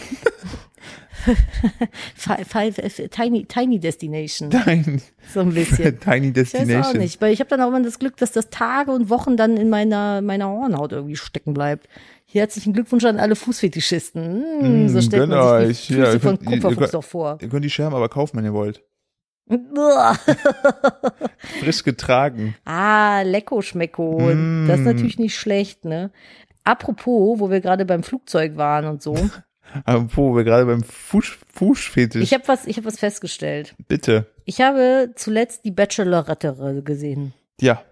Tiny, 3.10 3.44
Tiny 3.46 3.78
Destination. 3.78 4.50
Tiny, 4.50 5.00
So 5.32 5.40
ein 5.40 5.52
bisschen. 5.54 5.98
Tiny 6.00 6.28
Ich 6.28 6.36
weiß 6.36 6.54
auch 6.54 6.58
Destination. 6.58 6.98
nicht, 6.98 7.20
weil 7.20 7.32
ich 7.32 7.40
habe 7.40 7.48
dann 7.48 7.60
auch 7.60 7.68
immer 7.68 7.80
das 7.82 7.98
Glück, 7.98 8.16
dass 8.16 8.32
das 8.32 8.50
Tage 8.50 8.90
und 8.92 9.08
Wochen 9.10 9.36
dann 9.36 9.56
in 9.56 9.70
meiner, 9.70 10.20
meiner 10.22 10.48
Hornhaut 10.48 10.92
irgendwie 10.92 11.16
stecken 11.16 11.54
bleibt. 11.54 11.88
Hier 12.24 12.40
herzlichen 12.42 12.72
Glückwunsch 12.72 13.04
an 13.04 13.18
alle 13.18 13.36
Fußfetischisten. 13.36 14.44
Hm, 14.60 14.88
so 14.88 15.00
stellt 15.00 15.28
man 15.28 15.60
sich 15.66 15.68
euch. 15.68 15.86
die 15.88 15.94
Ja, 15.94 16.04
Füße 16.06 16.16
ihr 16.16 16.20
von 16.20 16.38
könnt- 16.38 16.62
Kupferfuchs 16.62 16.90
doch 16.92 17.04
vor. 17.04 17.38
Ihr 17.40 17.48
könnt 17.48 17.64
die 17.64 17.70
Scherben 17.70 17.94
aber 17.94 18.08
kaufen, 18.08 18.36
wenn 18.38 18.44
ihr 18.44 18.54
wollt. 18.54 18.82
Frisch 21.60 21.82
getragen. 21.84 22.54
ah, 22.64 23.22
Lecko 23.22 23.62
Schmecko. 23.62 24.18
Mm. 24.34 24.66
Das 24.68 24.80
ist 24.80 24.86
natürlich 24.86 25.18
nicht 25.18 25.36
schlecht, 25.36 25.84
ne? 25.84 26.10
Apropos, 26.64 27.40
wo 27.40 27.50
wir 27.50 27.60
gerade 27.60 27.84
beim 27.84 28.02
Flugzeug 28.02 28.56
waren 28.56 28.86
und 28.86 29.02
so. 29.02 29.14
Aber 29.84 30.06
wo 30.14 30.36
wir 30.36 30.44
gerade 30.44 30.66
beim 30.66 30.82
Fuß, 30.82 31.38
Fußfetisch. 31.54 32.22
Ich 32.22 32.34
habe 32.34 32.46
was, 32.46 32.66
ich 32.66 32.76
habe 32.76 32.86
was 32.86 32.98
festgestellt. 32.98 33.74
Bitte. 33.88 34.26
Ich 34.44 34.60
habe 34.60 35.12
zuletzt 35.16 35.64
die 35.64 35.70
Bachelorette 35.70 36.82
gesehen. 36.84 37.32
Ja, 37.60 37.82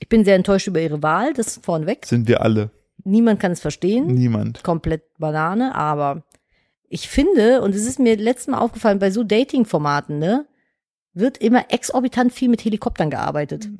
Ich 0.00 0.08
bin 0.08 0.24
sehr 0.24 0.36
enttäuscht 0.36 0.66
über 0.66 0.80
ihre 0.80 1.02
Wahl, 1.02 1.32
das 1.32 1.60
vorneweg. 1.62 2.04
sind 2.04 2.28
wir 2.28 2.42
alle. 2.42 2.70
Niemand 3.04 3.40
kann 3.40 3.52
es 3.52 3.60
verstehen. 3.60 4.06
Niemand. 4.06 4.62
komplett 4.62 5.02
Banane, 5.18 5.74
aber 5.74 6.24
ich 6.88 7.08
finde, 7.08 7.62
und 7.62 7.74
es 7.74 7.86
ist 7.86 7.98
mir 7.98 8.16
letztes 8.16 8.48
Mal 8.48 8.58
aufgefallen, 8.58 8.98
bei 8.98 9.10
so 9.10 9.24
Dating-Formaten, 9.24 10.18
ne, 10.18 10.46
wird 11.14 11.38
immer 11.38 11.70
exorbitant 11.70 12.32
viel 12.32 12.48
mit 12.48 12.64
Helikoptern 12.64 13.10
gearbeitet. 13.10 13.68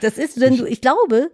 Das 0.00 0.18
ist, 0.18 0.40
wenn 0.40 0.56
du, 0.56 0.66
ich 0.66 0.80
glaube, 0.80 1.30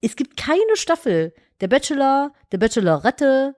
es 0.00 0.16
gibt 0.16 0.38
keine 0.38 0.74
Staffel 0.74 1.34
der 1.60 1.68
Bachelor, 1.68 2.32
der 2.50 2.56
Bachelorette, 2.56 3.54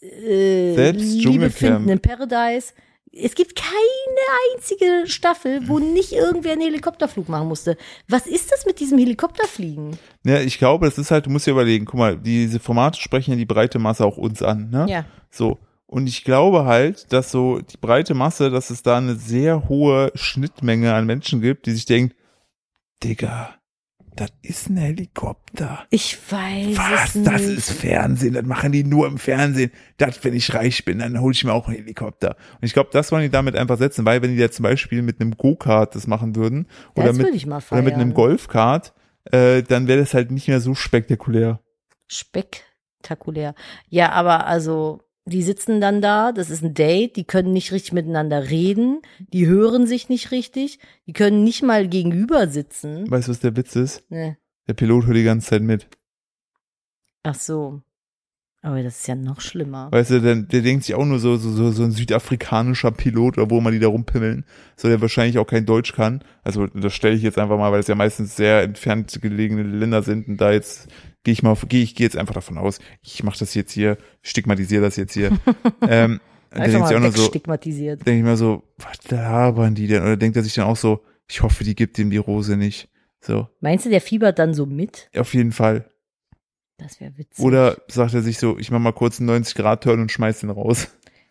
äh, 0.00 0.74
Selbst 0.74 1.12
Liebe 1.14 1.50
finden 1.50 1.88
in 1.88 2.00
Paradise. 2.00 2.72
Es 3.12 3.34
gibt 3.34 3.56
keine 3.56 4.54
einzige 4.54 5.04
Staffel, 5.06 5.68
wo 5.68 5.78
nicht 5.80 6.12
irgendwer 6.12 6.52
einen 6.52 6.62
Helikopterflug 6.62 7.28
machen 7.28 7.48
musste. 7.48 7.76
Was 8.08 8.26
ist 8.26 8.50
das 8.50 8.64
mit 8.64 8.80
diesem 8.80 8.98
Helikopterfliegen? 8.98 9.98
Ja, 10.24 10.40
ich 10.40 10.58
glaube, 10.58 10.86
das 10.86 10.98
ist 10.98 11.10
halt, 11.10 11.26
du 11.26 11.30
musst 11.30 11.46
dir 11.46 11.50
überlegen, 11.50 11.84
guck 11.84 11.98
mal, 11.98 12.16
diese 12.16 12.58
Formate 12.58 13.00
sprechen 13.00 13.32
ja 13.32 13.36
die 13.36 13.44
breite 13.44 13.78
Masse 13.78 14.04
auch 14.04 14.16
uns 14.16 14.42
an, 14.42 14.70
ne? 14.70 14.86
Ja. 14.88 15.04
So. 15.30 15.58
Und 15.92 16.06
ich 16.06 16.24
glaube 16.24 16.64
halt, 16.64 17.12
dass 17.12 17.30
so 17.30 17.58
die 17.58 17.76
breite 17.76 18.14
Masse, 18.14 18.48
dass 18.48 18.70
es 18.70 18.82
da 18.82 18.96
eine 18.96 19.14
sehr 19.14 19.68
hohe 19.68 20.10
Schnittmenge 20.14 20.94
an 20.94 21.04
Menschen 21.04 21.42
gibt, 21.42 21.66
die 21.66 21.72
sich 21.72 21.84
denken, 21.84 22.14
Digga, 23.04 23.56
das 24.16 24.30
ist 24.40 24.70
ein 24.70 24.78
Helikopter. 24.78 25.84
Ich 25.90 26.16
weiß 26.32 26.78
Was? 26.78 27.14
es 27.14 27.22
Das 27.24 27.42
nicht. 27.42 27.58
ist 27.58 27.72
Fernsehen, 27.72 28.32
das 28.32 28.44
machen 28.46 28.72
die 28.72 28.84
nur 28.84 29.06
im 29.06 29.18
Fernsehen. 29.18 29.70
Das, 29.98 30.24
wenn 30.24 30.32
ich 30.32 30.54
reich 30.54 30.86
bin, 30.86 31.00
dann 31.00 31.20
hole 31.20 31.32
ich 31.32 31.44
mir 31.44 31.52
auch 31.52 31.68
einen 31.68 31.76
Helikopter. 31.76 32.36
Und 32.54 32.64
ich 32.64 32.72
glaube, 32.72 32.88
das 32.90 33.12
wollen 33.12 33.24
die 33.24 33.30
damit 33.30 33.54
einfach 33.54 33.76
setzen, 33.76 34.06
weil 34.06 34.22
wenn 34.22 34.30
die 34.30 34.38
da 34.40 34.50
zum 34.50 34.62
Beispiel 34.62 35.02
mit 35.02 35.20
einem 35.20 35.36
Go-Kart 35.36 35.94
das 35.94 36.06
machen 36.06 36.34
würden 36.36 36.68
oder 36.94 37.08
das 37.08 37.18
mit, 37.18 37.34
ich 37.34 37.44
mal 37.44 37.62
oder 37.70 37.82
mit 37.82 37.92
einem 37.92 38.14
Golfkart, 38.14 38.94
äh, 39.30 39.62
dann 39.62 39.88
wäre 39.88 40.00
das 40.00 40.14
halt 40.14 40.30
nicht 40.30 40.48
mehr 40.48 40.60
so 40.60 40.74
spektakulär. 40.74 41.60
Spektakulär. 42.08 43.54
Ja, 43.90 44.12
aber 44.12 44.46
also, 44.46 45.02
die 45.24 45.42
sitzen 45.42 45.80
dann 45.80 46.00
da, 46.00 46.32
das 46.32 46.50
ist 46.50 46.64
ein 46.64 46.74
Date, 46.74 47.16
die 47.16 47.24
können 47.24 47.52
nicht 47.52 47.72
richtig 47.72 47.92
miteinander 47.92 48.50
reden, 48.50 49.02
die 49.18 49.46
hören 49.46 49.86
sich 49.86 50.08
nicht 50.08 50.30
richtig, 50.30 50.78
die 51.06 51.12
können 51.12 51.44
nicht 51.44 51.62
mal 51.62 51.88
gegenüber 51.88 52.48
sitzen. 52.48 53.10
Weißt 53.10 53.28
du, 53.28 53.32
was 53.32 53.40
der 53.40 53.56
Witz 53.56 53.76
ist? 53.76 54.10
Ne. 54.10 54.36
Der 54.68 54.74
Pilot 54.74 55.06
hört 55.06 55.16
die 55.16 55.24
ganze 55.24 55.48
Zeit 55.48 55.62
mit. 55.62 55.88
Ach 57.22 57.34
so. 57.34 57.82
Aber 58.64 58.80
das 58.80 59.00
ist 59.00 59.08
ja 59.08 59.16
noch 59.16 59.40
schlimmer. 59.40 59.90
Weißt 59.90 60.12
du, 60.12 60.20
der, 60.20 60.36
der 60.36 60.62
denkt 60.62 60.84
sich 60.84 60.94
auch 60.94 61.04
nur 61.04 61.18
so, 61.18 61.36
so, 61.36 61.50
so, 61.50 61.72
so 61.72 61.82
ein 61.82 61.90
südafrikanischer 61.90 62.92
Pilot, 62.92 63.36
oder 63.36 63.50
wo 63.50 63.58
immer 63.58 63.72
die 63.72 63.80
da 63.80 63.88
rumpimmeln, 63.88 64.44
so 64.76 64.86
der 64.86 65.00
wahrscheinlich 65.00 65.38
auch 65.38 65.46
kein 65.46 65.66
Deutsch 65.66 65.92
kann. 65.92 66.22
Also 66.44 66.68
das 66.68 66.94
stelle 66.94 67.16
ich 67.16 67.22
jetzt 67.22 67.38
einfach 67.38 67.58
mal, 67.58 67.72
weil 67.72 67.80
es 67.80 67.88
ja 67.88 67.96
meistens 67.96 68.36
sehr 68.36 68.62
entfernt 68.62 69.20
gelegene 69.20 69.64
Länder 69.64 70.04
sind 70.04 70.28
und 70.28 70.40
da 70.40 70.52
jetzt 70.52 70.88
gehe 71.24 71.32
ich 71.32 71.42
mal, 71.42 71.56
gehe 71.68 71.82
ich 71.82 71.94
gehe 71.94 72.06
jetzt 72.06 72.16
einfach 72.16 72.34
davon 72.34 72.58
aus, 72.58 72.78
ich 73.02 73.22
mache 73.22 73.38
das 73.38 73.54
jetzt 73.54 73.72
hier, 73.72 73.98
stigmatisiere 74.22 74.82
das 74.82 74.96
jetzt 74.96 75.14
hier. 75.14 75.30
ähm, 75.88 76.20
Einfach 76.50 76.70
denkt 76.70 76.88
sich 76.88 76.96
auch 76.96 77.00
mal 77.00 77.08
nur 77.08 77.12
so, 77.12 77.28
denke 77.30 78.16
ich 78.18 78.22
mir 78.22 78.36
so, 78.36 78.62
was 78.76 79.10
labern 79.10 79.74
die 79.74 79.86
denn? 79.86 80.02
Oder 80.02 80.16
denkt 80.18 80.36
er 80.36 80.42
sich 80.42 80.54
dann 80.54 80.66
auch 80.66 80.76
so, 80.76 81.02
ich 81.28 81.42
hoffe, 81.42 81.64
die 81.64 81.74
gibt 81.74 81.98
ihm 81.98 82.10
die 82.10 82.18
Rose 82.18 82.56
nicht. 82.56 82.90
So, 83.20 83.48
Meinst 83.60 83.86
du, 83.86 83.90
der 83.90 84.00
fiebert 84.00 84.38
dann 84.38 84.52
so 84.52 84.66
mit? 84.66 85.08
auf 85.16 85.32
jeden 85.32 85.52
Fall. 85.52 85.90
Das 86.76 87.00
wäre 87.00 87.16
witzig. 87.16 87.42
Oder 87.42 87.76
sagt 87.88 88.12
er 88.12 88.22
sich 88.22 88.38
so, 88.38 88.58
ich 88.58 88.70
mach 88.70 88.80
mal 88.80 88.92
kurz 88.92 89.20
einen 89.20 89.30
90-Grad-Turn 89.30 90.00
und 90.00 90.10
schmeiß 90.10 90.40
den 90.40 90.50
raus. 90.50 90.88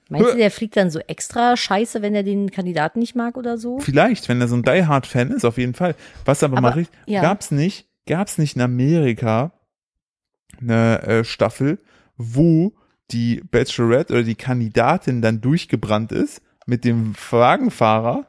Meinst 0.10 0.32
du, 0.32 0.38
der 0.38 0.50
fliegt 0.50 0.78
dann 0.78 0.90
so 0.90 1.00
extra 1.00 1.56
scheiße, 1.58 2.02
wenn 2.02 2.16
er 2.16 2.24
den 2.24 2.50
Kandidaten 2.50 3.00
nicht 3.00 3.16
mag 3.16 3.38
oder 3.38 3.58
so? 3.58 3.80
Vielleicht, 3.80 4.30
wenn 4.30 4.42
er 4.42 4.48
so 4.48 4.56
ein 4.56 4.64
Die 4.64 4.86
Hard 4.86 5.06
Fan 5.06 5.30
ist, 5.32 5.46
auf 5.46 5.58
jeden 5.58 5.74
Fall. 5.74 5.96
Was 6.26 6.42
aber, 6.42 6.58
Aber, 6.58 6.70
mal 6.70 6.74
richtig, 6.74 6.98
ja. 7.06 7.22
gab's 7.22 7.52
nicht, 7.52 7.90
gab's 8.08 8.38
nicht 8.38 8.56
in 8.56 8.62
Amerika 8.62 9.54
eine 10.62 11.02
äh, 11.04 11.24
Staffel, 11.24 11.80
wo 12.18 12.74
die 13.12 13.42
Bachelorette 13.52 14.14
oder 14.14 14.24
die 14.24 14.36
Kandidatin 14.36 15.22
dann 15.22 15.42
durchgebrannt 15.42 16.12
ist 16.12 16.42
mit 16.66 16.86
dem 16.86 17.14
Wagenfahrer? 17.30 18.26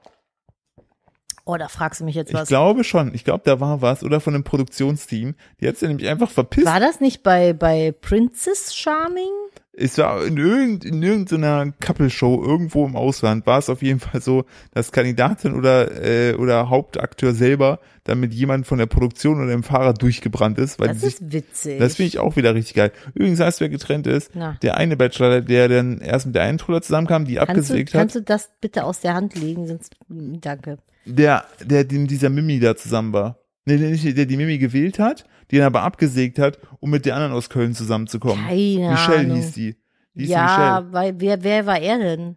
Oh, 1.44 1.56
da 1.56 1.68
fragst 1.68 2.00
du 2.00 2.04
mich 2.04 2.14
jetzt 2.14 2.28
Ich 2.30 2.34
was. 2.34 2.48
glaube 2.48 2.84
schon. 2.84 3.14
Ich 3.14 3.24
glaube, 3.24 3.42
da 3.44 3.58
war 3.58 3.82
was. 3.82 4.04
Oder 4.04 4.20
von 4.20 4.34
einem 4.34 4.44
Produktionsteam. 4.44 5.34
Die 5.60 5.66
hat's 5.68 5.80
ja 5.80 5.88
nämlich 5.88 6.08
einfach 6.08 6.30
verpisst. 6.30 6.66
War 6.66 6.78
das 6.80 7.00
nicht 7.00 7.22
bei, 7.22 7.52
bei 7.52 7.92
Princess 8.00 8.74
Charming? 8.74 9.32
Es 9.74 9.96
war 9.96 10.22
in, 10.26 10.36
irgend, 10.36 10.84
in 10.84 11.02
irgendeiner 11.02 11.72
Couple-Show 11.80 12.44
irgendwo 12.44 12.84
im 12.86 12.94
Ausland 12.94 13.46
war 13.46 13.58
es 13.58 13.70
auf 13.70 13.80
jeden 13.80 14.00
Fall 14.00 14.20
so, 14.20 14.44
dass 14.74 14.92
Kandidatin 14.92 15.54
oder 15.54 15.90
äh, 16.04 16.34
oder 16.34 16.68
Hauptakteur 16.68 17.32
selber 17.32 17.80
dann 18.04 18.20
mit 18.20 18.34
jemandem 18.34 18.64
von 18.64 18.76
der 18.78 18.86
Produktion 18.86 19.38
oder 19.38 19.46
dem 19.50 19.62
Fahrer 19.62 19.94
durchgebrannt 19.94 20.58
ist, 20.58 20.78
weil 20.78 20.88
Das 20.88 21.00
sich, 21.00 21.14
ist 21.14 21.32
witzig. 21.32 21.78
das 21.78 21.96
finde 21.96 22.08
ich 22.08 22.18
auch 22.18 22.36
wieder 22.36 22.54
richtig 22.54 22.74
geil. 22.74 22.92
Übrigens, 23.14 23.38
weißt 23.38 23.60
du, 23.60 23.62
wer 23.62 23.68
getrennt 23.70 24.06
ist? 24.06 24.30
Na. 24.34 24.58
Der 24.60 24.76
eine 24.76 24.96
Bachelor, 24.96 25.40
der 25.40 25.68
dann 25.68 26.00
erst 26.00 26.26
mit 26.26 26.34
der 26.34 26.42
einen 26.42 26.58
Truller 26.58 26.82
zusammenkam, 26.82 27.24
die 27.24 27.36
Kannst 27.36 27.48
du, 27.48 27.52
abgesägt 27.52 27.94
hat. 27.94 28.00
kannst 28.00 28.16
du 28.16 28.22
das 28.22 28.50
bitte 28.60 28.84
aus 28.84 29.00
der 29.00 29.14
Hand 29.14 29.34
legen? 29.36 29.66
Sonst, 29.68 29.96
danke. 30.08 30.78
Der, 31.06 31.44
der 31.64 31.84
dem 31.84 32.06
dieser 32.06 32.28
Mimi 32.28 32.60
da 32.60 32.76
zusammen 32.76 33.12
war. 33.14 33.38
Nee, 33.64 33.76
der, 33.78 33.90
nicht, 33.90 34.04
der 34.16 34.26
die 34.26 34.36
Mimi 34.36 34.58
gewählt 34.58 34.98
hat, 34.98 35.24
die 35.50 35.58
dann 35.58 35.66
aber 35.66 35.82
abgesägt 35.82 36.38
hat, 36.38 36.58
um 36.80 36.90
mit 36.90 37.06
der 37.06 37.14
anderen 37.14 37.32
aus 37.32 37.48
Köln 37.48 37.74
zusammenzukommen. 37.74 38.44
Keine 38.44 38.90
Michelle 38.90 39.18
Ahnung. 39.20 39.36
hieß 39.36 39.52
die. 39.52 39.76
Die 40.14 40.20
hieß 40.22 40.30
ja, 40.30 40.86
weil, 40.90 41.14
wer, 41.20 41.42
wer 41.42 41.64
war 41.66 41.78
er 41.80 41.98
denn? 41.98 42.36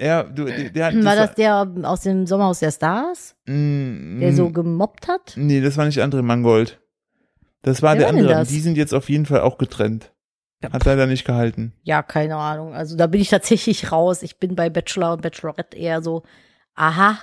Ja, 0.00 0.22
du, 0.24 0.46
der, 0.46 0.70
der 0.70 0.92
War 1.04 1.14
das 1.16 1.34
der 1.34 1.70
aus 1.84 2.00
dem 2.00 2.26
Sommerhaus 2.26 2.58
der 2.60 2.72
Stars, 2.72 3.36
Mm, 3.46 4.20
der 4.20 4.32
so 4.32 4.48
mm, 4.48 4.52
gemobbt 4.52 5.08
hat? 5.08 5.34
Nee, 5.36 5.60
das 5.60 5.76
war 5.76 5.84
nicht 5.86 5.98
André 6.00 6.22
Mangold. 6.22 6.80
Das 7.62 7.82
war 7.82 7.92
Wer 7.92 7.98
der 8.00 8.08
war 8.08 8.18
andere. 8.18 8.34
das? 8.40 8.48
Die 8.48 8.60
sind 8.60 8.76
jetzt 8.76 8.94
auf 8.94 9.08
jeden 9.10 9.26
Fall 9.26 9.40
auch 9.42 9.58
getrennt. 9.58 10.12
Hat 10.72 10.84
leider 10.84 11.06
nicht 11.06 11.24
gehalten. 11.24 11.72
Ja, 11.84 12.02
keine 12.02 12.36
Ahnung. 12.36 12.74
Also 12.74 12.96
da 12.96 13.06
bin 13.06 13.20
ich 13.20 13.28
tatsächlich 13.30 13.92
raus. 13.92 14.22
Ich 14.22 14.38
bin 14.38 14.56
bei 14.56 14.68
Bachelor 14.68 15.14
und 15.14 15.22
Bachelorette 15.22 15.76
eher 15.76 16.02
so, 16.02 16.22
aha, 16.74 17.18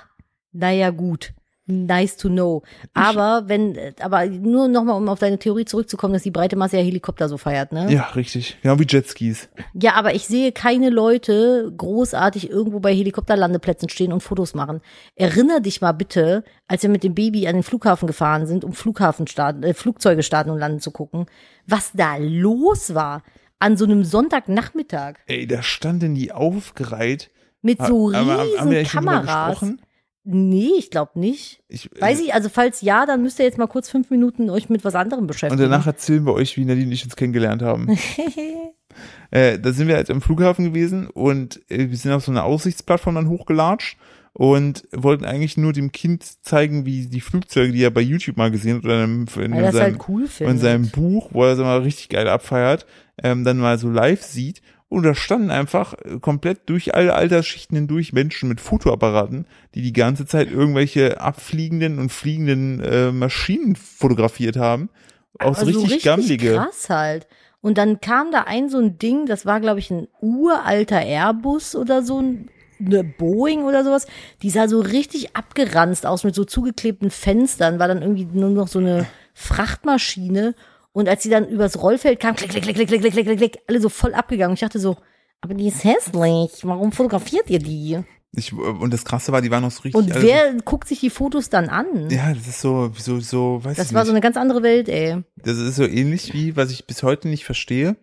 naja, 0.52 0.90
gut. 0.90 1.34
Nice 1.70 2.16
to 2.16 2.28
know. 2.30 2.62
Aber 2.94 3.44
wenn, 3.46 3.76
aber 4.00 4.24
nur 4.26 4.68
nochmal, 4.68 4.96
um 4.96 5.06
auf 5.08 5.18
deine 5.18 5.38
Theorie 5.38 5.66
zurückzukommen, 5.66 6.14
dass 6.14 6.22
die 6.22 6.30
breite 6.30 6.56
Masse 6.56 6.78
ja 6.78 6.82
Helikopter 6.82 7.28
so 7.28 7.36
feiert, 7.36 7.72
ne? 7.72 7.92
Ja, 7.92 8.04
richtig. 8.16 8.56
Genau 8.62 8.78
wie 8.78 8.86
Jetskis. 8.88 9.50
Ja, 9.74 9.92
aber 9.94 10.14
ich 10.14 10.26
sehe 10.26 10.50
keine 10.52 10.88
Leute 10.88 11.70
großartig 11.76 12.48
irgendwo 12.48 12.80
bei 12.80 12.94
Helikopterlandeplätzen 12.94 13.90
stehen 13.90 14.14
und 14.14 14.22
Fotos 14.22 14.54
machen. 14.54 14.80
Erinner 15.14 15.60
dich 15.60 15.82
mal 15.82 15.92
bitte, 15.92 16.42
als 16.68 16.82
wir 16.82 16.90
mit 16.90 17.04
dem 17.04 17.14
Baby 17.14 17.46
an 17.46 17.54
den 17.54 17.62
Flughafen 17.62 18.06
gefahren 18.06 18.46
sind, 18.46 18.64
um 18.64 18.72
Flughafen 18.72 19.26
starten, 19.26 19.62
äh, 19.62 19.74
Flugzeuge 19.74 20.22
starten 20.22 20.48
und 20.50 20.58
landen 20.58 20.80
zu 20.80 20.90
gucken, 20.90 21.26
was 21.66 21.92
da 21.92 22.16
los 22.18 22.94
war 22.94 23.22
an 23.58 23.76
so 23.76 23.84
einem 23.84 24.04
Sonntagnachmittag 24.04 25.16
Ey, 25.26 25.46
da 25.46 25.62
standen 25.62 26.14
die 26.14 26.32
aufgereiht. 26.32 27.30
mit 27.60 27.84
so 27.84 28.08
Aber 28.14 28.38
haben- 28.38 28.50
haben 28.58 28.68
riesen 28.70 28.84
Kameras. 28.86 29.60
Nee, 30.30 30.72
ich 30.78 30.90
glaube 30.90 31.18
nicht. 31.18 31.62
Ich, 31.68 31.88
Weiß 31.98 32.20
ich, 32.20 32.34
also 32.34 32.50
falls 32.50 32.82
ja, 32.82 33.06
dann 33.06 33.22
müsst 33.22 33.38
ihr 33.38 33.46
jetzt 33.46 33.56
mal 33.56 33.66
kurz 33.66 33.88
fünf 33.88 34.10
Minuten 34.10 34.50
euch 34.50 34.68
mit 34.68 34.84
was 34.84 34.94
anderem 34.94 35.22
Und 35.22 35.28
beschäftigen. 35.28 35.62
danach 35.62 35.86
erzählen 35.86 36.26
wir 36.26 36.34
euch, 36.34 36.58
wie 36.58 36.66
Nadine 36.66 36.86
und 36.86 36.92
ich 36.92 37.04
uns 37.04 37.16
kennengelernt 37.16 37.62
haben. 37.62 37.88
äh, 39.30 39.58
da 39.58 39.72
sind 39.72 39.88
wir 39.88 39.96
halt 39.96 40.10
am 40.10 40.20
Flughafen 40.20 40.66
gewesen 40.66 41.08
und 41.08 41.62
äh, 41.70 41.88
wir 41.88 41.96
sind 41.96 42.12
auf 42.12 42.26
so 42.26 42.30
einer 42.30 42.44
Aussichtsplattform 42.44 43.14
dann 43.14 43.30
hochgelatscht 43.30 43.96
und 44.34 44.86
wollten 44.92 45.24
eigentlich 45.24 45.56
nur 45.56 45.72
dem 45.72 45.92
Kind 45.92 46.24
zeigen, 46.44 46.84
wie 46.84 47.06
die 47.06 47.22
Flugzeuge, 47.22 47.72
die 47.72 47.82
er 47.82 47.90
bei 47.90 48.02
YouTube 48.02 48.36
mal 48.36 48.50
gesehen 48.50 48.76
hat 48.76 48.84
oder 48.84 49.04
in, 49.04 49.26
in, 49.34 49.52
in 49.54 49.72
seinem, 49.72 49.74
halt 49.74 50.08
cool 50.08 50.28
in 50.40 50.58
seinem 50.58 50.90
Buch, 50.90 51.30
wo 51.32 51.44
er 51.44 51.52
es 51.52 51.58
mal 51.58 51.80
richtig 51.80 52.10
geil 52.10 52.28
abfeiert, 52.28 52.84
ähm, 53.22 53.44
dann 53.44 53.56
mal 53.56 53.78
so 53.78 53.88
live 53.88 54.22
sieht. 54.22 54.60
Und 54.90 55.02
da 55.02 55.14
standen 55.14 55.50
einfach 55.50 55.94
äh, 55.94 56.18
komplett 56.18 56.68
durch 56.70 56.94
alle 56.94 57.14
Altersschichten 57.14 57.76
hindurch 57.76 58.12
Menschen 58.14 58.48
mit 58.48 58.60
Fotoapparaten, 58.60 59.46
die 59.74 59.82
die 59.82 59.92
ganze 59.92 60.24
Zeit 60.24 60.50
irgendwelche 60.50 61.20
abfliegenden 61.20 61.98
und 61.98 62.10
fliegenden 62.10 62.80
äh, 62.80 63.12
Maschinen 63.12 63.76
fotografiert 63.76 64.56
haben. 64.56 64.88
Auch 65.38 65.54
so 65.54 65.66
Also 65.66 65.80
richtig, 65.82 66.02
gammelige. 66.04 66.54
krass 66.54 66.88
halt. 66.88 67.26
Und 67.60 67.76
dann 67.76 68.00
kam 68.00 68.30
da 68.30 68.42
ein 68.46 68.68
so 68.70 68.78
ein 68.78 68.98
Ding, 68.98 69.26
das 69.26 69.44
war, 69.44 69.60
glaube 69.60 69.80
ich, 69.80 69.90
ein 69.90 70.08
uralter 70.20 71.00
Airbus 71.00 71.74
oder 71.76 72.02
so, 72.02 72.20
ein- 72.22 72.48
eine 72.80 73.02
Boeing 73.04 73.64
oder 73.64 73.82
sowas. 73.84 74.06
Die 74.42 74.50
sah 74.50 74.68
so 74.68 74.80
richtig 74.80 75.36
abgeranzt 75.36 76.06
aus 76.06 76.22
mit 76.24 76.34
so 76.34 76.44
zugeklebten 76.44 77.10
Fenstern, 77.10 77.78
war 77.80 77.88
dann 77.88 78.00
irgendwie 78.02 78.24
nur 78.32 78.50
noch 78.50 78.68
so 78.68 78.78
eine 78.78 79.06
Frachtmaschine. 79.34 80.54
Und 80.98 81.08
als 81.08 81.22
sie 81.22 81.30
dann 81.30 81.46
übers 81.46 81.80
Rollfeld 81.80 82.18
kam, 82.18 82.34
klick, 82.34 82.50
klick, 82.50 82.64
klick, 82.64 82.74
klick, 82.74 82.88
klick, 82.88 83.00
klick, 83.00 83.24
klick, 83.24 83.38
klick, 83.38 83.58
alle 83.68 83.80
so 83.80 83.88
voll 83.88 84.14
abgegangen. 84.14 84.54
Ich 84.54 84.60
dachte 84.60 84.80
so, 84.80 84.96
aber 85.40 85.54
die 85.54 85.68
ist 85.68 85.84
hässlich. 85.84 86.64
Warum 86.64 86.90
fotografiert 86.90 87.48
ihr 87.50 87.60
die? 87.60 88.00
Ich, 88.32 88.52
und 88.52 88.92
das 88.92 89.04
Krasse 89.04 89.30
war, 89.30 89.40
die 89.40 89.52
waren 89.52 89.62
noch 89.62 89.70
so 89.70 89.82
richtig. 89.82 89.94
Und 89.94 90.10
also, 90.10 90.26
wer 90.26 90.54
guckt 90.64 90.88
sich 90.88 90.98
die 90.98 91.10
Fotos 91.10 91.50
dann 91.50 91.68
an? 91.68 92.10
Ja, 92.10 92.34
das 92.34 92.48
ist 92.48 92.60
so, 92.60 92.90
so, 92.98 93.20
so, 93.20 93.60
weiß 93.62 93.76
das 93.76 93.94
war 93.94 94.00
nicht. 94.00 94.06
so 94.08 94.12
eine 94.12 94.20
ganz 94.20 94.36
andere 94.36 94.64
Welt, 94.64 94.88
ey. 94.88 95.22
das 95.36 95.58
ist 95.58 95.76
so 95.76 95.84
ähnlich 95.84 96.34
wie, 96.34 96.56
was 96.56 96.72
ich 96.72 96.84
bis 96.84 97.04
heute 97.04 97.28
nicht 97.28 97.44
verstehe, 97.44 97.94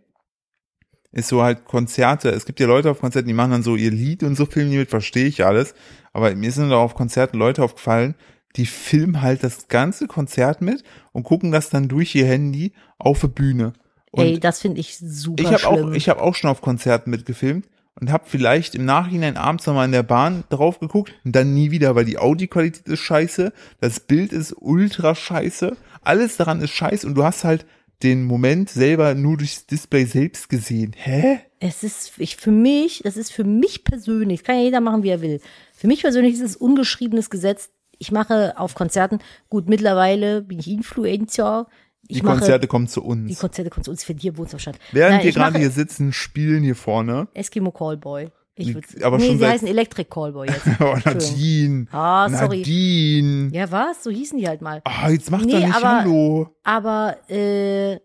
ist 1.12 1.28
so 1.28 1.44
halt 1.44 1.66
Konzerte. 1.66 2.30
Es 2.30 2.46
gibt 2.46 2.62
ja 2.62 2.68
Leute 2.68 2.90
auf 2.90 3.02
Konzerten, 3.02 3.28
die 3.28 3.34
machen 3.34 3.52
dann 3.52 3.64
so 3.64 3.76
ihr 3.76 3.92
Lied 3.92 4.24
und 4.24 4.38
so 4.38 4.46
filmen 4.46 4.72
die 4.72 4.78
mit, 4.78 4.90
verstehe 4.90 5.26
ich 5.26 5.46
alles. 5.46 5.76
Aber 6.14 6.34
mir 6.34 6.52
sind 6.54 6.70
da 6.70 6.78
auf 6.78 6.96
Konzerten 6.96 7.38
Leute 7.38 7.62
aufgefallen, 7.62 8.16
die 8.56 8.66
filmen 8.66 9.22
halt 9.22 9.44
das 9.44 9.68
ganze 9.68 10.08
Konzert 10.08 10.62
mit 10.62 10.84
und 11.12 11.24
gucken 11.24 11.52
das 11.52 11.70
dann 11.70 11.88
durch 11.88 12.16
ihr 12.16 12.26
Handy 12.26 12.74
auf 12.98 13.22
der 13.22 13.28
Bühne. 13.28 13.74
Und 14.12 14.24
ey, 14.24 14.40
das 14.40 14.62
finde 14.62 14.80
ich 14.80 14.98
super 14.98 15.44
ich 15.44 15.48
habe 15.50 15.60
schlimm. 15.60 15.90
auch, 15.90 15.92
ich 15.94 16.10
habe 16.10 16.22
auch 16.22 16.36
schon 16.36 16.50
auf 16.50 16.62
Konzerten 16.62 17.10
mitgefilmt 17.10 17.68
und 18.00 18.12
habe 18.12 18.26
vielleicht 18.28 18.76
im 18.76 18.86
Nachhinein 18.86 19.38
abends 19.38 19.66
nochmal 19.66 19.86
in 19.86 19.92
der 19.92 20.04
Bahn 20.04 20.44
drauf 20.50 20.80
geguckt 20.80 21.14
und 21.24 21.36
dann 21.36 21.54
nie 21.54 21.72
wieder, 21.72 21.96
weil 21.96 22.06
die 22.06 22.18
Audioqualität 22.18 22.88
ist 22.88 23.00
scheiße, 23.00 23.52
das 23.82 24.00
Bild 24.00 24.32
ist 24.32 24.56
ultra 24.58 25.16
scheiße, 25.16 25.76
alles 26.02 26.38
daran 26.38 26.62
ist 26.62 26.72
scheiße 26.72 27.06
und 27.08 27.16
du 27.16 27.24
hast 27.24 27.44
halt 27.44 27.66
den 28.04 28.26
Moment 28.26 28.70
selber 28.70 29.16
nur 29.16 29.38
durchs 29.38 29.66
Display 29.68 30.06
selbst 30.06 30.50
gesehen. 30.50 30.94
Hä? 30.96 31.40
Es 31.60 31.84
ist, 31.84 32.14
ich, 32.18 32.36
für 32.36 32.52
mich, 32.52 33.02
das 33.04 33.18
ist 33.18 33.32
für 33.32 33.46
mich 33.46 33.84
persönlich, 33.84 34.42
das 34.42 34.46
kann 34.46 34.58
ja 34.58 34.64
jeder 34.64 34.82
machen, 34.82 35.04
wie 35.04 35.10
er 35.10 35.22
will. 35.22 35.42
Für 35.74 35.88
mich 35.88 36.02
persönlich 36.02 36.36
ist 36.36 36.42
es 36.42 36.56
ungeschriebenes 36.56 37.30
Gesetz. 37.30 37.70
Ich 38.00 38.12
mache 38.12 38.54
auf 38.58 38.76
Konzerten, 38.76 39.20
gut, 39.50 39.68
mittlerweile 39.70 40.42
bin 40.42 40.60
ich 40.60 40.70
Influencer. 40.70 41.68
Ich 42.08 42.18
Die 42.20 42.24
mache, 42.24 42.38
Konzerte 42.38 42.68
kommen 42.68 42.88
zu 42.88 43.02
die 43.02 43.08
uns. 43.08 43.40
Konzerte 43.40 43.70
kommen 43.70 43.84
zu 43.84 43.92
uns, 43.92 44.04
für 44.04 44.14
dir 44.14 44.38
wohnt 44.38 44.54
statt. 44.62 44.78
Während 44.92 45.16
Nein, 45.18 45.26
wir 45.26 45.32
gerade 45.32 45.58
hier 45.60 45.72
sitzen, 45.72 46.14
spielen 46.14 46.62
hier 46.64 46.76
vorne. 46.76 47.28
Eskimo 47.34 47.72
Callboy. 47.72 48.30
Ich 48.58 48.74
würd, 48.74 48.86
Aber 49.04 49.18
nee, 49.18 49.28
schon 49.28 49.40
sie 49.40 49.48
heißen 49.48 49.68
Electric 49.68 50.10
Callboy 50.10 50.48
jetzt. 50.48 50.66
Oh. 50.80 50.96
Nadine. 51.04 51.88
Ah, 51.92 52.30
sorry. 52.30 52.60
Nadine. 52.60 53.50
Ja, 53.52 53.70
was? 53.72 54.04
So 54.04 54.12
hießen 54.12 54.38
die 54.38 54.48
halt 54.48 54.62
mal. 54.62 54.82
Ah, 54.86 55.10
jetzt 55.10 55.30
macht 55.32 55.46
Nee, 55.46 55.54
er 55.54 55.60
nicht 55.68 55.76
aber- 55.76 56.00
Hallo. 56.02 56.50
Aber 56.64 57.18
äh, 57.30 57.96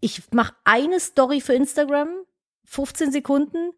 ich 0.00 0.22
mache 0.32 0.54
eine 0.64 0.98
Story 0.98 1.40
für 1.40 1.52
Instagram, 1.54 2.08
15 2.64 3.12
Sekunden, 3.12 3.70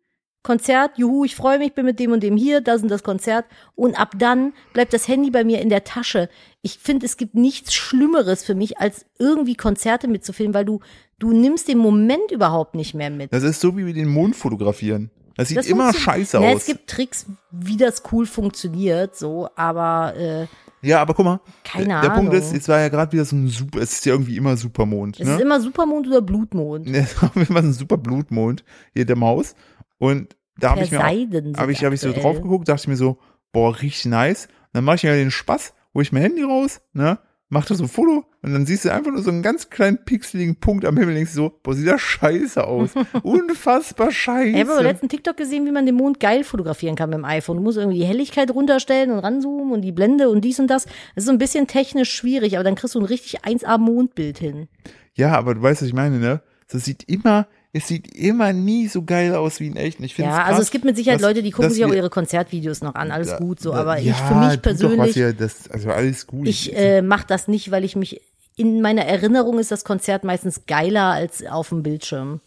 Konzert, 0.43 0.97
juhu, 0.97 1.25
ich 1.25 1.37
freue 1.37 1.59
mich, 1.59 1.75
bin 1.75 1.85
mit 1.85 2.01
dem 2.01 2.13
und 2.13 2.23
dem 2.23 2.37
hier, 2.37 2.63
das 2.63 2.83
und 2.83 2.89
das 2.89 3.03
Konzert. 3.03 3.45
Und 3.75 3.99
ab 3.99 4.15
dann 4.17 4.55
bleibt 4.73 4.95
das 4.95 5.07
Handy 5.07 5.31
bei 5.31 5.45
mir 5.45 5.61
in 5.61 5.69
der 5.69 5.85
Tasche. 5.85 6.31
Ich 6.63 6.79
finde, 6.79 7.05
es 7.05 7.19
gibt 7.19 7.35
nichts 7.35 7.75
Schlimmeres 7.75 8.43
für 8.43 8.55
mich, 8.55 8.79
als 8.79 9.05
irgendwie 9.19 9.55
Konzerte 9.55 10.09
mitzufilmen, 10.09 10.55
weil 10.55 10.65
du, 10.65 10.81
du 11.19 11.33
nimmst 11.33 11.69
den 11.69 11.79
Moment 11.79 12.31
überhaupt 12.31 12.75
nicht 12.75 12.95
mehr 12.95 13.11
mit. 13.11 13.33
Das 13.33 13.43
ist 13.43 13.61
so 13.61 13.77
wie 13.77 13.85
wir 13.85 13.93
den 13.93 14.09
Mond 14.09 14.35
fotografieren. 14.35 15.11
Das 15.37 15.49
sieht 15.49 15.59
Das 15.59 15.67
immer 15.67 15.93
scheiße 15.93 16.39
ja, 16.39 16.51
aus. 16.51 16.61
Es 16.63 16.67
gibt 16.67 16.89
Tricks, 16.89 17.27
wie 17.51 17.77
das 17.77 18.03
cool 18.13 18.27
funktioniert, 18.27 19.17
so, 19.17 19.49
aber 19.57 20.15
äh, 20.17 20.47
Ja, 20.87 21.01
aber 21.01 21.15
guck 21.15 21.25
mal, 21.25 21.41
Keine 21.65 21.87
der, 21.87 22.01
der 22.03 22.11
Punkt 22.11 22.31
Ahnung. 22.31 22.43
ist, 22.43 22.55
es 22.55 22.69
war 22.69 22.81
ja 22.81 22.89
gerade 22.89 23.13
wieder 23.13 23.25
so 23.25 23.37
ein 23.37 23.49
super, 23.49 23.81
es 23.81 23.93
ist 23.93 24.07
ja 24.07 24.13
irgendwie 24.13 24.37
immer 24.37 24.57
Supermond, 24.57 25.21
es 25.21 25.27
ne? 25.27 25.35
ist 25.35 25.41
immer 25.41 25.61
Supermond 25.61 26.09
oder 26.09 26.21
Blutmond. 26.21 26.89
Es 26.95 27.23
war 27.23 27.31
immer 27.37 27.63
so 27.63 27.69
ein 27.69 27.73
super 27.73 27.97
Blutmond 27.97 28.65
hier 28.95 29.07
der 29.07 29.17
Maus 29.17 29.55
und 30.01 30.35
da 30.59 30.71
habe 30.71 30.83
ich 30.83 30.91
mir 30.91 30.99
habe 30.99 31.73
ich, 31.73 31.85
hab 31.85 31.93
ich 31.93 32.01
so 32.01 32.13
drauf 32.13 32.41
geguckt, 32.41 32.69
dachte 32.69 32.83
ich 32.83 32.89
mir 32.89 32.97
so, 32.97 33.19
boah, 33.53 33.81
richtig 33.81 34.07
nice. 34.07 34.47
Und 34.47 34.53
dann 34.73 34.85
mache 34.85 34.97
ich 34.97 35.03
mir 35.05 35.15
den 35.15 35.31
Spaß, 35.31 35.75
hole 35.95 36.03
ich 36.03 36.11
mein 36.11 36.23
Handy 36.23 36.43
raus, 36.43 36.81
ne? 36.93 37.19
Mach 37.53 37.67
da 37.67 37.75
so 37.75 37.85
ein 37.85 37.89
Foto 37.89 38.25
und 38.43 38.53
dann 38.53 38.65
siehst 38.65 38.85
du 38.85 38.93
einfach 38.93 39.11
nur 39.11 39.23
so 39.23 39.31
einen 39.31 39.43
ganz 39.43 39.71
kleinen 39.71 40.05
pixeligen 40.05 40.57
Punkt 40.57 40.85
am 40.85 40.97
Himmel, 40.97 41.17
denkst 41.17 41.33
du 41.33 41.37
so, 41.37 41.53
boah, 41.63 41.75
sieht 41.75 41.89
das 41.89 42.01
scheiße 42.01 42.65
aus. 42.65 42.91
Unfassbar 43.23 44.13
scheiße. 44.13 44.51
Ich 44.51 44.61
habe 44.61 44.73
aber 44.73 44.83
letzten 44.85 45.09
TikTok 45.09 45.37
gesehen, 45.37 45.67
wie 45.67 45.73
man 45.73 45.85
den 45.85 45.97
Mond 45.97 46.21
geil 46.21 46.45
fotografieren 46.45 46.95
kann 46.95 47.11
mit 47.11 47.19
dem 47.19 47.25
iPhone. 47.25 47.57
Du 47.57 47.63
musst 47.63 47.77
irgendwie 47.77 47.99
die 47.99 48.07
Helligkeit 48.07 48.53
runterstellen 48.55 49.11
und 49.11 49.19
ranzoomen 49.19 49.73
und 49.73 49.83
die 49.83 49.91
Blende 49.91 50.31
und 50.31 50.43
dies 50.43 50.61
und 50.61 50.69
das. 50.69 50.85
Das 50.85 50.95
ist 51.17 51.27
so 51.27 51.33
ein 51.33 51.39
bisschen 51.39 51.67
technisch 51.67 52.13
schwierig, 52.13 52.55
aber 52.55 52.65
dann 52.65 52.77
kriegst 52.77 52.95
du 52.95 53.01
ein 53.01 53.05
richtig 53.05 53.43
1A 53.43 53.79
Mondbild 53.79 54.39
hin. 54.39 54.69
Ja, 55.15 55.37
aber 55.37 55.57
du 55.57 55.63
weißt, 55.63 55.83
was 55.83 55.89
ich 55.89 55.95
meine, 55.95 56.19
ne? 56.19 56.43
Das 56.69 56.85
sieht 56.85 57.03
immer, 57.09 57.49
es 57.73 57.87
sieht 57.87 58.15
immer 58.17 58.53
nie 58.53 58.89
so 58.89 59.03
geil 59.05 59.35
aus 59.35 59.61
wie 59.61 59.69
in 59.69 59.77
echt. 59.77 60.01
Ich 60.01 60.17
Ja, 60.19 60.27
krass, 60.39 60.47
also 60.49 60.63
es 60.63 60.71
gibt 60.71 60.85
mit 60.85 60.97
Sicherheit 60.97 61.21
dass- 61.21 61.27
Leute, 61.29 61.43
die 61.43 61.51
gucken 61.53 61.71
sich 61.71 61.85
auch 61.85 61.93
ihre 61.93 62.11
Konzertvideos 62.11 62.83
noch 62.83 62.95
an. 62.95 63.11
Alles 63.13 63.29
Da- 63.29 63.39
gut 63.39 63.61
so, 63.61 63.73
aber 63.73 63.99
ja, 63.99 64.13
ich 64.13 64.17
für 64.17 64.35
mich 64.35 64.61
persönlich, 64.63 65.17
ihr, 65.17 65.33
das, 65.33 65.71
also 65.71 65.91
alles 65.91 66.27
gut. 66.27 66.49
ich 66.49 66.77
äh, 66.77 67.01
mache 67.03 67.27
das 67.29 67.47
nicht, 67.49 67.71
weil 67.71 67.85
ich 67.85 67.95
mich 67.97 68.21
in 68.57 68.81
meiner 68.83 69.05
Erinnerung 69.05 69.59
ist 69.59 69.71
das 69.71 69.85
Konzert 69.85 70.25
meistens 70.25 70.63
geiler 70.67 71.05
als 71.13 71.47
auf 71.47 71.69
dem 71.69 71.83
Bildschirm. 71.83 72.41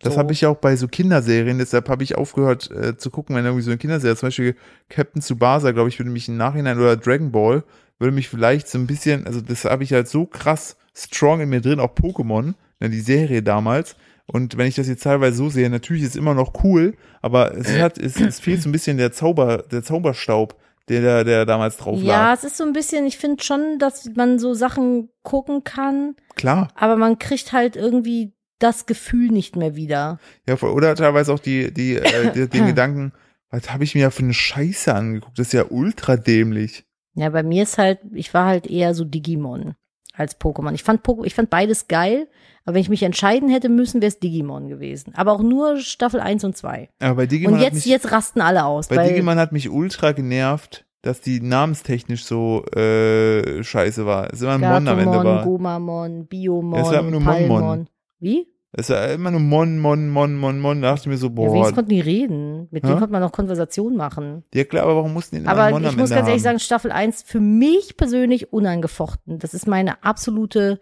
das 0.00 0.14
so. 0.14 0.18
habe 0.18 0.32
ich 0.32 0.40
ja 0.42 0.48
auch 0.48 0.56
bei 0.56 0.74
so 0.76 0.88
Kinderserien, 0.88 1.58
deshalb 1.58 1.88
habe 1.88 2.02
ich 2.02 2.16
aufgehört 2.16 2.70
äh, 2.70 2.96
zu 2.96 3.10
gucken, 3.10 3.36
wenn 3.36 3.44
irgendwie 3.44 3.62
so 3.62 3.70
eine 3.70 3.78
Kinderserie, 3.78 4.16
zum 4.16 4.26
Beispiel 4.28 4.56
Captain 4.88 5.22
Tsubasa, 5.22 5.70
glaube 5.70 5.88
ich, 5.88 5.98
würde 5.98 6.10
mich 6.10 6.28
im 6.28 6.36
Nachhinein 6.36 6.78
oder 6.78 6.96
Dragon 6.96 7.30
Ball, 7.30 7.62
würde 7.98 8.12
mich 8.14 8.28
vielleicht 8.28 8.68
so 8.68 8.78
ein 8.78 8.86
bisschen, 8.86 9.26
also 9.26 9.40
das 9.40 9.64
habe 9.64 9.84
ich 9.84 9.92
halt 9.92 10.08
so 10.08 10.26
krass 10.26 10.76
strong 10.94 11.40
in 11.40 11.48
mir 11.48 11.60
drin, 11.60 11.80
auch 11.80 11.94
Pokémon, 11.94 12.54
ne, 12.80 12.90
die 12.90 13.00
Serie 13.00 13.42
damals. 13.42 13.94
Und 14.30 14.58
wenn 14.58 14.66
ich 14.66 14.74
das 14.74 14.88
jetzt 14.88 15.02
teilweise 15.02 15.36
so 15.38 15.48
sehe, 15.48 15.70
natürlich 15.70 16.02
ist 16.02 16.10
es 16.10 16.16
immer 16.16 16.34
noch 16.34 16.62
cool, 16.62 16.94
aber 17.22 17.56
es 17.56 17.68
hat, 17.78 17.96
es, 17.98 18.20
es 18.20 18.40
fehlt 18.40 18.62
so 18.62 18.68
ein 18.68 18.72
bisschen 18.72 18.98
der 18.98 19.10
Zauber, 19.12 19.64
der 19.70 19.82
Zauberstaub, 19.82 20.54
der, 20.88 21.00
der, 21.00 21.24
der 21.24 21.46
damals 21.46 21.76
drauf 21.78 21.98
Ja, 22.00 22.28
lag. 22.28 22.34
es 22.38 22.44
ist 22.44 22.56
so 22.58 22.64
ein 22.64 22.72
bisschen, 22.72 23.06
ich 23.06 23.16
finde 23.16 23.42
schon, 23.42 23.78
dass 23.78 24.10
man 24.16 24.38
so 24.38 24.54
Sachen 24.54 25.08
gucken 25.22 25.64
kann, 25.64 26.14
Klar. 26.36 26.68
aber 26.74 26.96
man 26.96 27.18
kriegt 27.18 27.52
halt 27.52 27.76
irgendwie 27.76 28.32
das 28.58 28.86
Gefühl 28.86 29.30
nicht 29.30 29.56
mehr 29.56 29.76
wieder. 29.76 30.18
Ja, 30.46 30.60
oder 30.60 30.94
teilweise 30.94 31.32
auch 31.32 31.38
die, 31.38 31.72
die, 31.72 31.96
äh, 31.96 32.32
die 32.34 32.48
den 32.48 32.66
Gedanken, 32.66 33.12
was 33.50 33.72
habe 33.72 33.84
ich 33.84 33.94
mir 33.94 34.02
ja 34.02 34.10
für 34.10 34.24
eine 34.24 34.34
Scheiße 34.34 34.94
angeguckt? 34.94 35.38
Das 35.38 35.48
ist 35.48 35.52
ja 35.52 35.64
ultra 35.70 36.16
dämlich. 36.16 36.84
Ja, 37.14 37.30
bei 37.30 37.42
mir 37.42 37.62
ist 37.62 37.78
halt, 37.78 38.00
ich 38.12 38.34
war 38.34 38.46
halt 38.46 38.66
eher 38.66 38.94
so 38.94 39.04
Digimon 39.04 39.74
als 40.18 40.40
Pokémon. 40.40 40.74
Ich 40.74 40.82
fand, 40.82 41.00
ich 41.24 41.34
fand 41.34 41.50
beides 41.50 41.88
geil, 41.88 42.28
aber 42.64 42.74
wenn 42.74 42.82
ich 42.82 42.88
mich 42.88 43.02
entscheiden 43.02 43.48
hätte 43.48 43.68
müssen, 43.68 44.02
wäre 44.02 44.08
es 44.08 44.18
Digimon 44.18 44.68
gewesen. 44.68 45.14
Aber 45.16 45.32
auch 45.32 45.42
nur 45.42 45.78
Staffel 45.78 46.20
1 46.20 46.44
und 46.44 46.56
2. 46.56 46.90
Aber 47.00 47.14
bei 47.14 47.26
Digimon, 47.26 47.54
Und 47.54 47.60
jetzt, 47.60 47.74
mich, 47.74 47.86
jetzt 47.86 48.12
rasten 48.12 48.40
alle 48.40 48.64
aus. 48.64 48.88
bei 48.88 49.08
Digimon 49.08 49.38
hat 49.38 49.52
mich 49.52 49.70
ultra 49.70 50.12
genervt, 50.12 50.84
dass 51.02 51.20
die 51.20 51.40
namenstechnisch 51.40 52.24
so 52.24 52.64
äh, 52.66 53.62
scheiße 53.62 54.04
war. 54.04 54.32
Es 54.32 54.42
immer 54.42 54.52
ein 54.54 54.60
Mon 54.60 54.88
am 54.88 54.98
Ende 54.98 55.24
war. 55.24 55.44
Gomamon, 55.44 56.26
Biomon, 56.26 56.74
Ja, 56.78 56.84
es 56.84 56.92
war 56.92 57.00
immer 57.00 57.10
nur 57.10 57.20
Mon, 57.20 57.48
Mon. 57.48 57.88
Wie? 58.18 58.48
Es 58.72 58.90
war 58.90 59.08
immer 59.10 59.30
nur 59.30 59.40
Mon, 59.40 59.78
Mon, 59.78 60.08
Mon, 60.08 60.34
Mon, 60.36 60.58
Mon. 60.60 60.82
Da 60.82 60.90
dachte 60.90 61.02
ich 61.02 61.06
mir 61.08 61.16
so, 61.16 61.28
Ja, 61.28 61.32
boah. 61.32 61.52
wenigstens 61.52 61.74
konnten 61.74 61.90
die 61.90 62.00
reden. 62.00 62.68
Mit 62.70 62.84
denen 62.84 62.98
konnte 62.98 63.12
man 63.12 63.22
noch 63.22 63.32
Konversation 63.32 63.96
machen. 63.96 64.44
Ja 64.52 64.64
klar, 64.64 64.84
aber 64.84 64.96
warum 64.96 65.14
mussten 65.14 65.36
die 65.36 65.42
immer 65.42 65.50
Aber 65.50 65.70
Mon 65.70 65.82
ich 65.84 65.96
muss 65.96 66.10
ganz 66.10 66.28
ehrlich 66.28 66.32
haben? 66.32 66.38
sagen, 66.40 66.58
Staffel 66.60 66.92
1 66.92 67.22
für 67.22 67.40
mich 67.40 67.96
persönlich 67.96 68.52
unangefochten. 68.52 69.38
Das 69.38 69.54
ist 69.54 69.66
meine 69.66 70.02
absolute 70.04 70.80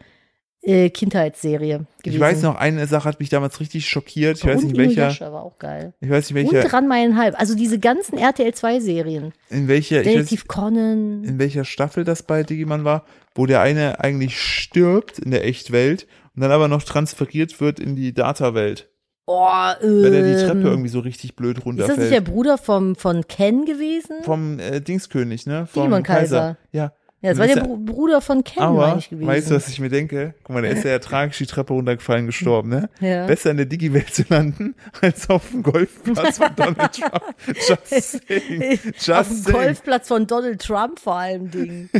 äh, 0.62 0.90
Kindheitsserie 0.90 1.86
gewesen. 2.02 2.16
Ich 2.16 2.18
weiß 2.18 2.42
noch, 2.42 2.56
eine 2.56 2.88
Sache 2.88 3.08
hat 3.08 3.20
mich 3.20 3.28
damals 3.28 3.60
richtig 3.60 3.88
schockiert. 3.88 4.38
Ich 4.38 4.44
weiß 4.46 4.62
und 4.62 4.72
nicht 4.72 4.76
welcher. 4.78 5.02
Yasha 5.04 5.32
war 5.32 5.42
auch 5.44 5.58
geil. 5.58 5.94
Ich 6.00 6.10
weiß 6.10 6.32
nicht 6.32 6.46
Und 6.48 6.54
welcher. 6.54 6.68
dran 6.68 6.88
meineinhalb. 6.88 7.38
Also 7.38 7.54
diese 7.54 7.78
ganzen 7.78 8.18
RTL 8.18 8.52
2 8.52 8.80
Serien. 8.80 9.32
In 9.48 9.68
welcher. 9.68 10.04
Ich 10.04 10.32
weiß, 10.32 10.48
Conan. 10.48 11.22
in 11.22 11.38
welcher 11.38 11.64
Staffel 11.64 12.02
das 12.02 12.24
bei 12.24 12.42
Digimon 12.42 12.82
war, 12.82 13.04
wo 13.36 13.46
der 13.46 13.60
eine 13.60 14.00
eigentlich 14.00 14.40
stirbt 14.40 15.20
in 15.20 15.30
der 15.30 15.44
Echtwelt 15.44 16.08
und 16.36 16.42
dann 16.42 16.52
aber 16.52 16.68
noch 16.68 16.82
transferiert 16.82 17.60
wird 17.60 17.80
in 17.80 17.96
die 17.96 18.12
Data-Welt. 18.14 18.88
Oh, 19.28 19.48
ähm, 19.82 20.04
Weil 20.04 20.14
er 20.14 20.36
die 20.36 20.46
Treppe 20.46 20.68
irgendwie 20.68 20.88
so 20.88 21.00
richtig 21.00 21.34
blöd 21.34 21.58
Ist 21.58 21.66
das 21.66 21.74
nicht 21.74 21.80
der 21.80 21.86
runterfällt. 21.96 22.24
Bruder 22.24 22.58
vom, 22.58 22.94
von 22.94 23.26
Ken 23.26 23.64
gewesen? 23.64 24.22
Vom 24.22 24.60
äh, 24.60 24.80
Dingskönig, 24.80 25.46
ne? 25.46 25.66
Vom 25.66 25.82
Digimon 25.82 26.02
Kaiser. 26.04 26.56
Ja. 26.70 26.92
Ja, 27.26 27.32
das 27.32 27.40
war 27.40 27.46
der 27.48 27.60
Br 27.64 27.76
Bruder 27.76 28.20
von 28.20 28.44
Ken, 28.44 28.62
meine 28.62 28.84
Aber, 28.84 28.98
ich 28.98 29.10
gewesen. 29.10 29.26
weißt 29.26 29.50
du, 29.50 29.56
was 29.56 29.66
ich 29.68 29.80
mir 29.80 29.88
denke? 29.88 30.34
Guck 30.44 30.54
mal, 30.54 30.62
der 30.62 30.70
ist 30.70 30.84
ja 30.84 30.96
tragisch 31.00 31.38
die 31.38 31.46
Treppe 31.46 31.72
runtergefallen, 31.72 32.26
gestorben, 32.26 32.68
ne? 32.68 32.88
Ja. 33.00 33.26
Besser 33.26 33.50
in 33.50 33.56
der 33.56 33.66
Digi-Welt 33.66 34.14
zu 34.14 34.22
landen, 34.28 34.76
als 35.00 35.28
auf 35.28 35.50
dem 35.50 35.64
Golfplatz 35.64 36.38
von 36.38 36.54
Donald 36.54 36.92
Trump. 36.92 37.34
Just 37.46 38.28
saying. 38.28 38.78
Just 38.84 39.10
Auf 39.10 39.28
dem. 39.28 39.52
Golfplatz 39.52 40.06
von 40.06 40.26
Donald 40.28 40.62
Trump 40.62 41.00
vor 41.00 41.16
allem 41.16 41.50
Ding. 41.50 41.90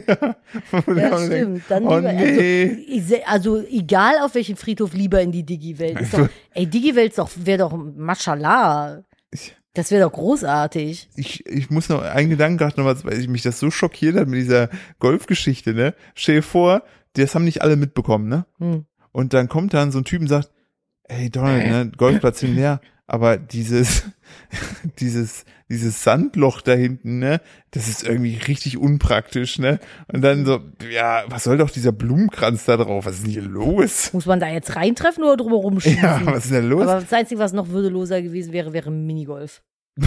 Ja, 0.73 0.85
denkt, 0.93 1.27
stimmt. 1.27 1.63
Dann 1.69 1.87
oh 1.87 1.97
lieber, 1.97 2.13
nee. 2.13 2.87
also, 2.87 3.17
ich 3.17 3.29
also 3.29 3.63
egal 3.67 4.15
auf 4.23 4.35
welchen 4.35 4.57
Friedhof 4.57 4.93
lieber 4.95 5.21
in 5.21 5.33
die 5.33 5.45
Digi-Welt. 5.45 5.99
Ey, 6.55 6.67
Digi-Welt 6.67 7.11
ist 7.11 7.19
doch, 7.19 7.31
wäre 7.35 7.59
doch 7.59 7.77
Mashallah. 7.77 9.03
Das 9.77 9.91
wäre 9.91 10.05
doch 10.05 10.13
großartig. 10.13 11.11
ich, 11.17 11.45
ich 11.47 11.69
muss 11.69 11.91
noch 11.91 12.01
einen 12.01 12.31
Gedanken 12.31 12.57
gerade 12.57 12.81
noch 12.81 12.87
was, 12.87 13.05
weil 13.05 13.21
ich 13.21 13.29
mich 13.29 13.43
das 13.43 13.59
so 13.59 13.71
schockiert 13.71 14.17
hat 14.17 14.27
mit 14.27 14.41
dieser 14.41 14.71
Golfgeschichte, 15.01 15.75
ne? 15.75 15.95
Stell 16.15 16.37
dir 16.37 16.43
vor, 16.43 16.83
das 17.13 17.35
haben 17.35 17.45
nicht 17.45 17.61
alle 17.61 17.77
mitbekommen, 17.77 18.27
ne? 18.27 18.47
Hm. 18.59 18.87
Und 19.13 19.35
dann 19.35 19.51
kommt 19.51 19.75
dann 19.75 19.93
so 19.93 19.99
ein 19.99 20.05
Typ 20.05 20.23
und 20.23 20.29
sagt, 20.29 20.51
ey 21.05 21.29
Donald, 21.29 21.67
ne, 21.67 21.93
Golfplatz 21.95 22.41
hin 22.41 22.55
leer, 22.55 22.81
aber 23.07 23.37
dieses, 23.37 24.05
dieses, 24.99 25.45
dieses 25.69 26.03
Sandloch 26.03 26.61
da 26.61 26.73
hinten, 26.73 27.19
ne, 27.19 27.41
das 27.73 27.89
ist 27.89 28.07
irgendwie 28.07 28.37
richtig 28.37 28.79
unpraktisch, 28.79 29.59
ne? 29.59 29.81
Und 30.13 30.23
dann 30.23 30.47
so, 30.47 30.61
ja, 30.91 31.25
was 31.29 31.45
soll 31.45 31.59
doch 31.59 31.71
dieser 31.71 31.93
Blumenkranz 31.93 32.65
da 32.65 32.77
drauf? 32.77 33.07
Was 33.07 33.17
ist 33.17 33.25
denn 33.25 33.33
hier 33.33 33.43
los? 33.43 34.13
Muss 34.13 34.27
man 34.27 34.41
da 34.41 34.49
jetzt 34.49 34.77
reintreffen 34.77 35.25
oder 35.25 35.37
drumherum 35.37 35.81
schießen? 35.81 36.03
Ja, 36.03 36.21
was 36.25 36.45
ist 36.45 36.55
denn 36.55 36.69
los? 36.69 36.87
Aber 36.87 37.01
das 37.01 37.13
Einzige, 37.13 37.41
was 37.41 37.53
noch 37.53 37.69
würdeloser 37.69 38.23
gewesen 38.23 38.53
wäre, 38.53 38.73
wäre 38.73 38.91
Minigolf. 38.91 39.63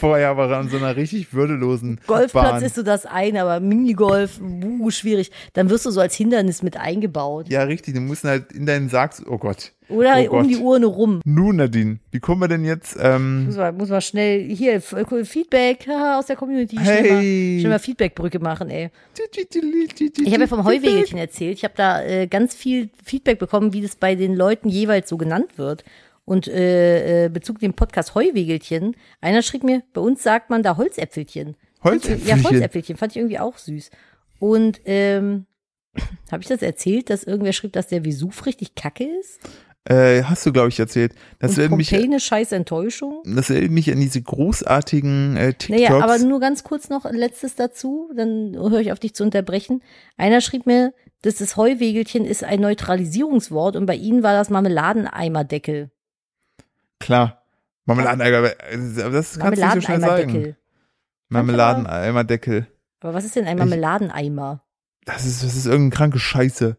Vorher 0.00 0.36
war 0.36 0.50
er 0.50 0.58
an 0.58 0.68
so 0.68 0.78
einer 0.78 0.96
richtig 0.96 1.32
würdelosen 1.32 2.00
Golfplatz 2.08 2.50
Bahn. 2.50 2.62
ist 2.62 2.74
so 2.74 2.82
das 2.82 3.06
eine, 3.06 3.42
aber 3.42 3.60
Minigolf, 3.60 4.40
uh, 4.40 4.90
schwierig. 4.90 5.30
Dann 5.52 5.70
wirst 5.70 5.86
du 5.86 5.92
so 5.92 6.00
als 6.00 6.16
Hindernis 6.16 6.64
mit 6.64 6.76
eingebaut. 6.76 7.48
Ja, 7.48 7.62
richtig, 7.62 7.94
du 7.94 8.00
musst 8.00 8.24
halt 8.24 8.50
in 8.50 8.66
deinen 8.66 8.88
Sarg, 8.88 9.12
oh 9.26 9.38
Gott. 9.38 9.72
Oder 9.92 10.16
Oh 10.18 10.36
um 10.38 10.42
Gott. 10.42 10.50
die 10.50 10.56
Urne 10.56 10.86
rum. 10.86 11.20
Nun, 11.24 11.56
Nadine, 11.56 11.98
wie 12.10 12.20
kommen 12.20 12.40
wir 12.40 12.48
denn 12.48 12.64
jetzt, 12.64 12.96
ähm, 13.00 13.46
Muss 13.46 13.56
man, 13.56 13.76
muss 13.76 13.88
man 13.88 14.00
schnell, 14.00 14.42
hier, 14.42 14.74
äh, 14.74 15.24
Feedback 15.24 15.88
aus 15.88 16.26
der 16.26 16.36
Community. 16.36 16.76
Schnell 16.76 17.02
mal, 17.02 17.20
hey. 17.20 17.58
schnell 17.60 17.72
mal 17.72 17.78
Feedbackbrücke 17.78 18.38
machen, 18.38 18.70
ey. 18.70 18.90
Ich 19.14 20.32
habe 20.32 20.40
ja 20.42 20.46
vom 20.46 20.64
Heuwegelchen 20.64 21.18
erzählt. 21.18 21.58
Ich 21.58 21.64
habe 21.64 21.74
da 21.76 22.02
äh, 22.02 22.26
ganz 22.26 22.54
viel 22.54 22.90
Feedback 23.04 23.38
bekommen, 23.38 23.72
wie 23.72 23.82
das 23.82 23.96
bei 23.96 24.14
den 24.14 24.34
Leuten 24.34 24.68
jeweils 24.68 25.08
so 25.08 25.16
genannt 25.16 25.58
wird. 25.58 25.84
Und 26.24 26.46
äh, 26.48 27.24
äh, 27.24 27.28
Bezug 27.28 27.58
dem 27.58 27.74
Podcast 27.74 28.14
Heuwegelchen, 28.14 28.96
einer 29.20 29.42
schrieb 29.42 29.64
mir, 29.64 29.82
bei 29.92 30.00
uns 30.00 30.22
sagt 30.22 30.50
man 30.50 30.62
da 30.62 30.76
Holzäpfelchen. 30.76 31.56
Holzäpfelchen? 31.82 32.26
Ja, 32.28 32.48
Holzäpfelchen, 32.48 32.96
fand 32.96 33.12
ich 33.12 33.16
irgendwie 33.18 33.40
auch 33.40 33.58
süß. 33.58 33.90
Und 34.38 34.80
ähm, 34.84 35.46
habe 36.30 36.42
ich 36.42 36.48
das 36.48 36.62
erzählt, 36.62 37.10
dass 37.10 37.24
irgendwer 37.24 37.52
schrieb, 37.52 37.72
dass 37.72 37.88
der 37.88 38.04
Vesuv 38.04 38.46
richtig 38.46 38.74
kacke 38.74 39.04
ist? 39.04 39.40
Äh, 39.84 40.22
hast 40.22 40.46
du, 40.46 40.52
glaube 40.52 40.68
ich, 40.68 40.78
erzählt. 40.78 41.12
Das 41.40 41.52
Und 41.52 41.58
erinnert 41.58 41.76
mich, 41.78 41.90
Pompeii 41.90 42.06
eine 42.06 42.20
scheiß 42.20 42.52
Enttäuschung? 42.52 43.22
das 43.24 43.50
erinnert 43.50 43.72
mich 43.72 43.90
an 43.90 43.98
diese 43.98 44.22
großartigen 44.22 45.36
äh, 45.36 45.54
TikToks. 45.54 45.90
Naja, 45.90 46.04
aber 46.04 46.18
nur 46.18 46.38
ganz 46.38 46.62
kurz 46.62 46.88
noch 46.88 47.04
letztes 47.10 47.56
dazu, 47.56 48.08
dann 48.16 48.54
höre 48.56 48.78
ich 48.80 48.92
auf 48.92 49.00
dich 49.00 49.14
zu 49.14 49.24
unterbrechen. 49.24 49.82
Einer 50.16 50.40
schrieb 50.40 50.66
mir, 50.66 50.94
dass 51.22 51.36
das 51.36 51.56
Heuwegelchen 51.56 52.24
ist 52.24 52.44
ein 52.44 52.60
Neutralisierungswort 52.60 53.74
und 53.74 53.86
bei 53.86 53.96
ihnen 53.96 54.22
war 54.22 54.34
das 54.34 54.50
Marmeladeneimerdeckel. 54.50 55.90
Klar. 57.00 57.42
Marmeladeneimer, 57.84 58.36
aber 58.38 59.10
das 59.10 59.36
kannst 59.40 59.60
du 59.60 59.64
nicht 59.64 59.74
so 59.74 59.80
schnell 59.80 60.00
sagen. 60.00 60.56
Marmeladeneimerdeckel. 61.28 62.66
Aber 63.00 63.14
was 63.14 63.24
ist 63.24 63.34
denn 63.36 63.46
ein 63.46 63.56
Ich- 63.56 63.58
Marmeladeneimer? 63.58 64.62
Das 65.04 65.26
ist, 65.26 65.42
das 65.42 65.56
ist 65.56 65.66
irgendeine 65.66 65.90
kranke 65.96 66.18
Scheiße. 66.20 66.76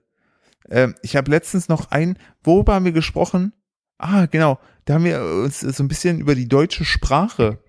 Ähm, 0.70 0.96
ich 1.02 1.16
habe 1.16 1.32
letztens 1.32 1.70
noch 1.70 1.92
ein, 1.92 2.18
worüber 2.44 2.76
haben 2.76 2.86
wir 2.86 2.92
gesprochen? 2.92 3.54
Ah, 3.98 4.26
genau. 4.26 4.60
Da 4.86 4.96
haben 4.96 5.06
wir 5.06 5.22
uns 5.22 5.62
so 5.62 5.84
ein 5.84 5.88
bisschen 5.88 6.20
über 6.20 6.36
die 6.36 6.48
deutsche 6.48 6.86
Sprache. 6.86 7.60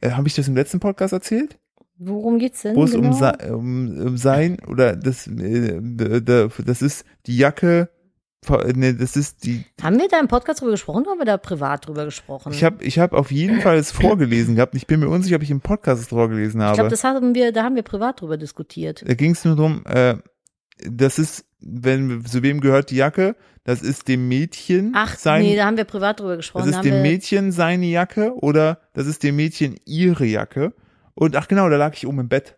Äh, 0.00 0.10
habe 0.10 0.28
ich 0.28 0.34
das 0.34 0.48
im 0.48 0.56
letzten 0.56 0.80
Podcast 0.80 1.12
erzählt? 1.12 1.58
Worum 2.02 2.38
geht's 2.38 2.62
denn? 2.62 2.76
Wo 2.76 2.84
es 2.84 2.92
genau? 2.92 3.10
um, 3.48 3.96
um, 3.98 4.06
um 4.06 4.16
sein 4.16 4.58
oder 4.66 4.96
das, 4.96 5.26
äh, 5.26 5.80
das 5.80 6.82
ist 6.82 7.04
die 7.26 7.36
Jacke, 7.36 7.90
ne, 8.74 8.94
das 8.94 9.16
ist 9.16 9.44
die, 9.44 9.64
Haben 9.82 9.98
wir 9.98 10.08
da 10.08 10.18
im 10.18 10.28
Podcast 10.28 10.60
drüber 10.60 10.72
gesprochen 10.72 11.02
oder 11.02 11.10
haben 11.10 11.18
wir 11.18 11.26
da 11.26 11.36
privat 11.36 11.86
drüber 11.86 12.06
gesprochen? 12.06 12.52
ich 12.52 12.64
habe 12.64 12.82
ich 12.82 12.98
hab 12.98 13.12
auf 13.12 13.30
jeden 13.30 13.60
Fall 13.60 13.76
es 13.76 13.92
vorgelesen 13.92 14.56
gehabt. 14.56 14.74
Ich 14.74 14.86
bin 14.86 15.00
mir 15.00 15.08
unsicher, 15.08 15.36
ob 15.36 15.42
ich 15.42 15.50
im 15.50 15.60
Podcast 15.60 16.00
es 16.00 16.08
vorgelesen 16.08 16.62
habe. 16.62 16.72
Ich 16.72 16.78
glaube, 16.78 16.90
das 16.90 17.04
haben 17.04 17.34
wir, 17.34 17.52
da 17.52 17.64
haben 17.64 17.76
wir 17.76 17.82
privat 17.82 18.20
drüber 18.20 18.38
diskutiert. 18.38 19.04
Da 19.06 19.14
ging 19.14 19.32
es 19.32 19.44
nur 19.44 19.56
drum, 19.56 19.84
äh, 19.86 20.16
das 20.78 21.18
ist, 21.18 21.44
wenn, 21.60 22.24
zu 22.24 22.42
wem 22.42 22.60
gehört 22.60 22.90
die 22.90 22.96
Jacke? 22.96 23.36
Das 23.64 23.82
ist 23.82 24.08
dem 24.08 24.28
Mädchen 24.28 24.92
Ach, 24.94 25.16
sein, 25.16 25.42
nee, 25.42 25.54
da 25.54 25.66
haben 25.66 25.76
wir 25.76 25.84
privat 25.84 26.20
drüber 26.20 26.36
gesprochen. 26.36 26.66
das 26.66 26.72
Da 26.72 26.80
ist 26.80 26.86
haben 26.86 26.96
dem 26.96 27.02
Mädchen 27.02 27.52
seine 27.52 27.86
Jacke 27.86 28.34
oder 28.36 28.80
das 28.94 29.06
ist 29.06 29.22
dem 29.22 29.36
Mädchen 29.36 29.76
ihre 29.84 30.24
Jacke. 30.24 30.72
Und 31.14 31.36
ach 31.36 31.46
genau, 31.46 31.68
da 31.68 31.76
lag 31.76 31.94
ich 31.94 32.06
oben 32.06 32.20
im 32.20 32.28
Bett. 32.28 32.56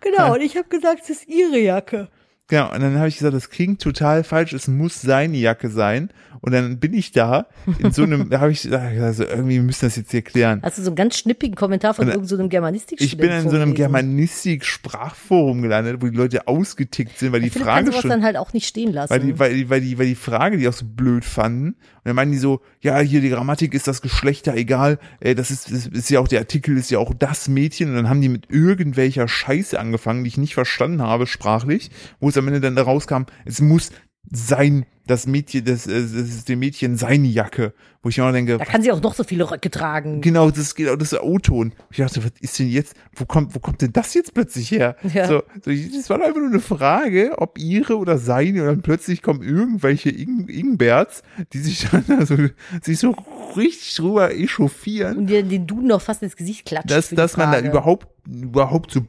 Genau, 0.00 0.34
und 0.34 0.42
ich 0.42 0.56
habe 0.56 0.68
gesagt, 0.68 1.00
es 1.02 1.10
ist 1.10 1.28
ihre 1.28 1.58
Jacke. 1.58 2.08
Genau, 2.48 2.72
und 2.72 2.80
dann 2.80 2.96
habe 2.98 3.08
ich 3.08 3.18
gesagt, 3.18 3.34
das 3.34 3.50
klingt 3.50 3.82
total 3.82 4.22
falsch, 4.22 4.52
es 4.52 4.68
muss 4.68 5.02
seine 5.02 5.36
Jacke 5.36 5.68
sein. 5.68 6.10
Und 6.40 6.52
dann 6.52 6.78
bin 6.78 6.94
ich 6.94 7.10
da, 7.10 7.46
in 7.78 7.90
so 7.90 8.04
einem, 8.04 8.30
da 8.30 8.40
habe 8.40 8.52
ich 8.52 8.62
gesagt, 8.62 8.94
so, 9.16 9.24
irgendwie 9.24 9.56
wir 9.56 9.62
müssen 9.62 9.86
das 9.86 9.96
jetzt 9.96 10.12
hier 10.12 10.22
klären. 10.22 10.60
Hast 10.62 10.78
du 10.78 10.82
so 10.82 10.90
einen 10.90 10.96
ganz 10.96 11.18
schnippigen 11.18 11.56
Kommentar 11.56 11.94
von 11.94 12.06
irgendeinem 12.06 12.44
so 12.44 12.48
Germanistik 12.48 13.00
Ich 13.00 13.16
bin 13.16 13.32
in 13.32 13.48
so 13.48 13.56
einem 13.56 13.74
Germanistik-Sprachforum 13.74 15.62
gelandet, 15.62 16.00
wo 16.00 16.06
die 16.06 16.16
Leute 16.16 16.46
ausgetickt 16.46 17.18
sind, 17.18 17.32
weil 17.32 17.40
die 17.40 17.50
Philipp 17.50 17.66
Frage 17.66 17.92
schon 17.92 18.10
dann 18.10 18.22
halt 18.22 18.36
auch 18.36 18.52
nicht 18.52 18.66
stehen 18.68 18.92
lassen. 18.92 19.10
Weil 19.10 19.20
die, 19.20 19.38
weil, 19.38 19.54
die, 19.54 19.70
weil, 19.70 19.80
die, 19.80 19.98
weil 19.98 20.06
die 20.06 20.14
Frage, 20.14 20.56
die 20.56 20.68
auch 20.68 20.72
so 20.72 20.84
blöd 20.86 21.24
fanden. 21.24 21.70
Und 21.70 21.76
dann 22.04 22.14
meinen 22.14 22.30
die 22.30 22.38
so, 22.38 22.60
ja, 22.80 23.00
hier 23.00 23.20
die 23.20 23.30
Grammatik 23.30 23.74
ist 23.74 23.88
das 23.88 24.00
Geschlechter 24.00 24.54
egal, 24.54 25.00
äh, 25.18 25.34
das 25.34 25.50
ist, 25.50 25.72
das 25.72 25.86
ist 25.86 26.10
ja 26.10 26.20
auch, 26.20 26.28
der 26.28 26.38
Artikel 26.38 26.76
ist 26.76 26.90
ja 26.90 27.00
auch 27.00 27.12
das 27.12 27.48
Mädchen. 27.48 27.88
Und 27.88 27.96
dann 27.96 28.08
haben 28.08 28.20
die 28.20 28.28
mit 28.28 28.48
irgendwelcher 28.50 29.26
Scheiße 29.26 29.78
angefangen, 29.80 30.22
die 30.22 30.28
ich 30.28 30.38
nicht 30.38 30.54
verstanden 30.54 31.02
habe, 31.02 31.26
sprachlich, 31.26 31.90
wo 32.20 32.28
es 32.28 32.35
am 32.36 32.46
Ende 32.48 32.60
dann 32.60 32.76
da 32.76 32.82
rauskam, 32.82 33.22
es 33.44 33.60
muss 33.60 33.90
sein, 34.30 34.86
das 35.06 35.26
Mädchen, 35.26 35.64
das, 35.64 35.86
äh, 35.86 36.00
das 36.00 36.12
ist 36.12 36.48
dem 36.48 36.58
Mädchen 36.58 36.96
seine 36.96 37.28
Jacke. 37.28 37.72
Wo 38.02 38.08
ich 38.08 38.18
mir 38.18 38.24
auch 38.24 38.32
denke, 38.32 38.58
da 38.58 38.64
kann 38.64 38.82
sie 38.82 38.92
auch 38.92 39.00
noch 39.00 39.14
so 39.14 39.24
viele 39.24 39.50
Röcke 39.50 39.70
tragen. 39.70 40.20
Genau, 40.20 40.50
das 40.50 40.74
geht 40.74 40.88
auch 40.88 40.96
das 40.96 41.12
ist 41.12 41.20
O-Ton. 41.20 41.72
Ich 41.90 41.98
dachte, 41.98 42.22
was 42.24 42.32
ist 42.40 42.58
denn 42.58 42.68
jetzt, 42.68 42.94
wo 43.14 43.24
kommt, 43.24 43.54
wo 43.54 43.58
kommt 43.58 43.82
denn 43.82 43.92
das 43.92 44.14
jetzt 44.14 44.34
plötzlich 44.34 44.70
her? 44.70 44.96
Ja. 45.02 45.26
So, 45.26 45.42
so, 45.64 45.70
das 45.70 46.10
war 46.10 46.20
einfach 46.20 46.40
nur 46.40 46.50
eine 46.50 46.60
Frage, 46.60 47.34
ob 47.38 47.58
ihre 47.58 47.96
oder 47.96 48.18
seine, 48.18 48.62
und 48.62 48.66
dann 48.68 48.82
plötzlich 48.82 49.22
kommen 49.22 49.42
irgendwelche 49.42 50.10
Ing 50.10 50.48
Ingberts, 50.48 51.22
die 51.52 51.58
sich 51.58 51.88
dann 51.90 52.04
also, 52.18 52.36
sich 52.82 52.98
so 52.98 53.14
richtig 53.56 53.94
drüber 53.96 54.34
echauffieren, 54.34 55.18
Und 55.18 55.26
dir 55.26 55.42
den 55.42 55.66
Duden 55.66 55.88
noch 55.88 56.02
fast 56.02 56.22
ins 56.22 56.36
Gesicht 56.36 56.66
klatscht. 56.66 56.90
dass, 56.90 57.10
dass 57.10 57.36
man 57.36 57.52
da 57.52 57.60
überhaupt, 57.60 58.08
überhaupt 58.28 58.92
so 58.92 59.02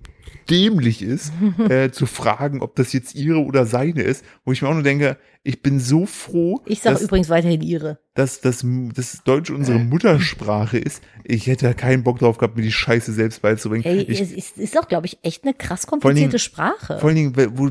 dämlich 0.50 1.02
ist, 1.02 1.32
äh, 1.70 1.92
zu 1.92 2.06
fragen, 2.06 2.62
ob 2.62 2.76
das 2.76 2.94
jetzt 2.94 3.16
ihre 3.16 3.40
oder 3.40 3.66
seine 3.66 4.02
ist, 4.02 4.24
wo 4.46 4.52
ich 4.52 4.62
mir 4.62 4.70
auch 4.70 4.74
nur 4.74 4.84
denke, 4.84 5.18
ich 5.44 5.62
bin 5.62 5.80
so 5.80 6.06
froh, 6.06 6.62
Ich 6.66 6.82
sage 6.82 6.96
dass, 6.96 7.04
übrigens 7.04 7.30
weiterhin 7.30 7.62
ihre. 7.62 8.00
dass, 8.16 8.42
dass, 8.42 8.66
dass 8.94 9.24
Deutsch 9.24 9.50
unsere 9.50 9.80
Muttersprache 9.80 10.78
ist. 10.78 11.02
Ich 11.24 11.48
hätte 11.48 11.74
keinen 11.74 12.04
Bock 12.04 12.20
drauf 12.20 12.38
gehabt, 12.38 12.56
mir 12.58 12.64
die 12.64 12.72
Scheiße 12.72 13.14
selbst 13.14 13.42
beizubringen. 13.42 13.86
Ey, 13.86 14.02
ich, 14.02 14.20
es 14.20 14.32
ist, 14.32 14.58
ist 14.58 14.76
doch, 14.76 14.88
glaube 14.88 15.06
ich, 15.08 15.20
echt 15.24 15.44
eine 15.44 15.54
krass 15.54 15.88
komplizierte 15.88 16.30
Dingen- 16.32 16.40
Sprache. 16.40 17.00
vor 17.00 17.10
allen 17.10 17.16
Dingen, 17.16 17.36
wo, 17.58 17.70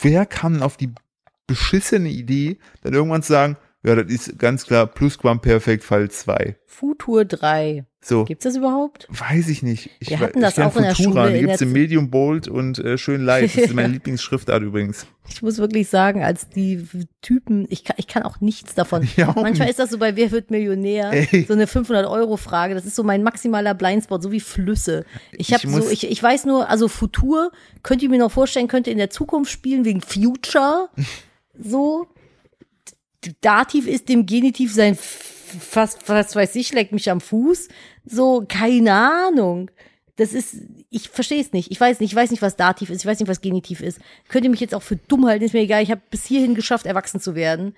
wer 0.00 0.26
kam 0.26 0.62
auf 0.62 0.76
die 0.76 0.90
beschissene 1.46 2.08
Idee, 2.08 2.58
dann 2.82 2.94
irgendwann 2.94 3.22
zu 3.22 3.32
sagen, 3.32 3.56
ja, 3.84 3.94
das 3.94 4.06
ist 4.12 4.38
ganz 4.38 4.66
klar 4.66 4.86
Plusquamperfekt 4.86 5.84
Fall 5.84 6.10
2. 6.10 6.56
Futur 6.66 7.24
3. 7.24 7.84
So, 8.00 8.24
Gibt's 8.24 8.44
das 8.44 8.56
überhaupt? 8.56 9.06
weiß 9.08 9.48
ich 9.48 9.62
nicht. 9.62 9.88
Ich, 9.98 10.10
Wir 10.10 10.18
hatten 10.20 10.40
das 10.40 10.58
ich 10.58 10.64
auch 10.64 10.76
in 10.76 10.82
der 10.82 10.94
Futura, 10.94 11.22
Schule 11.24 11.32
Die 11.32 11.38
in 11.38 11.46
gibt's 11.46 11.58
Z- 11.60 11.68
Medium 11.68 12.10
Bold 12.10 12.48
und 12.48 12.78
äh, 12.78 12.98
schön 12.98 13.24
live. 13.24 13.54
Das 13.54 13.64
ist 13.64 13.74
meine. 13.74 13.88
Lieblingsschriftart 13.94 14.62
übrigens. 14.62 15.06
Ich 15.30 15.40
muss 15.40 15.56
wirklich 15.58 15.88
sagen, 15.88 16.22
als 16.22 16.50
die 16.50 16.86
Typen, 17.22 17.66
ich 17.70 17.84
kann, 17.84 17.96
ich 17.98 18.06
kann 18.06 18.22
auch 18.24 18.40
nichts 18.40 18.74
davon. 18.74 19.08
Ja, 19.16 19.30
auch 19.30 19.36
Manchmal 19.36 19.68
nicht. 19.68 19.70
ist 19.70 19.78
das 19.78 19.88
so 19.90 19.96
bei 19.98 20.16
Wer 20.16 20.32
wird 20.32 20.50
Millionär, 20.50 21.12
Ey. 21.12 21.44
so 21.48 21.54
eine 21.54 21.64
500-Euro-Frage. 21.64 22.74
Das 22.74 22.84
ist 22.84 22.96
so 22.96 23.04
mein 23.04 23.22
maximaler 23.22 23.72
Blindspot, 23.72 24.22
so 24.22 24.32
wie 24.32 24.40
Flüsse. 24.40 25.06
Ich 25.32 25.54
habe 25.54 25.66
so, 25.66 25.88
ich, 25.88 26.10
ich 26.10 26.22
weiß 26.22 26.44
nur, 26.44 26.68
also 26.68 26.88
Futur, 26.88 27.52
könnt 27.82 28.02
ihr 28.02 28.10
mir 28.10 28.18
noch 28.18 28.32
vorstellen, 28.32 28.68
könnte 28.68 28.90
in 28.90 28.98
der 28.98 29.08
Zukunft 29.10 29.50
spielen 29.50 29.84
wegen 29.84 30.00
Future. 30.02 30.88
So. 31.56 32.08
Dativ 33.40 33.86
ist 33.86 34.08
dem 34.08 34.26
Genitiv 34.26 34.72
sein 34.74 34.96
fast, 34.96 36.02
fast 36.02 36.34
weiß 36.36 36.56
ich, 36.56 36.72
leckt 36.72 36.92
mich 36.92 37.10
am 37.10 37.20
Fuß. 37.20 37.68
So, 38.04 38.44
keine 38.48 38.92
Ahnung. 38.92 39.70
Das 40.16 40.32
ist, 40.32 40.56
ich 40.90 41.08
verstehe 41.08 41.40
es 41.40 41.52
nicht. 41.52 41.70
Ich 41.72 41.80
weiß 41.80 41.98
nicht, 42.00 42.12
ich 42.12 42.16
weiß 42.16 42.30
nicht, 42.30 42.42
was 42.42 42.56
Dativ 42.56 42.90
ist, 42.90 43.00
ich 43.02 43.06
weiß 43.06 43.18
nicht, 43.18 43.28
was 43.28 43.40
Genitiv 43.40 43.80
ist. 43.80 43.98
Könnt 44.28 44.44
ihr 44.44 44.50
mich 44.50 44.60
jetzt 44.60 44.74
auch 44.74 44.82
für 44.82 44.96
dumm 44.96 45.26
halten, 45.26 45.44
ist 45.44 45.54
mir 45.54 45.60
egal. 45.62 45.82
Ich 45.82 45.90
habe 45.90 46.02
bis 46.10 46.24
hierhin 46.24 46.54
geschafft, 46.54 46.86
erwachsen 46.86 47.20
zu 47.20 47.34
werden. 47.34 47.74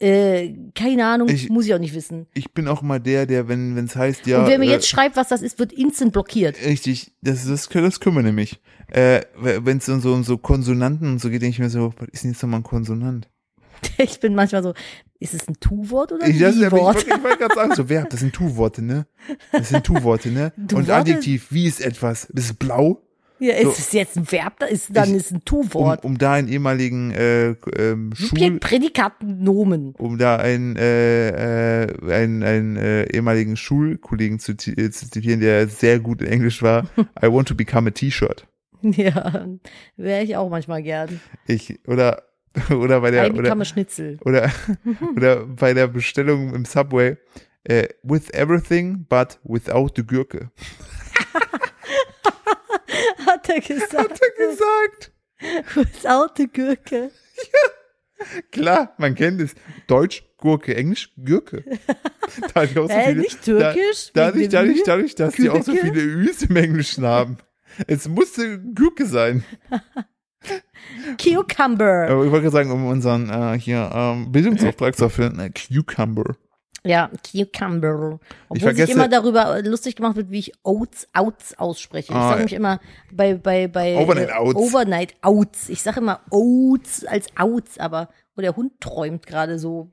Äh, 0.00 0.54
keine 0.74 1.06
Ahnung, 1.06 1.28
Ich- 1.28 1.48
muss 1.48 1.66
ich 1.66 1.74
auch 1.74 1.78
nicht 1.78 1.94
wissen. 1.94 2.26
Ich 2.34 2.52
bin 2.52 2.68
auch 2.68 2.82
mal 2.82 3.00
der, 3.00 3.26
der, 3.26 3.48
wenn 3.48 3.76
es 3.78 3.96
heißt, 3.96 4.26
ja. 4.26 4.40
Und 4.42 4.46
wer 4.48 4.58
mir 4.58 4.66
äh, 4.66 4.72
jetzt 4.72 4.86
schreibt, 4.88 5.16
was 5.16 5.28
das 5.28 5.42
ist, 5.42 5.58
wird 5.58 5.72
instant 5.72 6.12
blockiert. 6.12 6.56
Richtig, 6.64 7.10
das, 7.22 7.46
das, 7.46 7.68
das 7.68 8.00
wir 8.04 8.22
nämlich. 8.22 8.60
Äh, 8.88 9.22
wenn 9.36 9.78
es 9.78 9.88
um 9.88 10.00
so, 10.00 10.12
um 10.12 10.22
so 10.24 10.38
Konsonanten 10.38 11.08
und 11.10 11.20
so 11.20 11.30
geht, 11.30 11.42
denke 11.42 11.54
ich 11.54 11.58
mir 11.58 11.68
so, 11.70 11.92
was 11.98 12.08
ist 12.12 12.22
denn 12.22 12.30
jetzt 12.32 12.42
nochmal 12.42 12.60
ein 12.60 12.64
Konsonant? 12.64 13.28
Ich 13.98 14.20
bin 14.20 14.34
manchmal 14.34 14.62
so, 14.62 14.74
ist 15.20 15.34
es 15.34 15.48
ein 15.48 15.54
Tu-Wort 15.60 16.12
oder 16.12 16.24
ein 16.24 16.30
Ich, 16.30 16.38
das, 16.38 16.56
ich, 16.56 16.62
ich 16.62 16.70
wollte 16.70 17.04
gerade 17.06 17.54
sagen, 17.54 17.74
so, 17.74 17.88
Verb, 17.88 18.10
das 18.10 18.20
sind 18.20 18.32
Tu-Worte, 18.32 18.82
ne? 18.82 19.06
Das 19.52 19.68
sind 19.70 19.84
Tu-Worte, 19.84 20.30
ne? 20.30 20.52
Du 20.56 20.76
Und 20.76 20.82
Worte- 20.88 20.94
Adjektiv, 20.94 21.48
wie 21.50 21.66
ist 21.66 21.80
etwas? 21.80 22.24
Ist 22.26 22.44
es 22.44 22.54
blau? 22.54 23.02
Ja, 23.40 23.54
ist 23.54 23.62
so- 23.64 23.70
es 23.70 23.92
jetzt 23.92 24.16
ein 24.16 24.30
Verb, 24.32 24.58
da 24.58 24.66
ist, 24.66 24.88
dann 24.96 25.10
Ich- 25.10 25.16
ist 25.16 25.30
ein 25.30 25.36
Um, 25.36 25.44
Tu-Wort. 25.44 26.04
um 26.04 26.18
da 26.18 26.32
einen 26.32 26.48
ehemaligen 26.48 27.12
äh, 27.12 27.50
ähm, 27.76 28.10
Schul, 28.14 28.58
Prädikat, 28.58 29.12
Nomen. 29.22 29.94
um 29.96 30.18
da 30.18 30.36
einen, 30.36 30.74
äh, 30.76 31.84
äh, 31.84 32.12
einen, 32.12 32.42
einen 32.42 32.76
äh, 32.76 33.04
ehemaligen 33.12 33.56
Schulkollegen 33.56 34.40
zu, 34.40 34.52
äh, 34.52 34.90
zu 34.90 35.08
zitieren, 35.10 35.38
der 35.40 35.68
sehr 35.68 36.00
gut 36.00 36.20
in 36.22 36.28
Englisch 36.28 36.62
war, 36.62 36.84
I 37.22 37.26
want 37.26 37.46
to 37.48 37.54
become 37.54 37.88
a 37.88 37.92
T-Shirt. 37.92 38.46
Ja, 38.82 39.46
wäre 39.96 40.22
ich 40.24 40.36
auch 40.36 40.50
manchmal 40.50 40.82
gern. 40.84 41.20
Ich, 41.48 41.78
oder 41.88 42.22
oder 42.70 43.00
bei 43.00 43.10
der, 43.10 43.34
oder, 43.34 43.64
Schnitzel. 43.64 44.18
oder, 44.24 44.50
oder 45.16 45.46
bei 45.46 45.74
der 45.74 45.86
Bestellung 45.88 46.54
im 46.54 46.64
Subway, 46.64 47.16
äh, 47.64 47.88
with 48.02 48.30
everything, 48.30 49.06
but 49.08 49.38
without 49.44 49.90
the 49.96 50.04
Gürke. 50.06 50.50
Hat 53.26 53.48
er 53.48 53.60
gesagt. 53.60 53.94
Hat 53.94 54.20
er 54.20 54.46
gesagt. 54.48 55.12
Without 55.74 56.30
the 56.36 56.48
Gürke. 56.48 57.10
Klar, 58.50 58.94
man 58.98 59.14
kennt 59.14 59.40
es. 59.40 59.54
Deutsch, 59.86 60.24
Gurke, 60.38 60.74
Englisch, 60.74 61.12
Gürke. 61.16 61.64
Da 62.54 62.62
hatte 62.62 62.72
ich 62.72 62.78
auch 62.78 62.88
so 62.88 62.94
Äh, 62.94 63.08
viele, 63.08 63.20
nicht 63.20 63.42
türkisch? 63.44 64.10
Da, 64.12 64.26
dadurch, 64.30 64.48
dadurch, 64.48 64.82
dadurch, 64.84 65.14
dass 65.14 65.34
die 65.34 65.48
auch 65.50 65.62
so 65.62 65.72
Gürke? 65.72 65.86
viele 65.92 66.02
Üs 66.02 66.42
im 66.42 66.56
Englischen 66.56 67.04
haben. 67.04 67.38
Es 67.86 68.08
musste 68.08 68.60
Gürke 68.60 69.06
sein. 69.06 69.44
Cucumber. 71.22 72.08
Aber 72.10 72.24
ich 72.24 72.30
wollte 72.30 72.42
gerade 72.44 72.50
sagen, 72.50 72.70
um 72.70 72.86
unseren 72.86 73.28
äh, 73.30 73.58
hier 73.58 73.90
ähm, 73.92 74.30
Bildungsauftrag 74.32 74.96
zu 74.96 75.04
erfüllen, 75.04 75.38
äh, 75.38 75.50
Cucumber. 75.50 76.36
Ja, 76.84 77.10
Cucumber. 77.28 78.20
Obwohl 78.48 78.68
vergesse- 78.68 78.86
sich 78.86 78.94
immer 78.94 79.08
darüber 79.08 79.60
lustig 79.62 79.96
gemacht 79.96 80.16
wird, 80.16 80.30
wie 80.30 80.38
ich 80.38 80.52
Oats, 80.62 81.08
Outs 81.12 81.58
ausspreche. 81.58 82.12
Ich 82.12 82.16
Ah, 82.18 82.30
sage 82.30 82.44
mich 82.44 82.52
immer 82.52 82.80
bei, 83.12 83.34
bei, 83.34 83.66
bei 83.68 83.96
Overnight 83.96 84.28
äh, 84.30 84.32
Outs. 84.32 84.54
Overnight 84.60 85.14
Outs. 85.22 85.68
Ich 85.68 85.82
sage 85.82 86.00
immer 86.00 86.20
Oats 86.30 87.04
als 87.04 87.26
Outs, 87.36 87.78
aber 87.78 88.08
wo 88.36 88.42
der 88.42 88.54
Hund 88.54 88.80
träumt 88.80 89.26
gerade 89.26 89.58
so, 89.58 89.90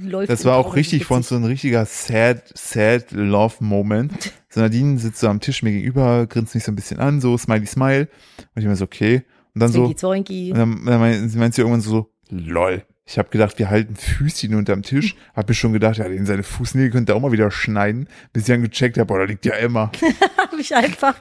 läuft. 0.00 0.30
Das 0.30 0.44
war 0.44 0.56
auch 0.56 0.76
richtig 0.76 1.04
von 1.04 1.24
so 1.24 1.34
ein 1.34 1.44
richtiger 1.44 1.84
sad, 1.84 2.44
sad 2.54 3.10
love 3.10 3.56
Moment. 3.60 4.32
So 4.52 4.60
Nadine 4.60 4.98
sitzt 4.98 5.20
so 5.20 5.28
am 5.28 5.38
Tisch 5.38 5.62
mir 5.62 5.70
gegenüber, 5.70 6.26
grinst 6.26 6.56
mich 6.56 6.64
so 6.64 6.72
ein 6.72 6.74
bisschen 6.74 6.98
an, 6.98 7.20
so 7.20 7.38
smiley 7.38 7.66
smile. 7.66 8.08
Und 8.56 8.62
ich 8.62 8.66
mir 8.66 8.74
so, 8.74 8.84
okay. 8.84 9.22
Und 9.54 9.60
dann 9.60 9.72
so, 9.72 9.92
Zwinki, 9.92 10.52
und 10.52 10.58
dann, 10.58 10.84
dann 10.84 11.00
meint, 11.00 11.30
sie 11.30 11.38
meint 11.38 11.54
sie 11.54 11.62
irgendwann 11.62 11.80
so, 11.80 12.10
lol. 12.28 12.84
Ich 13.10 13.18
habe 13.18 13.28
gedacht, 13.28 13.58
wir 13.58 13.70
halten 13.70 13.96
Füßchen 13.96 14.54
unterm 14.54 14.82
Tisch. 14.82 15.16
Hab 15.34 15.48
mir 15.48 15.54
schon 15.56 15.72
gedacht, 15.72 15.98
ja, 15.98 16.06
den 16.08 16.26
seine 16.26 16.44
Fußnägel 16.44 16.90
könnte 16.90 17.10
er 17.10 17.16
auch 17.16 17.20
mal 17.20 17.32
wieder 17.32 17.50
schneiden. 17.50 18.08
Bis 18.32 18.44
ich 18.44 18.54
dann 18.54 18.62
gecheckt 18.62 18.98
habe, 18.98 19.06
boah, 19.06 19.18
da 19.18 19.24
liegt 19.24 19.44
ja 19.44 19.54
Emma. 19.54 19.90
habe 20.38 20.60
ich 20.60 20.72
einfach, 20.76 21.16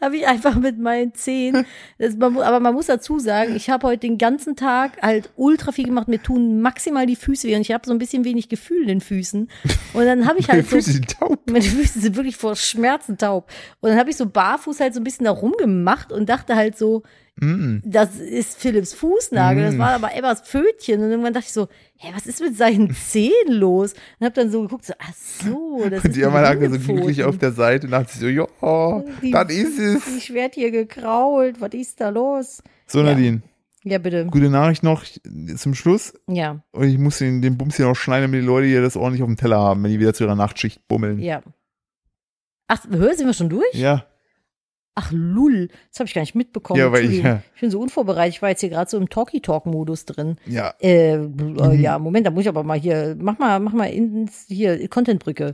habe 0.00 0.16
ich 0.16 0.28
einfach 0.28 0.54
mit 0.54 0.78
meinen 0.78 1.12
Zehen. 1.14 1.66
Das, 1.98 2.16
man, 2.16 2.38
aber 2.38 2.60
man 2.60 2.72
muss 2.72 2.86
dazu 2.86 3.18
sagen, 3.18 3.56
ich 3.56 3.68
habe 3.68 3.88
heute 3.88 4.06
den 4.06 4.16
ganzen 4.16 4.54
Tag 4.54 5.02
halt 5.02 5.32
ultra 5.34 5.72
viel 5.72 5.86
gemacht. 5.86 6.06
Mir 6.06 6.22
tun 6.22 6.60
maximal 6.60 7.04
die 7.04 7.16
Füße 7.16 7.48
weh 7.48 7.56
und 7.56 7.62
ich 7.62 7.72
habe 7.72 7.84
so 7.84 7.92
ein 7.92 7.98
bisschen 7.98 8.24
wenig 8.24 8.48
Gefühl 8.48 8.82
in 8.82 8.88
den 8.88 9.00
Füßen. 9.00 9.50
Und 9.92 10.04
dann 10.04 10.28
habe 10.28 10.38
ich 10.38 10.46
Meine 10.46 10.60
halt 10.60 10.70
so 10.70 10.76
Füße 10.76 10.92
sind 10.92 11.18
taub. 11.18 11.50
meine 11.50 11.64
Füße 11.64 11.98
sind 11.98 12.14
wirklich 12.14 12.36
vor 12.36 12.54
Schmerzen 12.54 13.18
taub. 13.18 13.50
Und 13.80 13.90
dann 13.90 13.98
habe 13.98 14.10
ich 14.10 14.16
so 14.16 14.26
barfuß 14.26 14.78
halt 14.78 14.94
so 14.94 15.00
ein 15.00 15.04
bisschen 15.04 15.24
da 15.24 15.32
rumgemacht 15.32 16.12
und 16.12 16.28
dachte 16.28 16.54
halt 16.54 16.78
so, 16.78 17.02
Mm. 17.36 17.78
das 17.84 18.16
ist 18.20 18.58
Philipps 18.60 18.94
Fußnagel, 18.94 19.64
das 19.64 19.74
Mm. 19.74 19.78
war 19.78 19.90
aber 19.90 20.14
Emmas 20.14 20.40
Pfötchen. 20.42 21.02
Und 21.02 21.10
irgendwann 21.10 21.32
dachte 21.32 21.46
ich 21.48 21.52
so, 21.52 21.68
hä, 21.96 22.12
was 22.14 22.26
ist 22.26 22.40
mit 22.40 22.56
seinen 22.56 22.94
Zehen 22.94 23.32
los? 23.48 23.94
Und 24.20 24.24
habe 24.26 24.34
dann 24.34 24.50
so 24.52 24.62
geguckt, 24.62 24.84
so, 24.84 24.94
ach 24.98 25.12
so, 25.14 25.80
das 25.90 26.04
Und 26.04 26.10
ist 26.10 26.16
die 26.16 26.22
Emma 26.22 26.40
lag 26.40 26.60
da 26.60 26.70
so 26.70 26.78
glücklich 26.78 27.24
auf 27.24 27.36
der 27.38 27.50
Seite 27.52 27.86
und 27.86 27.90
dachte 27.90 28.12
sich 28.12 28.20
so, 28.20 28.28
ja, 28.28 28.46
das 29.44 29.52
ist 29.52 29.78
es. 29.78 30.16
Ich 30.16 30.32
werd 30.32 30.54
hier 30.54 30.70
gekrault, 30.70 31.60
was 31.60 31.72
ist 31.74 32.00
da 32.00 32.10
los? 32.10 32.62
So, 32.86 33.02
Nadine, 33.02 33.42
Ja, 33.82 33.98
bitte. 33.98 34.26
gute 34.26 34.48
Nachricht 34.48 34.82
noch 34.84 35.04
zum 35.56 35.74
Schluss. 35.74 36.14
Ja, 36.28 36.62
Und 36.70 36.84
ich 36.88 36.98
muss 36.98 37.18
den, 37.18 37.42
den 37.42 37.58
Bums 37.58 37.76
hier 37.76 37.86
noch 37.86 37.96
schneiden, 37.96 38.30
damit 38.30 38.42
die 38.42 38.46
Leute 38.46 38.68
hier 38.68 38.80
das 38.80 38.96
ordentlich 38.96 39.22
auf 39.22 39.28
dem 39.28 39.36
Teller 39.36 39.58
haben, 39.58 39.82
wenn 39.82 39.90
die 39.90 39.98
wieder 39.98 40.14
zu 40.14 40.22
ihrer 40.24 40.36
Nachtschicht 40.36 40.86
bummeln. 40.86 41.18
ja. 41.18 41.42
Ach, 42.66 42.82
hör, 42.90 43.14
sind 43.14 43.26
wir 43.26 43.34
schon 43.34 43.50
durch? 43.50 43.74
Ja, 43.74 44.06
Ach, 44.96 45.10
lull. 45.12 45.68
Das 45.90 45.98
habe 46.00 46.08
ich 46.08 46.14
gar 46.14 46.22
nicht 46.22 46.34
mitbekommen. 46.34 46.78
Ja, 46.78 46.92
weil 46.92 47.04
ich- 47.10 47.22
ja. 47.22 47.42
ich 47.54 47.60
bin 47.60 47.70
so 47.70 47.80
unvorbereitet. 47.80 48.34
Ich 48.36 48.42
war 48.42 48.50
jetzt 48.50 48.60
hier 48.60 48.68
gerade 48.70 48.88
so 48.90 48.96
im 48.96 49.08
Talkie-Talk-Modus 49.10 50.04
drin. 50.04 50.36
ja. 50.46 50.72
Äh, 50.80 51.16
Mhm. 51.18 51.80
ja, 51.80 51.98
Moment, 51.98 52.26
da 52.26 52.30
muss 52.30 52.42
ich 52.42 52.48
aber 52.48 52.62
mal 52.62 52.78
hier, 52.78 53.16
mach 53.18 53.38
mal, 53.38 53.58
mach 53.60 53.72
mal 53.72 53.86
ins, 53.86 54.44
hier, 54.48 54.86
Contentbrücke. 54.88 55.52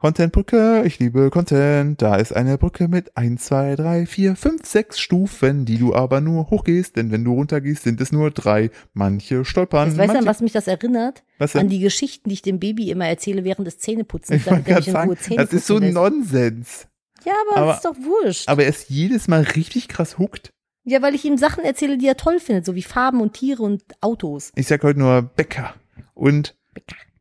Contentbrücke, 0.00 0.84
ich 0.86 1.00
liebe 1.00 1.28
Content. 1.30 2.00
Da 2.00 2.14
ist 2.16 2.32
eine 2.34 2.56
Brücke 2.56 2.86
mit 2.86 3.16
1, 3.16 3.44
2, 3.46 3.74
3, 3.74 4.06
4, 4.06 4.36
5, 4.36 4.64
6 4.64 5.00
Stufen, 5.00 5.64
die 5.64 5.76
du 5.76 5.92
aber 5.92 6.20
nur 6.20 6.50
hochgehst, 6.50 6.94
denn 6.96 7.10
wenn 7.10 7.24
du 7.24 7.32
runtergehst, 7.34 7.82
sind 7.82 8.00
es 8.00 8.12
nur 8.12 8.30
drei. 8.30 8.70
Manche 8.94 9.44
stolpern. 9.44 9.88
Jetzt 9.88 9.98
weißt 9.98 10.14
du, 10.14 10.18
an 10.18 10.26
was 10.26 10.40
mich 10.40 10.52
das 10.52 10.68
erinnert? 10.68 11.24
was 11.38 11.56
An 11.56 11.62
denn? 11.62 11.70
die 11.70 11.80
Geschichten, 11.80 12.28
die 12.28 12.34
ich 12.34 12.42
dem 12.42 12.60
Baby 12.60 12.90
immer 12.92 13.06
erzähle 13.08 13.42
während 13.42 13.66
des 13.66 13.78
Zähneputzens, 13.80 14.38
Ich 14.38 14.44
damit 14.44 14.68
er 14.68 14.76
mich 14.76 14.86
in 14.88 14.94
Ruhe 14.94 15.02
sagen, 15.02 15.16
Zähne 15.18 15.42
das 15.44 15.52
ist 15.52 15.66
so 15.66 15.78
lässt. 15.78 15.94
Nonsens. 15.94 16.86
Ja, 17.24 17.32
aber, 17.50 17.60
aber- 17.60 17.74
ist 17.74 17.84
doch 17.84 17.96
wurscht. 17.96 18.48
Aber 18.48 18.62
er 18.62 18.68
ist 18.70 18.88
jedes 18.90 19.28
Mal 19.28 19.42
richtig 19.42 19.88
krass 19.88 20.18
hooked. 20.18 20.50
ja, 20.84 21.02
weil 21.02 21.14
ich 21.14 21.24
ihm 21.24 21.36
Sachen 21.36 21.64
erzähle, 21.64 21.98
die 21.98 22.06
er 22.06 22.16
toll 22.16 22.40
findet, 22.40 22.64
so 22.64 22.74
wie 22.74 22.82
Farben 22.82 23.20
und 23.20 23.34
Tiere 23.34 23.62
und 23.62 23.82
Autos. 24.00 24.52
Ich 24.54 24.66
sag 24.66 24.82
heute 24.82 24.98
nur 24.98 25.22
Bäcker 25.22 25.74
und 26.14 26.56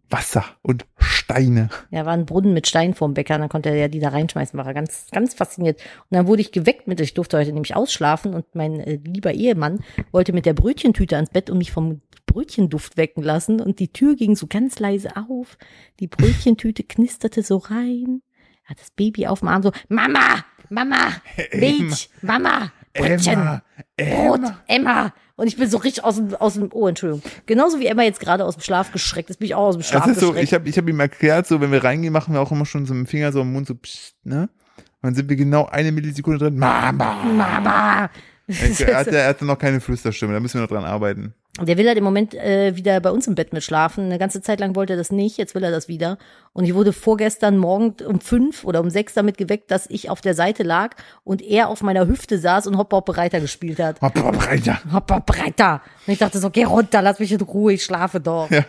Wasser 0.10 0.45
und 0.62 0.86
Steine. 0.98 1.68
Ja, 1.91 2.06
war 2.06 2.14
ein 2.14 2.26
Brunnen 2.26 2.54
mit 2.54 2.66
Steinen 2.68 2.93
vorm 2.93 3.14
Bäcker, 3.14 3.36
und 3.36 3.41
dann 3.41 3.50
konnte 3.50 3.68
er 3.70 3.76
ja 3.76 3.88
die 3.89 4.00
da 4.00 4.10
reinschmeißen, 4.10 4.58
war 4.58 4.66
er 4.66 4.74
ganz, 4.74 5.08
ganz 5.12 5.34
fasziniert. 5.34 5.82
Und 6.10 6.16
dann 6.16 6.28
wurde 6.28 6.41
ich 6.41 6.54
geweckt 6.54 6.88
mit, 6.88 7.02
ich 7.02 7.14
durfte 7.14 7.38
heute 7.38 7.52
nämlich 7.52 7.76
ausschlafen 7.76 8.34
und 8.34 8.45
mein 8.56 8.80
äh, 8.80 9.00
lieber 9.04 9.34
Ehemann 9.34 9.84
wollte 10.14 10.32
mit 10.32 10.45
der 10.45 10.54
Brötchentüte 10.54 11.18
ans 11.18 11.32
Bett 11.32 11.50
und 11.50 11.58
mich 11.58 11.72
vom 11.74 12.00
Brötchenduft 12.26 12.95
wecken 12.95 13.22
lassen 13.22 13.60
und 13.60 13.80
die 13.80 13.91
Tür 13.91 14.16
ging 14.16 14.38
so 14.38 14.48
ganz 14.48 14.80
leise 14.80 15.10
auf, 15.18 15.58
die 16.00 16.08
Brötchentüte 16.08 16.84
knisterte 16.84 17.43
so 17.43 17.58
rein, 17.58 18.22
hat 18.68 18.80
das 18.80 18.91
Baby 18.91 19.28
auf 19.28 19.39
dem 19.39 19.47
Arm 19.47 19.63
so, 19.63 19.72
Mama, 19.89 20.43
Mama, 20.70 21.13
Milch, 21.53 22.09
Mama, 22.22 22.72
Brötchen, 22.93 23.34
Emma, 23.34 23.61
Brot, 23.97 24.39
Emma. 24.39 24.57
Emma. 24.68 25.13
Und 25.36 25.47
ich 25.47 25.55
bin 25.55 25.70
so 25.70 25.78
richtig 25.78 26.03
aus 26.03 26.15
dem, 26.15 26.34
aus 26.36 26.55
dem, 26.55 26.70
oh, 26.72 26.88
Entschuldigung. 26.88 27.22
Genauso 27.45 27.80
wie 27.80 27.86
Emma 27.86 28.01
jetzt 28.03 28.20
gerade 28.20 28.43
aus 28.43 28.55
dem 28.55 28.61
Schlaf 28.61 28.91
geschreckt 28.91 29.30
ist, 29.30 29.38
bin 29.38 29.45
ich 29.45 29.55
auch 29.55 29.68
aus 29.68 29.76
dem 29.76 29.84
Schlaf 29.84 30.05
Das 30.05 30.13
ist 30.18 30.20
so, 30.20 30.30
geschreckt. 30.30 30.43
ich 30.47 30.53
habe 30.53 30.70
ich 30.70 30.78
hab 30.78 30.88
ihm 30.89 30.99
erklärt, 30.99 31.47
so 31.47 31.61
wenn 31.61 31.72
wir 31.72 31.84
reingehen, 31.84 32.11
machen 32.11 32.34
wir 32.34 32.41
auch 32.41 32.51
immer 32.51 32.65
schon 32.65 32.86
so 32.86 32.93
mit 32.93 33.05
dem 33.05 33.09
Finger 33.09 33.32
so 33.32 33.41
im 33.41 33.53
Mund 33.53 33.68
so 33.68 33.76
psst, 33.76 34.15
ne? 34.24 34.49
Und 34.78 35.09
dann 35.09 35.15
sind 35.15 35.30
wir 35.30 35.36
genau 35.36 35.68
eine 35.68 35.91
Millisekunde 35.91 36.39
drin. 36.39 36.57
Mama! 36.57 37.24
Mama. 37.24 38.09
Er 38.80 38.95
hatte, 38.95 39.18
er 39.18 39.28
hatte 39.28 39.45
noch 39.45 39.60
keine 39.60 39.82
Flüsterstimme, 39.82 40.34
da 40.34 40.39
müssen 40.39 40.56
wir 40.56 40.62
noch 40.62 40.70
dran 40.70 40.86
arbeiten. 40.86 41.34
Der 41.60 41.78
will 41.78 41.88
halt 41.88 41.98
im 41.98 42.04
Moment 42.04 42.36
äh, 42.36 42.76
wieder 42.76 43.00
bei 43.02 43.10
uns 43.10 43.28
im 43.28 43.36
Bett 43.36 43.52
mitschlafen. 43.52 44.06
Eine 44.06 44.20
ganze 44.20 44.41
Zeit 44.41 44.60
lang 44.60 44.76
wollte 44.76 44.93
er 44.93 44.98
das 44.98 45.12
nicht, 45.12 45.38
jetzt 45.38 45.56
will 45.56 45.64
er 45.64 45.72
das 45.72 45.88
wieder. 45.88 46.18
Und 46.54 46.66
ich 46.66 46.76
wurde 46.76 46.93
vorgestern 46.93 47.58
Morgen 47.58 47.95
um 48.06 48.22
fünf 48.22 48.64
oder 48.64 48.80
um 48.80 48.89
sechs 48.89 49.16
damit 49.16 49.38
geweckt, 49.38 49.72
dass 49.72 49.89
ich 49.89 50.10
auf 50.10 50.22
der 50.22 50.36
Seite 50.36 50.64
lag 50.64 50.95
und 51.24 51.41
er 51.41 51.70
auf 51.70 51.82
meiner 51.82 52.08
Hüfte 52.08 52.38
saß 52.38 52.68
und 52.68 52.78
Hop 52.78 52.93
Hop 52.93 53.06
Breiter 53.08 53.39
gespielt 53.39 53.80
hat. 53.80 54.00
Hopp, 54.02 54.18
hopp, 54.22 54.48
Reiter. 54.48 54.80
Hop 54.93 55.12
Hop 55.12 55.26
Breiter. 55.26 55.82
Und 56.06 56.14
ich 56.14 56.20
dachte 56.20 56.39
so, 56.39 56.52
geh 56.52 56.64
runter, 56.64 57.02
lass 57.02 57.20
mich 57.20 57.32
in 57.32 57.41
Ruhe, 57.41 57.74
ich 57.74 57.84
schlafe 57.84 58.20
doch. 58.20 58.50
Ja. 58.52 58.64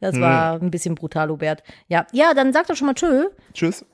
Das 0.00 0.18
war 0.18 0.60
ein 0.60 0.70
bisschen 0.70 0.94
brutal, 0.94 1.28
Hubert. 1.28 1.62
Ja, 1.88 2.06
ja, 2.12 2.34
dann 2.34 2.52
sag 2.52 2.66
doch 2.68 2.76
schon 2.76 2.86
mal 2.86 2.94
tschö. 2.94 3.26
Tschüss. 3.52 3.84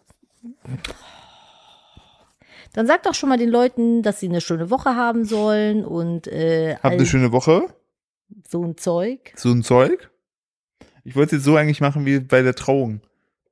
Dann 2.75 2.87
sag 2.87 3.05
doch 3.05 3.15
schon 3.15 3.29
mal 3.29 3.39
den 3.39 3.49
Leuten, 3.49 4.03
dass 4.03 4.21
sie 4.21 4.29
eine 4.29 4.41
schöne 4.41 4.69
Woche 4.69 4.97
haben 4.97 5.25
sollen 5.25 5.85
und 5.85 6.27
äh, 6.27 6.75
Habt 6.83 6.95
eine 6.95 7.07
schöne 7.07 7.33
Woche. 7.33 7.69
so 8.49 8.63
ein 8.63 8.77
Zeug. 8.77 9.33
So 9.37 9.51
ein 9.51 9.63
Zeug. 9.63 10.11
Ich 11.05 11.15
wollte 11.17 11.37
es 11.37 11.41
jetzt 11.41 11.45
so 11.45 11.57
eigentlich 11.57 11.81
machen 11.81 12.05
wie 12.05 12.19
bei 12.19 12.43
der 12.43 12.55
Trauung. 12.55 13.01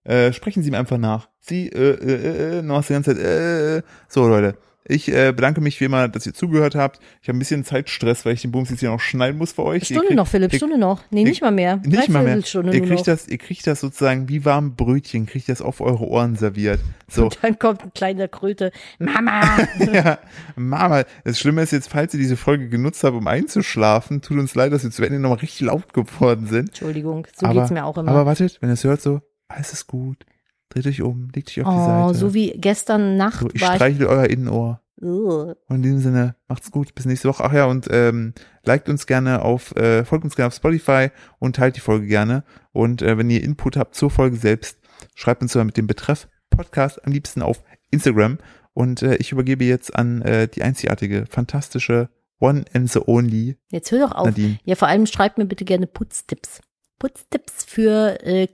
Äh, 0.04 0.32
sprechen 0.32 0.62
Sie 0.62 0.70
mir 0.70 0.78
einfach 0.78 0.98
nach. 0.98 1.28
Sie, 1.38 1.68
äh, 1.68 1.90
äh, 1.92 2.58
äh, 2.58 2.62
noch 2.62 2.84
die 2.84 2.92
ganze 2.92 3.14
Zeit, 3.14 3.24
äh, 3.24 3.78
äh. 3.78 3.82
So, 4.08 4.26
Leute. 4.26 4.56
Ich 4.84 5.08
äh, 5.08 5.32
bedanke 5.32 5.60
mich 5.60 5.80
wie 5.80 5.84
immer, 5.84 6.08
dass 6.08 6.26
ihr 6.26 6.34
zugehört 6.34 6.74
habt. 6.74 6.98
Ich 7.22 7.28
habe 7.28 7.36
ein 7.36 7.38
bisschen 7.38 7.64
Zeitstress, 7.64 8.24
weil 8.24 8.34
ich 8.34 8.42
den 8.42 8.50
Bums 8.50 8.68
jetzt 8.70 8.80
hier 8.80 8.90
noch 8.90 8.98
schneiden 9.00 9.38
muss 9.38 9.52
für 9.52 9.62
euch. 9.62 9.84
Stunde 9.84 10.02
kriegt- 10.06 10.16
noch, 10.16 10.26
Philipp, 10.26 10.52
ihr- 10.52 10.56
Stunde 10.58 10.76
noch. 10.78 11.02
Nee, 11.10 11.22
nicht 11.24 11.40
mal 11.40 11.52
mehr. 11.52 11.76
Nicht 11.76 12.08
mal 12.08 12.24
mehr. 12.24 12.34
Dreiviertelstunde 12.34 12.72
Ihr 12.74 12.80
kriegt 12.80 12.92
noch. 12.98 13.04
das, 13.04 13.28
ihr 13.28 13.38
kriegt 13.38 13.64
das 13.66 13.80
sozusagen 13.80 14.28
wie 14.28 14.44
warm 14.44 14.74
Brötchen, 14.74 15.26
kriegt 15.26 15.48
das 15.48 15.62
auf 15.62 15.80
eure 15.80 16.04
Ohren 16.08 16.34
serviert. 16.34 16.80
So, 17.08 17.24
Und 17.24 17.38
dann 17.42 17.58
kommt 17.58 17.82
ein 17.84 17.92
kleiner 17.94 18.26
Kröte. 18.26 18.72
Mama! 18.98 19.42
ja, 19.92 20.18
Mama, 20.56 21.04
das 21.24 21.38
Schlimme 21.38 21.62
ist 21.62 21.70
jetzt, 21.72 21.88
falls 21.88 22.12
ihr 22.14 22.20
diese 22.20 22.36
Folge 22.36 22.68
genutzt 22.68 23.04
habt, 23.04 23.14
um 23.16 23.26
einzuschlafen, 23.28 24.20
tut 24.20 24.38
uns 24.38 24.54
leid, 24.54 24.72
dass 24.72 24.82
wir 24.82 24.90
zu 24.90 25.04
Ende 25.04 25.18
nochmal 25.20 25.38
richtig 25.38 25.60
laut 25.60 25.92
geworden 25.92 26.46
sind. 26.46 26.70
Entschuldigung, 26.70 27.26
so 27.36 27.46
aber, 27.46 27.60
geht's 27.60 27.70
mir 27.72 27.84
auch 27.84 27.96
immer. 27.98 28.10
Aber 28.10 28.26
wartet, 28.26 28.58
wenn 28.60 28.70
ihr 28.70 28.74
es 28.74 28.82
hört, 28.84 29.00
so, 29.00 29.20
alles 29.48 29.72
ist 29.72 29.86
gut. 29.86 30.24
Dreht 30.72 30.86
euch 30.86 31.02
um, 31.02 31.28
legt 31.34 31.48
euch 31.50 31.60
auf 31.64 31.74
die 31.74 31.80
oh, 31.80 32.06
Seite. 32.06 32.18
so 32.18 32.34
wie 32.34 32.52
gestern 32.52 33.18
Nacht 33.18 33.40
so, 33.40 33.50
ich 33.52 33.62
streichle 33.62 34.08
euer 34.08 34.24
Innenohr. 34.24 34.80
Und 35.02 35.56
in 35.68 35.82
diesem 35.82 35.98
Sinne, 35.98 36.36
macht's 36.48 36.70
gut, 36.70 36.94
bis 36.94 37.06
nächste 37.06 37.28
Woche. 37.28 37.44
Ach 37.44 37.52
ja, 37.52 37.66
und 37.66 37.88
ähm, 37.90 38.34
liked 38.64 38.88
uns 38.88 39.06
gerne 39.06 39.42
auf, 39.42 39.74
äh, 39.76 40.04
folgt 40.04 40.24
uns 40.24 40.36
gerne 40.36 40.46
auf 40.46 40.54
Spotify 40.54 41.10
und 41.40 41.56
teilt 41.56 41.76
die 41.76 41.80
Folge 41.80 42.06
gerne. 42.06 42.44
Und 42.70 43.02
äh, 43.02 43.18
wenn 43.18 43.28
ihr 43.28 43.42
Input 43.42 43.76
habt 43.76 43.96
zur 43.96 44.10
Folge 44.10 44.36
selbst, 44.36 44.78
schreibt 45.14 45.42
uns 45.42 45.52
sogar 45.52 45.64
mit 45.64 45.76
dem 45.76 45.88
Betreff 45.88 46.28
Podcast 46.50 47.04
am 47.04 47.12
liebsten 47.12 47.42
auf 47.42 47.62
Instagram. 47.90 48.38
Und 48.74 49.02
äh, 49.02 49.16
ich 49.16 49.32
übergebe 49.32 49.64
jetzt 49.64 49.94
an 49.94 50.22
äh, 50.22 50.48
die 50.48 50.62
einzigartige, 50.62 51.26
fantastische 51.28 52.08
One 52.38 52.64
and 52.72 52.90
the 52.90 53.00
Only 53.04 53.56
Jetzt 53.70 53.90
hör 53.90 54.06
doch 54.06 54.12
auf. 54.12 54.26
Nadine. 54.26 54.58
Ja, 54.64 54.76
vor 54.76 54.88
allem 54.88 55.06
schreibt 55.06 55.36
mir 55.36 55.46
bitte 55.46 55.64
gerne 55.64 55.86
Putztipps. 55.86 56.60
Putztipps 56.98 57.64
für 57.64 58.24
äh, 58.24 58.46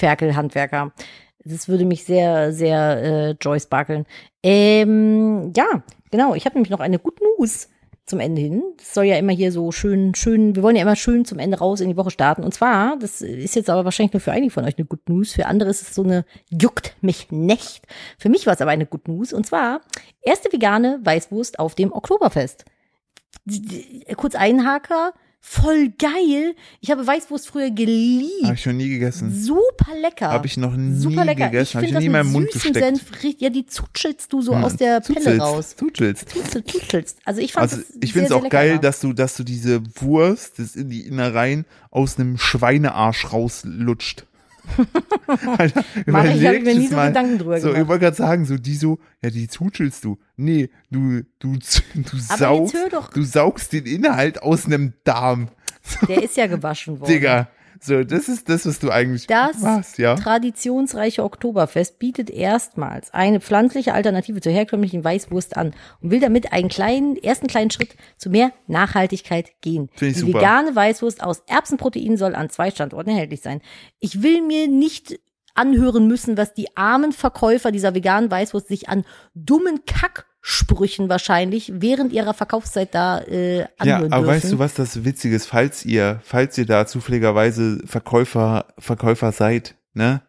Kleckerferkel-Handwerker. 0.00 0.92
Das 1.44 1.68
würde 1.68 1.84
mich 1.84 2.04
sehr, 2.04 2.52
sehr 2.52 3.02
äh, 3.02 3.30
Joy 3.40 3.60
sparkeln. 3.60 4.06
Ähm, 4.42 5.52
ja, 5.56 5.82
genau. 6.10 6.34
Ich 6.34 6.44
habe 6.44 6.56
nämlich 6.56 6.70
noch 6.70 6.80
eine 6.80 6.98
Good 6.98 7.20
News 7.20 7.68
zum 8.04 8.20
Ende 8.20 8.42
hin. 8.42 8.62
Das 8.76 8.92
soll 8.92 9.04
ja 9.04 9.16
immer 9.16 9.32
hier 9.32 9.52
so 9.52 9.70
schön, 9.72 10.14
schön, 10.14 10.56
wir 10.56 10.62
wollen 10.62 10.76
ja 10.76 10.82
immer 10.82 10.96
schön 10.96 11.24
zum 11.24 11.38
Ende 11.38 11.58
raus 11.58 11.80
in 11.80 11.88
die 11.88 11.96
Woche 11.96 12.10
starten. 12.10 12.42
Und 12.42 12.52
zwar, 12.52 12.98
das 12.98 13.22
ist 13.22 13.54
jetzt 13.54 13.70
aber 13.70 13.84
wahrscheinlich 13.84 14.12
nur 14.12 14.20
für 14.20 14.32
einige 14.32 14.52
von 14.52 14.64
euch 14.64 14.76
eine 14.76 14.86
Good 14.86 15.08
News, 15.08 15.32
für 15.32 15.46
andere 15.46 15.70
ist 15.70 15.82
es 15.82 15.94
so 15.94 16.02
eine 16.02 16.24
juckt 16.50 16.96
mich 17.00 17.30
nicht. 17.30 17.86
Für 18.18 18.28
mich 18.28 18.46
war 18.46 18.54
es 18.54 18.60
aber 18.60 18.72
eine 18.72 18.86
Good 18.86 19.08
News. 19.08 19.32
Und 19.32 19.46
zwar, 19.46 19.80
erste 20.20 20.52
vegane 20.52 20.98
Weißwurst 21.02 21.58
auf 21.58 21.74
dem 21.74 21.92
Oktoberfest. 21.92 22.64
Kurz 24.16 24.34
Einhaker, 24.34 25.14
voll 25.40 25.88
geil. 25.98 26.54
Ich 26.80 26.90
habe 26.90 27.06
Weißwurst 27.06 27.48
früher 27.48 27.70
geliebt. 27.70 28.44
Habe 28.44 28.54
ich 28.54 28.66
noch 28.66 28.72
nie 28.72 28.88
gegessen. 28.88 29.34
Super 29.34 29.92
lecker. 30.00 30.30
Habe 30.30 30.46
ich 30.46 30.56
noch 30.56 30.76
nie 30.76 30.96
Super 30.98 31.24
lecker. 31.24 31.46
gegessen. 31.46 31.74
Habe 31.76 31.86
ich 31.86 31.92
find 31.92 31.94
noch 31.94 32.00
nie 32.00 32.06
in 32.18 32.26
mit 32.26 32.32
Mund 32.32 32.50
gesteckt. 32.52 32.76
Senf, 32.76 33.12
richtig- 33.22 33.40
ja, 33.40 33.50
die 33.50 33.66
zutschelst 33.66 34.32
du 34.32 34.42
so 34.42 34.52
Ja, 34.52 34.62
aus 34.62 34.76
der 34.76 35.00
Pelle 35.00 35.18
Zuzelst, 35.20 35.40
raus. 35.40 35.74
Zuzelst. 35.76 36.28
Tutzel, 36.32 36.62
tutzelst. 36.62 37.18
Also 37.24 37.40
ich 37.40 37.52
fand 37.52 37.72
Also 37.72 37.82
ich 38.00 38.12
finde 38.12 38.26
es 38.26 38.32
auch 38.32 38.48
geil, 38.48 38.74
war. 38.74 38.80
dass 38.80 39.00
du, 39.00 39.12
dass 39.12 39.36
du 39.36 39.44
diese 39.44 39.82
Wurst, 40.00 40.58
das 40.58 40.76
in 40.76 40.90
die 40.90 41.00
Innereien 41.06 41.64
aus 41.90 42.18
einem 42.18 42.38
Schweinearsch 42.38 43.32
rauslutscht. 43.32 44.26
Alter, 45.26 45.84
ich, 46.06 46.14
habe 46.14 46.28
ich 46.56 46.62
mir 46.64 46.74
nie 46.74 46.86
so 46.88 46.96
mal. 46.96 47.08
Gedanken 47.08 47.38
drüber 47.38 47.60
So, 47.60 47.68
ich 47.68 47.74
gemacht. 47.74 47.88
wollte 47.88 48.04
gerade 48.04 48.16
sagen, 48.16 48.44
so 48.44 48.56
die 48.56 48.74
so, 48.74 48.98
ja, 49.22 49.30
die 49.30 49.48
zuschelst 49.48 50.04
du. 50.04 50.18
Nee, 50.36 50.70
du, 50.90 51.22
du, 51.38 51.52
du 51.94 52.18
saugst, 52.18 52.74
du 53.14 53.22
saugst 53.22 53.72
den 53.72 53.86
Inhalt 53.86 54.42
aus 54.42 54.66
einem 54.66 54.94
Darm. 55.04 55.48
der 56.08 56.22
ist 56.22 56.36
ja 56.36 56.46
gewaschen 56.46 57.00
worden. 57.00 57.10
Digga. 57.10 57.48
So, 57.80 58.04
das 58.04 58.28
ist 58.28 58.48
das, 58.48 58.66
was 58.66 58.78
du 58.78 58.90
eigentlich 58.90 59.26
Das 59.26 59.58
machst, 59.60 59.98
ja. 59.98 60.14
traditionsreiche 60.14 61.24
Oktoberfest 61.24 61.98
bietet 61.98 62.28
erstmals 62.28 63.12
eine 63.14 63.40
pflanzliche 63.40 63.94
Alternative 63.94 64.40
zur 64.40 64.52
herkömmlichen 64.52 65.02
Weißwurst 65.02 65.56
an 65.56 65.72
und 66.02 66.10
will 66.10 66.20
damit 66.20 66.52
einen 66.52 66.68
kleinen, 66.68 67.16
ersten 67.16 67.46
kleinen 67.46 67.70
Schritt 67.70 67.96
zu 68.18 68.28
mehr 68.28 68.52
Nachhaltigkeit 68.66 69.50
gehen. 69.62 69.88
Finde 69.94 70.12
ich 70.12 70.18
Die 70.18 70.26
super. 70.26 70.38
vegane 70.40 70.76
Weißwurst 70.76 71.22
aus 71.22 71.42
Erbsenprotein 71.46 72.16
soll 72.16 72.34
an 72.34 72.50
zwei 72.50 72.70
Standorten 72.70 73.10
erhältlich 73.10 73.40
sein. 73.40 73.62
Ich 73.98 74.22
will 74.22 74.42
mir 74.42 74.68
nicht 74.68 75.18
anhören 75.54 76.06
müssen, 76.06 76.36
was 76.36 76.54
die 76.54 76.76
armen 76.76 77.12
Verkäufer 77.12 77.70
dieser 77.72 77.94
veganen 77.94 78.30
Weißwurst 78.30 78.68
sich 78.68 78.88
an 78.88 79.04
dummen 79.34 79.80
Kacksprüchen 79.86 81.08
wahrscheinlich 81.08 81.72
während 81.76 82.12
ihrer 82.12 82.34
Verkaufszeit 82.34 82.94
da 82.94 83.18
äh, 83.20 83.58
Ja, 83.60 83.66
anhören 83.78 84.12
aber 84.12 84.22
dürfen. 84.26 84.26
weißt 84.42 84.52
du, 84.52 84.58
was 84.58 84.74
das 84.74 85.04
Witzige 85.04 85.36
ist? 85.36 85.46
Falls 85.46 85.84
ihr, 85.84 86.20
falls 86.22 86.56
ihr 86.58 86.66
da 86.66 86.86
zufälligerweise 86.86 87.78
Verkäufer, 87.86 88.66
Verkäufer 88.78 89.32
seid, 89.32 89.74
ne? 89.94 90.22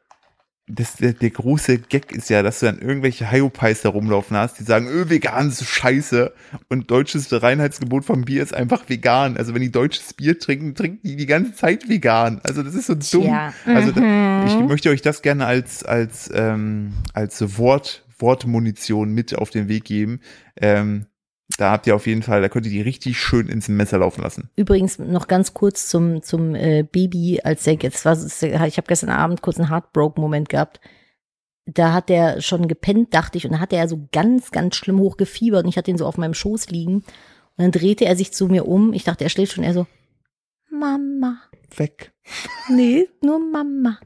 Das, 0.74 0.96
der, 0.96 1.14
der 1.14 1.30
große 1.32 1.80
Gag 1.80 2.12
ist 2.12 2.30
ja, 2.30 2.42
dass 2.44 2.60
du 2.62 2.68
dann 2.68 2.80
irgendwelche 2.80 3.30
Hyopies 3.32 3.82
da 3.82 3.90
rumlaufen 3.90 4.38
hast, 4.38 4.60
die 4.60 4.64
sagen, 4.64 4.88
öh, 4.88 5.10
vegan 5.10 5.50
ist 5.50 5.66
scheiße. 5.66 6.32
Und 6.70 6.90
deutsches 6.90 7.28
Reinheitsgebot 7.44 8.06
vom 8.06 8.24
Bier 8.24 8.42
ist 8.42 8.54
einfach 8.54 8.88
vegan. 8.88 9.36
Also 9.38 9.54
wenn 9.54 9.62
die 9.62 9.72
deutsches 9.72 10.14
Bier 10.14 10.40
trinken, 10.40 10.74
trinken 10.76 11.00
die 11.04 11.16
die 11.18 11.26
ganze 11.26 11.54
Zeit 11.54 11.90
vegan. 11.90 12.40
Also 12.44 12.64
das 12.64 12.76
ist 12.76 12.88
so 12.88 12.94
dumm. 12.96 13.24
Tja. 13.28 13.54
Also 13.66 13.92
da, 13.92 14.02
Mhm. 14.02 14.48
ich 14.48 14.56
möchte 14.68 14.90
euch 14.90 15.02
das 15.02 15.22
gerne 15.22 15.46
als, 15.46 15.84
als, 15.84 16.30
ähm, 16.34 16.94
als 17.14 17.58
Wort, 17.58 18.06
Wortmunition 18.20 19.14
mit 19.14 19.36
auf 19.36 19.50
den 19.50 19.68
Weg 19.68 19.84
geben. 19.86 20.20
Ähm, 20.60 21.06
da 21.62 21.72
habt 21.72 21.86
ihr 21.86 21.96
auf 21.96 22.08
jeden 22.08 22.24
Fall, 22.24 22.42
da 22.42 22.50
könnt 22.50 22.66
ihr 22.66 22.72
die 22.72 22.82
richtig 22.82 23.20
schön 23.20 23.48
ins 23.48 23.70
Messer 23.70 24.00
laufen 24.00 24.24
lassen. 24.24 24.50
Übrigens 24.56 24.98
noch 24.98 25.28
ganz 25.28 25.54
kurz 25.54 25.88
zum 25.88 26.24
zum 26.24 26.56
äh, 26.56 26.82
Baby 26.82 27.40
als 27.44 27.66
der 27.66 27.76
jetzt 27.76 28.04
war 28.04 28.18
ich 28.18 28.78
habe 28.78 28.88
gestern 28.88 29.12
Abend 29.12 29.44
kurz 29.44 29.60
einen 29.60 29.70
Heartbroken 29.70 30.22
Moment 30.22 30.50
gehabt. 30.50 30.82
Da 31.66 31.94
hat 31.94 32.10
der 32.10 32.42
schon 32.42 32.68
gepennt, 32.68 33.14
dachte 33.14 33.38
ich, 33.38 33.46
und 33.46 33.52
da 33.52 33.60
hat 33.60 33.74
er 33.74 33.88
so 33.88 34.08
ganz 34.12 34.50
ganz 34.50 34.76
schlimm 34.76 35.00
hoch 35.00 35.18
gefiebert 35.18 35.64
und 35.64 35.70
ich 35.70 35.78
hatte 35.78 35.92
ihn 35.92 36.00
so 36.00 36.08
auf 36.08 36.18
meinem 36.18 36.34
Schoß 36.34 36.70
liegen 36.72 36.96
und 36.96 37.04
dann 37.58 37.72
drehte 37.72 38.06
er 38.06 38.16
sich 38.16 38.34
zu 38.34 38.48
mir 38.48 38.68
um. 38.68 38.92
Ich 38.94 39.04
dachte, 39.04 39.24
er 39.24 39.30
schläft 39.30 39.54
schon, 39.54 39.64
er 39.64 39.76
so 39.76 39.86
Mama. 40.72 41.42
Weg. 41.76 42.12
Nee, 42.70 43.08
nur 43.22 43.40
Mama. 43.40 44.00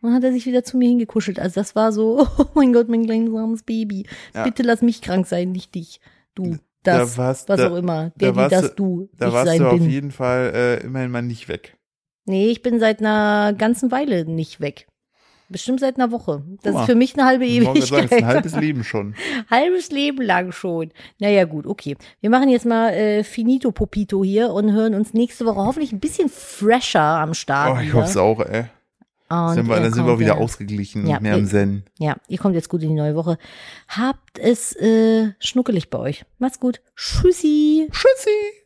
Und 0.00 0.10
dann 0.10 0.14
hat 0.14 0.24
er 0.24 0.32
sich 0.32 0.46
wieder 0.46 0.62
zu 0.62 0.76
mir 0.76 0.88
hingekuschelt. 0.88 1.40
Also 1.40 1.60
das 1.60 1.74
war 1.74 1.90
so, 1.90 2.28
oh 2.38 2.46
mein 2.54 2.72
Gott, 2.72 2.88
mein 2.88 3.06
kleines 3.06 3.34
armes 3.34 3.64
Baby. 3.64 4.06
Ja. 4.34 4.44
Bitte 4.44 4.62
lass 4.62 4.82
mich 4.82 5.02
krank 5.02 5.26
sein, 5.26 5.50
nicht 5.50 5.74
dich. 5.74 6.00
Du, 6.36 6.58
das, 6.82 7.14
da 7.16 7.28
was 7.28 7.44
da, 7.46 7.70
auch 7.70 7.76
immer. 7.76 8.10
da 8.10 8.12
Der, 8.16 8.30
die, 8.32 8.36
warst 8.36 8.52
das, 8.52 8.74
du- 8.74 9.08
da 9.18 9.28
ich 9.28 9.32
warst 9.32 9.46
sein 9.46 9.58
du 9.60 9.66
auf 9.68 9.78
bin. 9.78 9.90
jeden 9.90 10.10
Fall 10.10 10.52
äh, 10.54 10.84
immerhin 10.84 11.10
mal 11.10 11.22
nicht 11.22 11.48
weg. 11.48 11.76
Nee, 12.24 12.48
ich 12.48 12.62
bin 12.62 12.78
seit 12.78 13.00
einer 13.00 13.52
ganzen 13.56 13.90
Weile 13.90 14.24
nicht 14.24 14.60
weg. 14.60 14.86
Bestimmt 15.48 15.80
seit 15.80 15.96
einer 15.96 16.10
Woche. 16.12 16.42
Das 16.62 16.72
mal. 16.72 16.80
ist 16.80 16.86
für 16.86 16.94
mich 16.94 17.14
eine 17.18 17.26
halbe 17.26 17.44
gerade 17.46 17.82
sagen, 17.82 18.04
Ewigkeit. 18.04 18.04
das 18.04 18.10
ist 18.10 18.22
ein 18.22 18.26
halbes 18.26 18.56
Leben 18.56 18.84
schon. 18.84 19.14
Halbes 19.50 19.90
Leben 19.90 20.22
lang 20.22 20.50
schon. 20.52 20.92
Naja, 21.18 21.44
gut, 21.44 21.66
okay. 21.66 21.96
Wir 22.22 22.30
machen 22.30 22.48
jetzt 22.48 22.64
mal 22.64 22.90
äh, 22.94 23.22
Finito 23.22 23.70
Popito 23.70 24.24
hier 24.24 24.50
und 24.50 24.72
hören 24.72 24.94
uns 24.94 25.12
nächste 25.12 25.44
Woche 25.44 25.56
hoffentlich 25.58 25.92
ein 25.92 26.00
bisschen 26.00 26.30
fresher 26.30 27.02
am 27.02 27.34
Start. 27.34 27.76
Oh, 27.76 27.80
ich 27.82 27.92
hoffe 27.92 28.06
es 28.06 28.16
auch, 28.16 28.40
ey. 28.40 28.64
Und 29.32 29.54
Sind 29.54 29.68
wir, 29.68 29.76
dann 29.80 29.92
sind 29.92 30.04
wir 30.04 30.10
kommt, 30.10 30.20
wieder 30.20 30.34
äh, 30.34 30.38
ausgeglichen, 30.38 31.06
ja, 31.06 31.20
mehr 31.20 31.36
im 31.36 31.46
Zen. 31.46 31.84
Ja, 31.98 32.16
ihr 32.28 32.38
kommt 32.38 32.54
jetzt 32.54 32.68
gut 32.68 32.82
in 32.82 32.90
die 32.90 32.94
neue 32.94 33.14
Woche. 33.14 33.38
Habt 33.88 34.38
es 34.38 34.76
äh, 34.76 35.32
schnuckelig 35.38 35.88
bei 35.88 35.98
euch. 35.98 36.24
Macht's 36.38 36.60
gut. 36.60 36.82
Tschüssi. 36.96 37.88
Tschüssi! 37.90 38.61